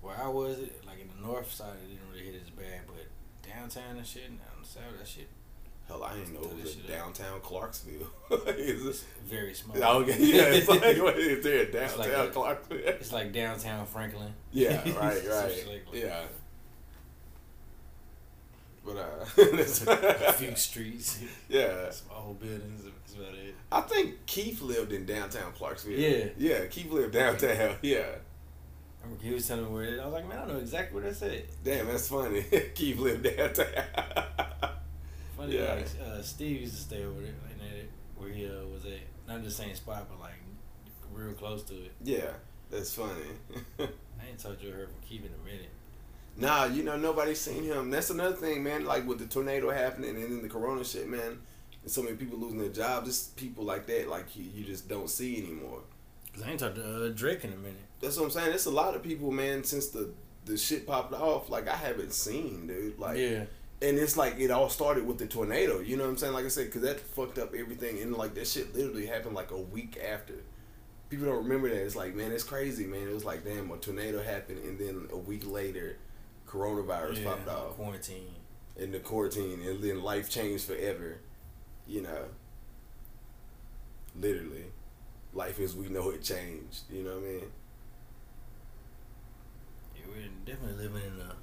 [0.00, 2.80] where I was, it like in the north side, it didn't really hit as bad,
[2.86, 3.06] but
[3.48, 5.28] downtown and shit, and on the south, that shit
[5.86, 6.88] Hell, I didn't know it was a up.
[6.88, 8.06] downtown Clarksville.
[8.56, 9.04] is this?
[9.26, 9.76] very small.
[9.76, 12.78] Okay, yeah, it's like what is there It's downtown like a- Clarksville?
[12.84, 14.32] It's like downtown Franklin.
[14.50, 15.94] Yeah, right, right, like that.
[15.94, 16.22] yeah.
[18.84, 19.42] But uh,
[20.28, 22.82] A few streets, yeah, old buildings.
[22.84, 23.54] That's about it.
[23.72, 25.98] I think Keith lived in downtown Clarksville.
[25.98, 26.26] Yeah.
[26.36, 27.76] yeah, Keith lived downtown.
[27.82, 28.06] Yeah,
[29.04, 30.00] I remember he was telling me where it.
[30.00, 31.62] I was like, man, I don't know exactly where that's at.
[31.62, 32.42] damn, that's funny.
[32.74, 33.66] Keith lived downtown.
[35.36, 35.74] Funny, Yeah.
[35.74, 37.86] like uh, Steve used to stay over there, like that,
[38.16, 39.00] where he uh, was at.
[39.28, 40.32] Not the same spot, but like
[41.12, 41.92] real close to it.
[42.02, 42.30] yeah,
[42.70, 43.10] that's funny.
[43.78, 45.70] I ain't talked to her from keeping in a minute.
[46.36, 47.90] Nah, you know nobody's seen him.
[47.90, 48.84] That's another thing, man.
[48.86, 51.38] Like with the tornado happening and then the corona shit, man.
[51.82, 53.06] And so many people losing their jobs.
[53.06, 55.80] Just people like that, like you, you just don't see anymore.
[56.32, 57.76] Cause I ain't talked to uh, Drake in a minute.
[58.04, 58.54] That's what I'm saying.
[58.54, 59.64] It's a lot of people, man.
[59.64, 60.10] Since the
[60.44, 62.98] the shit popped off, like I haven't seen, dude.
[62.98, 63.44] Like, yeah,
[63.82, 65.80] and it's like it all started with the tornado.
[65.80, 66.32] You know what I'm saying?
[66.34, 69.50] Like I said, because that fucked up everything, and like that shit literally happened like
[69.50, 70.34] a week after.
[71.10, 71.82] People don't remember that.
[71.84, 73.08] It's like, man, it's crazy, man.
[73.08, 75.96] It was like, damn, a tornado happened, and then a week later,
[76.48, 77.76] coronavirus yeah, popped off.
[77.76, 78.34] quarantine.
[78.76, 81.18] in the quarantine and then life changed forever.
[81.86, 82.24] You know.
[84.18, 84.64] Literally.
[85.32, 86.82] Life as we know it changed.
[86.90, 87.44] You know what I mean?
[90.08, 91.34] We're definitely living in a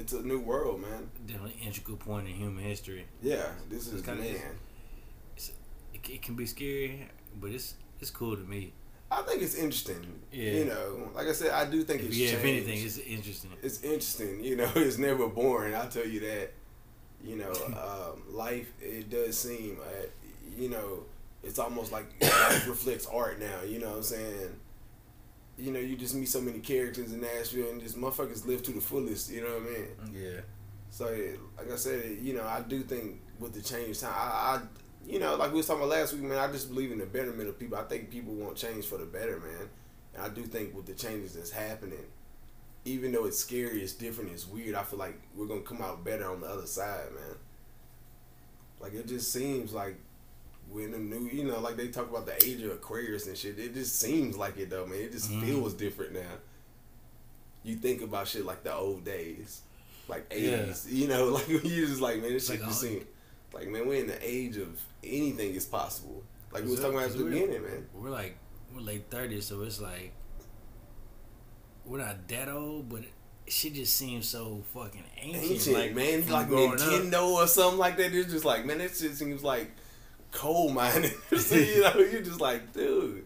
[0.00, 1.10] It's a new world, man.
[1.26, 3.06] definitely integral point in human history.
[3.22, 4.58] Yeah, this is It's kinda- man.
[5.94, 7.08] It, it can be scary,
[7.40, 8.72] but it's it's cool to me.
[9.10, 10.20] I think it's interesting.
[10.30, 10.52] Yeah.
[10.52, 13.50] You know, like I said, I do think If, it's yeah, if anything, it's interesting.
[13.62, 14.44] it's interesting.
[14.44, 15.74] You know, it's never boring.
[15.74, 16.52] I'll tell you that.
[17.24, 20.06] You know, um, life it does seem, uh,
[20.56, 21.04] you know,
[21.42, 23.62] it's almost like life reflects art now.
[23.66, 24.50] You know what I'm saying?
[25.58, 28.72] You know, you just meet so many characters in Nashville, and just motherfuckers live to
[28.72, 29.30] the fullest.
[29.30, 29.88] You know what I mean?
[30.12, 30.40] Yeah,
[30.90, 31.06] So,
[31.56, 34.22] like I said, you know, I do think with the change time, I,
[34.56, 34.60] I,
[35.06, 36.38] you know, like we was talking about last week, man.
[36.38, 37.76] I just believe in the betterment of people.
[37.78, 39.68] I think people want change for the better, man.
[40.14, 42.06] And I do think with the changes that's happening,
[42.84, 44.74] even though it's scary, it's different, it's weird.
[44.76, 47.36] I feel like we're gonna come out better on the other side, man.
[48.80, 49.96] Like it just seems like
[50.70, 53.36] we're in a new, you know, like they talk about the age of Aquarius and
[53.36, 53.58] shit.
[53.58, 54.98] It just seems like it though, man.
[55.00, 55.44] It just Mhm.
[55.46, 56.38] feels different now.
[57.64, 59.62] You think about shit like the old days,
[60.08, 60.36] like Yeah.
[60.62, 60.86] eighties.
[60.88, 63.04] You know, like you just like man, this Like, shit just oh, seems
[63.52, 66.22] like man, we're in the age of anything is possible.
[66.52, 67.88] Like we was talking about at the beginning, man.
[67.94, 68.36] We're like
[68.74, 70.12] we're late thirties, so it's like
[71.84, 73.02] we're not that old, but
[73.46, 75.44] shit just seems so fucking ancient.
[75.52, 76.28] Ancient, like, man.
[76.28, 76.78] Like growing up.
[76.78, 78.12] Nintendo or something like that.
[78.12, 79.70] It's just like, man, that shit seems like
[80.32, 81.10] coal mining.
[81.36, 83.24] so, you know, you're just like, dude,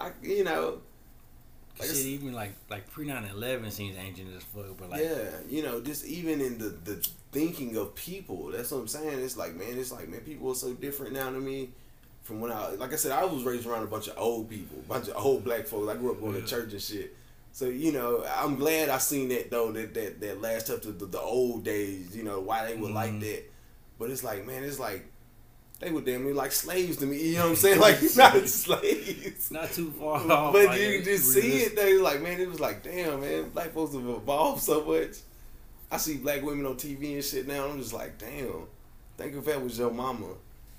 [0.00, 0.78] I, you know,
[1.78, 5.62] like shit, even like like pre 9-11 seems ancient as fuck, but like yeah, you
[5.62, 8.50] know, just even in the the thinking of people.
[8.50, 9.20] That's what I'm saying.
[9.20, 11.70] It's like, man, it's like, man, people are so different now to me.
[12.24, 14.78] From when I, like I said, I was raised around a bunch of old people,
[14.78, 15.90] a bunch of old black folks.
[15.90, 16.40] I grew up going Yeah.
[16.42, 17.16] to church and shit.
[17.52, 19.72] So you know, I'm glad I seen that though.
[19.72, 22.14] That that that last up to the, the old days.
[22.16, 23.20] You know why they were like Mhm.
[23.20, 23.50] that.
[23.98, 25.04] But it's like, man, it's like
[25.82, 27.20] they were damn near like slaves to me.
[27.30, 27.80] You know what I'm saying?
[27.80, 29.26] Like not slaves.
[29.26, 30.52] it's not too far off.
[30.52, 33.50] But like, you it's just see it They Like man, it was like damn man,
[33.50, 35.16] black folks have evolved so much.
[35.90, 37.66] I see black women on TV and shit now.
[37.66, 38.66] I'm just like damn.
[39.18, 40.26] Think if that was your mama.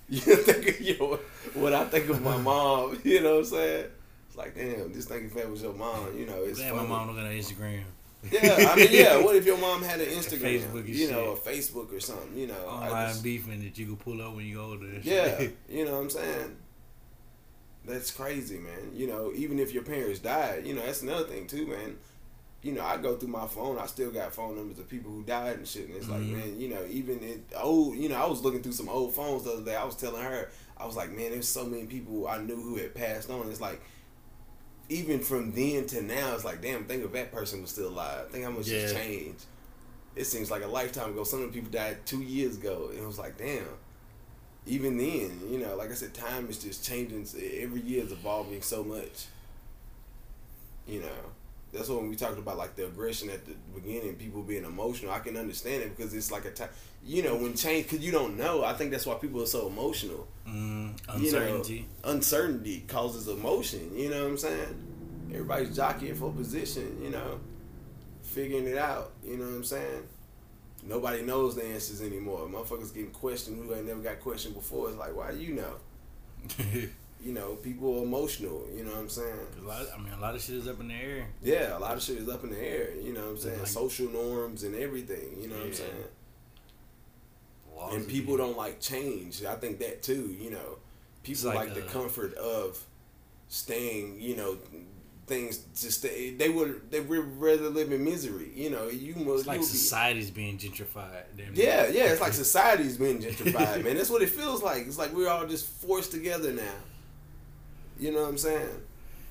[0.10, 1.18] You think of your
[1.54, 3.00] what I think of my mom.
[3.04, 3.86] You know what I'm saying?
[4.28, 4.94] It's like damn.
[4.94, 6.18] Just think if that was your mom.
[6.18, 6.90] You know, it's Glad my funny.
[6.90, 7.84] mom looking at Instagram.
[8.32, 9.18] Yeah, I mean, yeah.
[9.22, 11.46] What if your mom had an Instagram, Facebook you know, shit.
[11.46, 12.66] a Facebook or something, you know?
[12.68, 14.86] Online just- beefing that you can pull up when you older.
[14.86, 15.58] and yeah, shit.
[15.70, 16.56] you know what I'm saying.
[17.86, 18.92] That's crazy, man.
[18.94, 21.98] You know, even if your parents died, you know, that's another thing too, man.
[22.62, 23.78] You know, I go through my phone.
[23.78, 25.88] I still got phone numbers of people who died and shit.
[25.88, 26.12] And it's Mhm.
[26.12, 29.14] like, man, you know, even in old, you know, I was looking through some old
[29.14, 29.76] phones the other day.
[29.76, 32.78] I was telling her, I was like, man, there's so many people I knew who
[32.78, 33.50] had passed on.
[33.50, 33.82] It's like,
[34.90, 38.30] even from then to now, it's like, damn, think if that person was still alive.
[38.30, 39.00] Think how much has Yeah.
[39.00, 39.46] changed.
[40.16, 41.24] It seems like a lifetime ago.
[41.24, 42.90] Some of the people died two years ago.
[42.92, 43.66] And it was like, damn.
[44.66, 47.28] Even then, you know, like I said, time is just changing.
[47.60, 49.26] Every year is evolving so much.
[50.88, 51.33] You know,
[51.74, 55.12] that's what when we talked about like the aggression at the beginning, people being emotional.
[55.12, 56.70] I can understand it because it's like a time.
[57.06, 58.64] You know, when change, because you don't know.
[58.64, 60.28] I think that's why people are so emotional.
[60.48, 61.88] Mm, You know, uncertainty.
[62.04, 63.92] uncertainty causes emotion.
[63.98, 64.88] You know what I'm saying?
[65.32, 67.00] Everybody's jockeying for position.
[67.04, 67.40] You know,
[68.22, 69.12] figuring it out.
[69.26, 70.04] You know what I'm saying?
[70.86, 72.48] Nobody knows the answers anymore.
[72.48, 74.90] Motherfuckers getting questioned who ain't never got questioned before.
[74.90, 75.76] It's like, why do you know?
[77.24, 78.66] You know, people are emotional.
[78.76, 79.36] You know what I'm saying?
[79.62, 81.28] a lot, I mean, a lot of shit is up in the air.
[81.42, 82.90] Yeah, a lot of shit is up in the air.
[82.96, 83.60] You know what I'm saying?
[83.60, 85.38] Like- Social norms and everything.
[85.42, 85.92] You know what I'm saying?
[87.76, 89.44] Laws and people don't like change.
[89.44, 90.36] I think that too.
[90.40, 90.78] You know,
[91.24, 92.80] people like, like, the comfort of
[93.48, 94.20] staying.
[94.20, 94.58] You know,
[95.26, 96.34] things just stay.
[96.36, 98.52] They would they would rather live in misery.
[98.54, 99.40] You know, you must.
[99.40, 101.24] It's like be- society's being gentrified.
[101.36, 102.06] damn yeah, yeah.
[102.12, 103.96] It's like society's being gentrified, man.
[103.96, 104.86] That's what it feels like.
[104.86, 106.62] It's like we're all just forced together now.
[108.04, 108.70] You know what I'm saying?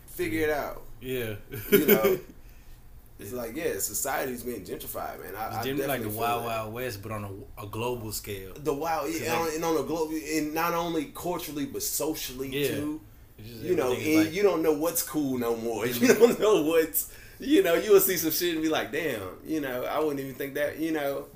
[0.07, 0.83] Figure it out.
[1.01, 1.35] yeah.
[1.71, 2.19] You know.
[3.19, 5.37] It's like yeah, society's being gentrified, man.
[5.37, 6.47] I, I It's generally like the definitely feel Wild that.
[6.49, 7.25] Wild West, but on
[7.59, 8.53] a, a global scale.
[8.57, 12.49] The wild, Cause yeah, like- and on a global, and not only culturally but socially
[12.49, 12.69] Yeah.
[12.69, 13.01] too.
[13.41, 15.87] Just You know, and like- you don't know what's cool no more.
[16.01, 19.23] You don't know what's, you know, you will see some shit and be like, damn,
[19.47, 21.27] you know, I wouldn't even think that, you know,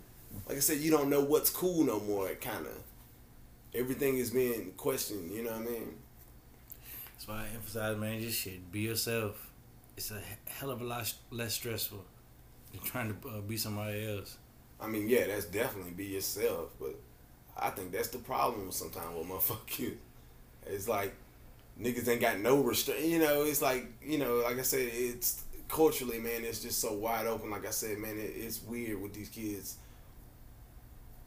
[0.49, 2.29] like I said, you don't know what's cool no more.
[2.29, 2.79] It Kind of,
[3.75, 5.31] everything is being questioned.
[5.31, 5.95] You know what I mean?
[7.17, 8.71] That's why I emphasize, man, just shit.
[8.71, 9.51] Be yourself.
[9.97, 12.05] It's a hell of a lot less stressful
[12.73, 14.37] than trying to uh, be somebody else.
[14.79, 16.95] I mean, yeah, that's definitely be yourself, but
[17.57, 19.95] I think that's the problem sometimes with motherfuckers.
[20.67, 21.15] It's like
[21.81, 23.05] niggas ain't got no restraint.
[23.05, 26.93] You know, it's like you know, like I said, it's culturally, man, it's just so
[26.93, 27.51] wide open.
[27.51, 29.77] Like I said, man, it, it's weird with these kids.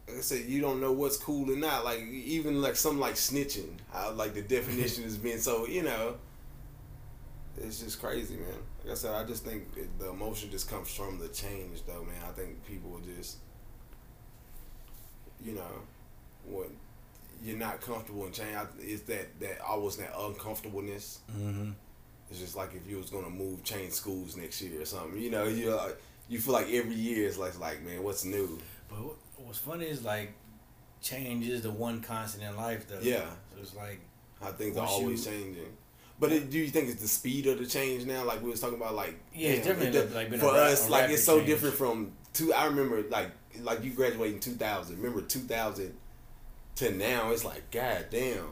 [0.09, 1.85] Like I said, you don't know what's cool or not.
[1.85, 6.15] Like even like something like snitching, how like the definition is being so you know.
[7.61, 8.47] It's just crazy, man.
[8.83, 12.03] Like I said, I just think it, the emotion just comes from the change, though,
[12.05, 12.21] man.
[12.25, 13.37] I think people just,
[15.43, 15.81] you know,
[16.47, 16.67] when
[17.43, 21.19] you're not comfortable in change, it's that that always that uncomfortableness.
[21.31, 21.71] Mm-hmm.
[22.29, 25.19] It's just like if you was gonna move, change schools next year or something.
[25.19, 25.91] You know, you uh,
[26.29, 28.59] you feel like every year is like like man, what's new?
[28.89, 29.15] But what,
[29.45, 30.33] what's funny is like
[31.01, 32.99] change is the one constant in life, though.
[33.01, 33.25] Yeah.
[33.53, 33.99] So it's like
[34.41, 35.77] How things are always you- changing.
[36.19, 38.25] But it, do you think it's the speed of the change now?
[38.25, 40.49] Like we was talking about, like Yeah, it's damn, definitely, it- like, been a for
[40.53, 40.87] us.
[40.87, 41.47] a Like it's so change.
[41.47, 42.53] different from two.
[42.53, 44.97] I remember like like you graduated in two thousand.
[44.97, 45.93] Remember two thousand
[46.75, 47.31] to now?
[47.31, 48.47] It's like god damn.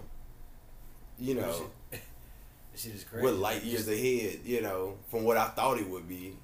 [1.19, 1.69] You know,
[2.75, 3.23] shit is crazy.
[3.25, 4.39] we're light years ahead.
[4.45, 6.37] You know, from what I thought it would be.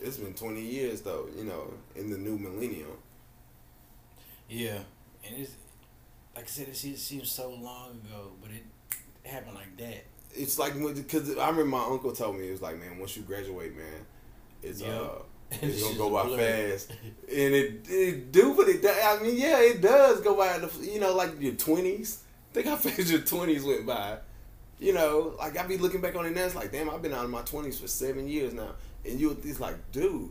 [0.00, 1.26] It's been twenty years though.
[1.36, 2.88] You know, in the new millennium.
[4.48, 4.78] Yeah,
[5.26, 5.52] and it's
[6.34, 8.64] like I said, it seems, so long ago, but it
[9.28, 10.04] happened like that.
[10.34, 13.22] it's like because I remember my uncle told me it was like, man, once you
[13.22, 14.06] graduate, man,
[14.62, 14.90] it's Yep.
[14.90, 15.08] uh,
[15.62, 16.70] It's gonna go by blurry.
[16.70, 18.84] fast, and it it do, but it.
[18.86, 20.58] I mean, yeah, it does go by.
[20.58, 22.22] The, you know, like your twenties.
[22.52, 24.18] Think how fast your twenties went by.
[24.78, 26.44] You know, like I be looking back on it now.
[26.44, 28.70] It's like, damn, I've been out of my twenties for seven years now,
[29.04, 30.30] and you, it's like, dude.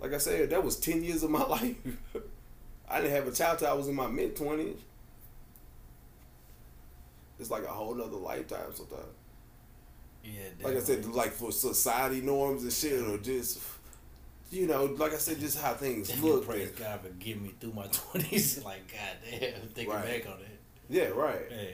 [0.00, 1.76] Like I said, that was ten years of my life.
[2.88, 4.78] I didn't have a child till I was in my mid twenties.
[7.38, 9.02] It's like a whole nother lifetime sometimes.
[10.22, 10.32] Yeah,
[10.62, 13.58] Like I said, like for society norms and shit, or just,
[14.50, 16.46] you know, like I said, just how things Definitely look.
[16.46, 18.62] praise God for getting me through my twenties.
[18.64, 20.22] Like God damn, thinking Right.
[20.22, 20.58] back on it.
[20.90, 21.40] Yeah, right.
[21.50, 21.64] Yeah,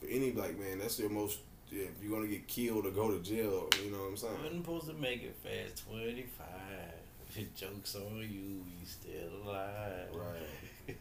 [0.00, 1.38] For any black man, that's your most.
[1.70, 4.34] Yeah, if you're gonna get killed or go to jail, you know what I'm saying?
[4.42, 5.84] wasn't supposed to make it fast.
[5.88, 7.46] Twenty five.
[7.56, 8.64] Jokes on you.
[8.64, 10.08] You still alive.
[10.14, 10.88] Right.
[10.88, 10.94] I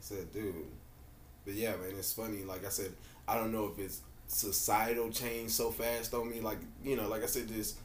[0.00, 0.54] said, dude.
[1.44, 2.44] But yeah, man, it's funny.
[2.44, 2.92] Like I said,
[3.26, 6.40] I don't know if it's societal change so fast on me.
[6.40, 7.76] Like you know, like I said, this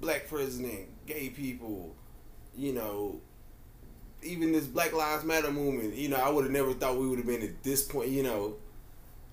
[0.00, 1.94] black president, gay people,
[2.56, 3.20] you know,
[4.22, 5.94] even this Black Lives Matter movement.
[5.94, 8.10] You know, I would have never thought we would have been at this point.
[8.10, 8.56] You know.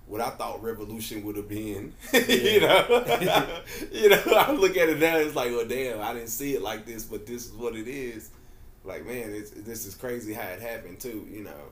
[0.09, 3.05] What I thought revolution would have been, you know,
[3.93, 4.23] you know.
[4.35, 7.05] I look at it now, it's like, oh damn, I didn't see it like this,
[7.05, 8.31] but this is what it is.
[8.83, 11.69] Like man it's, this is crazy how it happened too you know.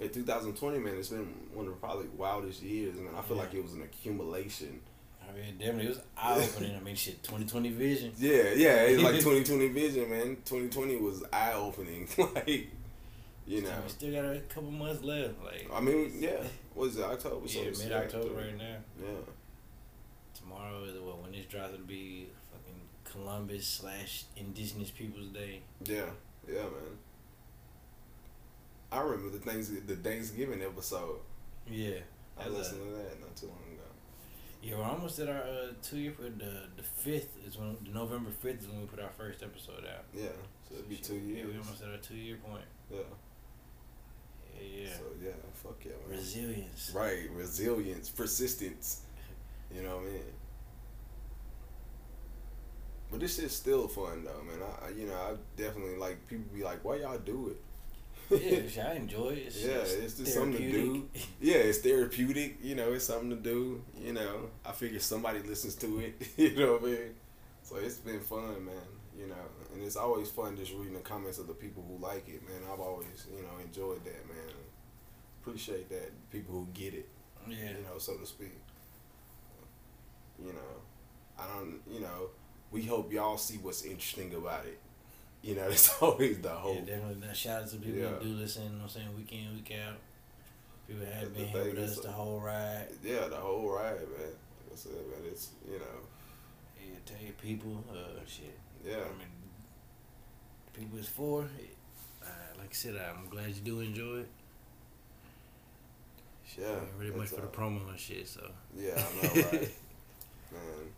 [0.00, 3.52] In 2020 man it's been one of the probably wildest years and i feel like
[3.54, 4.80] it was an accumulation.
[5.28, 6.76] I mean, definitely, it was eye opening.
[6.76, 8.12] I mean, shit, twenty twenty vision.
[8.18, 10.36] yeah yeah it's like 2020 vision man.
[10.44, 12.08] 2020 was eye-opening.
[12.18, 12.68] Like
[13.46, 15.34] you know we still got a couple months left.
[15.44, 16.42] Like, i mean yeah
[16.74, 18.76] what is it october yeah, mid October right now.
[19.00, 19.08] yeah
[20.34, 25.62] Tomorrow is what when this drops it'll be fucking Columbus slash Indigenous Peoples Day.
[25.84, 26.06] yeah
[26.48, 26.98] yeah man
[28.92, 31.18] i remember the things the thanksgiving episode
[31.68, 31.98] Yeah,
[32.38, 33.80] i That's a- listened to that not too long ago
[34.62, 36.12] yeah, we're almost at our uh, two year.
[36.12, 39.42] For the the fifth is when the November fifth is when we put our first
[39.42, 40.04] episode out.
[40.14, 40.28] yeah
[40.66, 41.40] so it'd be two years.
[41.40, 42.64] Yeah, we almost at our two year point.
[42.90, 43.00] yeah
[44.60, 44.88] Yeah.
[44.96, 46.18] So yeah, fuck yeah, man.
[46.18, 46.92] Resilience.
[46.94, 49.02] Right, resilience, persistence.
[49.74, 50.22] You know what I mean?
[53.10, 54.58] But this shit's still fun though, man.
[54.62, 57.60] I, I you know, I definitely like people be like, "Why y'all do it?"
[58.30, 59.38] yeah, I enjoy it.
[59.46, 61.08] It's, Yeah, it's just something to do.
[61.40, 62.58] yeah, it's therapeutic.
[62.62, 63.82] You know, it's something to do.
[64.02, 66.28] You know, I figure somebody listens to it.
[66.36, 67.14] you know what I mean?
[67.62, 68.74] So it's been fun, man.
[69.16, 72.28] You know, and it's always fun just reading the comments of the people who like
[72.28, 72.62] it, man.
[72.72, 74.33] I've always, you know, enjoyed that, man.
[75.46, 77.06] Appreciate that people who get it.
[77.46, 78.54] Yeah, you know, so to speak.
[80.42, 80.74] You know,
[81.38, 82.30] I don't, you know,
[82.70, 84.80] we hope y'all see what's interesting about it.
[85.42, 87.26] You know, that's always the whole yeah, definitely.
[87.26, 88.08] Now, shout out to people Yeah.
[88.08, 88.62] who do listen.
[88.64, 89.96] You know what I'm saying week in, week out.
[90.88, 92.86] People have been here with us the whole ride.
[93.02, 94.32] Yeah, the whole ride, man.
[94.66, 96.00] Like I said, man, it's, you know,
[96.80, 98.58] Yeah, tell your people, uh, shit.
[98.84, 98.94] yeah.
[98.96, 99.28] I mean,
[100.72, 101.42] people it's for.
[102.22, 104.28] Uh, like I said, I'm glad you do enjoy it.
[106.58, 106.66] Yeah.
[106.68, 108.28] Yeah, really much for the promo and shit.
[108.28, 109.52] So Yeah, I know, right?
[110.52, 110.92] man.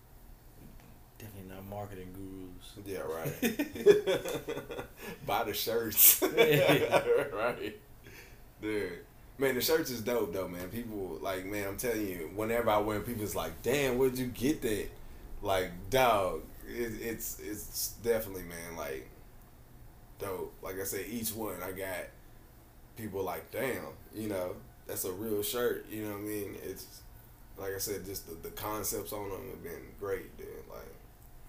[1.18, 2.86] definitely not marketing gurus.
[2.86, 4.86] Yeah, right.
[5.26, 6.22] Buy the shirts.
[6.36, 7.02] Yeah.
[7.34, 7.78] Right.
[8.60, 8.92] Dude.
[9.38, 10.68] Man, the shirts is dope though, man.
[10.70, 14.26] People like, man, I'm telling you, whenever I wear them, people's like, damn, where'd you
[14.28, 14.86] get that?
[15.42, 19.08] Like, dog, it, it's it's definitely, man, like,
[20.18, 20.54] dope.
[20.62, 22.06] Like I said, each one I got
[22.96, 23.84] people like, damn,
[24.14, 24.56] you know,
[24.86, 25.86] that's a real shirt.
[25.90, 26.56] You know what I mean?
[26.62, 27.02] It's
[27.58, 30.46] like I said, just the, the concepts on them have been great, dude.
[30.70, 30.86] Like,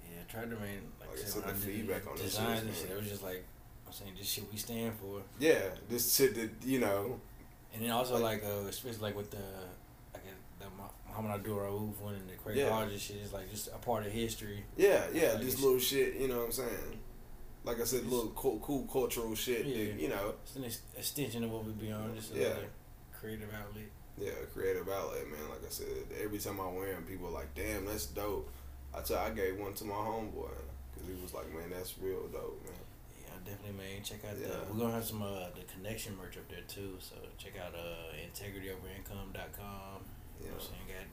[0.09, 2.35] Yeah, I tried to remain like, Like I said, the I did feedback on this
[2.38, 2.89] shit, and shit.
[2.91, 3.43] It was just like
[3.85, 5.22] I'm saying, this shit we stand for.
[5.39, 5.59] yeah,
[5.89, 7.19] this shit that you know,
[7.73, 9.38] And then also Like- like, uh, especially like with the
[10.14, 10.23] like
[10.59, 12.69] the Mu- Muhammad Abdul Rauf one and the Craig Yeah.
[12.72, 14.64] Hodges shit is like just a part of history.
[14.77, 16.99] Yeah, yeah, Like it's- little shit, you know what I'm saying?
[17.64, 19.85] Like I said, little cool, cool cultural shit, Yeah.
[19.91, 20.35] that, you know.
[20.43, 20.64] It's an
[20.97, 22.45] extension of what we be on, just Yeah.
[22.47, 22.68] another
[23.19, 23.89] creative outlet.
[24.19, 25.49] Yeah, creative outlet, man.
[25.49, 25.88] Like I said,
[26.23, 28.49] every time I wear them, people are like, damn, that's dope.
[28.95, 30.49] I tell I gave one to my homeboy
[30.94, 32.73] because he was like, man, that's real dope, man.
[33.22, 34.02] Yeah, definitely, man.
[34.03, 34.48] Check out Yeah.
[34.48, 34.73] the.
[34.73, 36.98] We're gonna have some uh the connection merch up there too.
[36.99, 40.02] So check out uh integrityoverincome.com.
[40.39, 40.52] You know Yeah.
[40.53, 40.88] what I'm saying?
[40.88, 41.07] Got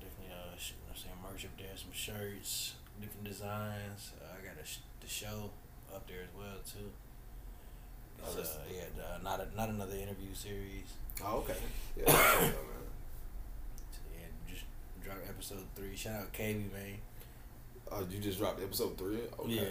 [0.00, 4.12] definitely uh sh- you know I'm saying merch up there, some shirts, different designs.
[4.20, 5.50] Uh, I got a sh- the show
[5.94, 6.88] up there as well too.
[8.24, 10.84] It's, that's- uh, yeah, not a, not another interview series.
[11.24, 11.54] Oh, okay.
[11.96, 12.10] Yeah.
[12.12, 12.14] So,
[14.14, 14.64] yeah, just
[15.04, 15.94] dropped episode three.
[15.96, 16.98] Shout out KB man.
[17.90, 19.18] Oh, you just dropped episode three?
[19.38, 19.52] Okay.
[19.54, 19.62] yeah,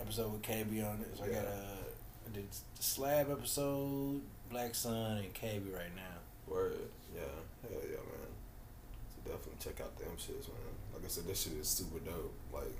[0.00, 1.16] episode with KB on it.
[1.16, 1.40] So I got Yeah.
[1.48, 1.84] uh,
[2.26, 4.20] I did the slab episode,
[4.50, 6.18] Black Sun, and KB right now.
[6.52, 6.76] Word.
[7.14, 7.22] Yeah.
[7.62, 8.30] Hell yeah, man.
[9.14, 10.74] So definitely check out them shits, man.
[10.94, 12.34] Like I said, this shit is super dope.
[12.52, 12.76] Like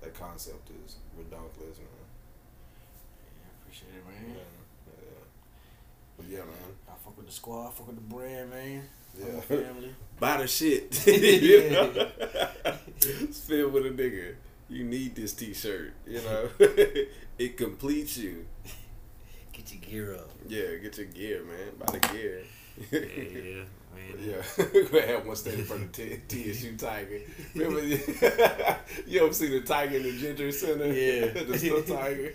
[0.00, 2.01] that concept is ridiculous, man.
[3.72, 4.36] Yeah, appreciate it, Yeah, man.
[4.86, 5.24] yeah.
[6.16, 6.76] But yeah, man.
[6.88, 8.82] I fuck with the squad, I fuck with the brand, man.
[9.18, 9.40] Yeah.
[9.40, 9.94] Family.
[10.20, 11.06] Buy the shit.
[11.06, 12.08] you know?
[12.94, 14.34] it's filled with a nigga.
[14.68, 15.92] You need this T-shirt.
[16.06, 16.48] You know,
[17.38, 18.46] it completes you.
[19.52, 20.30] Get your gear up.
[20.48, 21.74] Yeah, get your gear, man.
[21.78, 22.42] Buy the gear.
[22.90, 24.18] Yeah, yeah, man.
[24.18, 24.42] Yeah,
[24.72, 27.20] we're gonna have one standing in front of T- TSU Tiger.
[27.54, 30.86] Remember, you ever see the tiger in the Gentry Center?
[30.86, 31.42] Yeah.
[31.42, 32.32] the still tiger.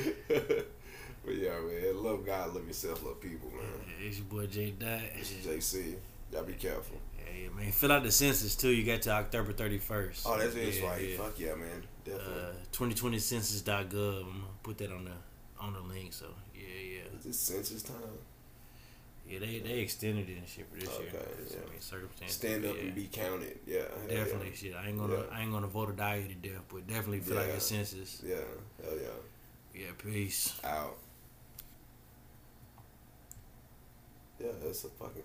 [0.28, 3.66] but yeah, man, love God, love yourself, love people, man.
[4.00, 5.00] Yeah, it's your boy J Dot.
[5.18, 5.94] This is JC.
[6.32, 6.96] Y'all be careful.
[7.18, 7.72] Yeah, yeah, man.
[7.72, 8.70] Fill out the census too.
[8.70, 10.26] You got to October thirty first.
[10.26, 11.08] Oh, that's yeah, right.
[11.10, 11.16] Yeah.
[11.18, 11.82] Fuck yeah, man.
[12.04, 12.42] Definitely.
[12.42, 13.74] Uh, 2020census.gov.
[13.74, 15.12] I'm gonna put that on the
[15.60, 16.12] on the link.
[16.12, 16.62] So yeah,
[16.96, 17.96] yeah, is this census time?
[19.28, 19.38] yeah.
[19.38, 21.08] They they extended it and shit for this year.
[21.08, 21.60] Okay, 'cause, yeah.
[21.66, 22.36] I mean, circumstances.
[22.36, 22.82] Stand up yeah.
[22.82, 23.58] and be counted.
[23.66, 23.78] Yeah.
[23.80, 24.16] hell yeah.
[24.16, 24.74] Definitely, shit.
[24.74, 25.22] I ain't gonna.
[25.30, 27.52] I ain't gonna vote or die you to death, but definitely out Yeah.
[27.52, 28.22] your census.
[28.24, 28.36] Yeah.
[28.82, 29.08] Hell yeah.
[29.74, 30.60] Yeah, peace.
[30.64, 30.98] Out.
[34.38, 35.22] Yeah, it's a fucking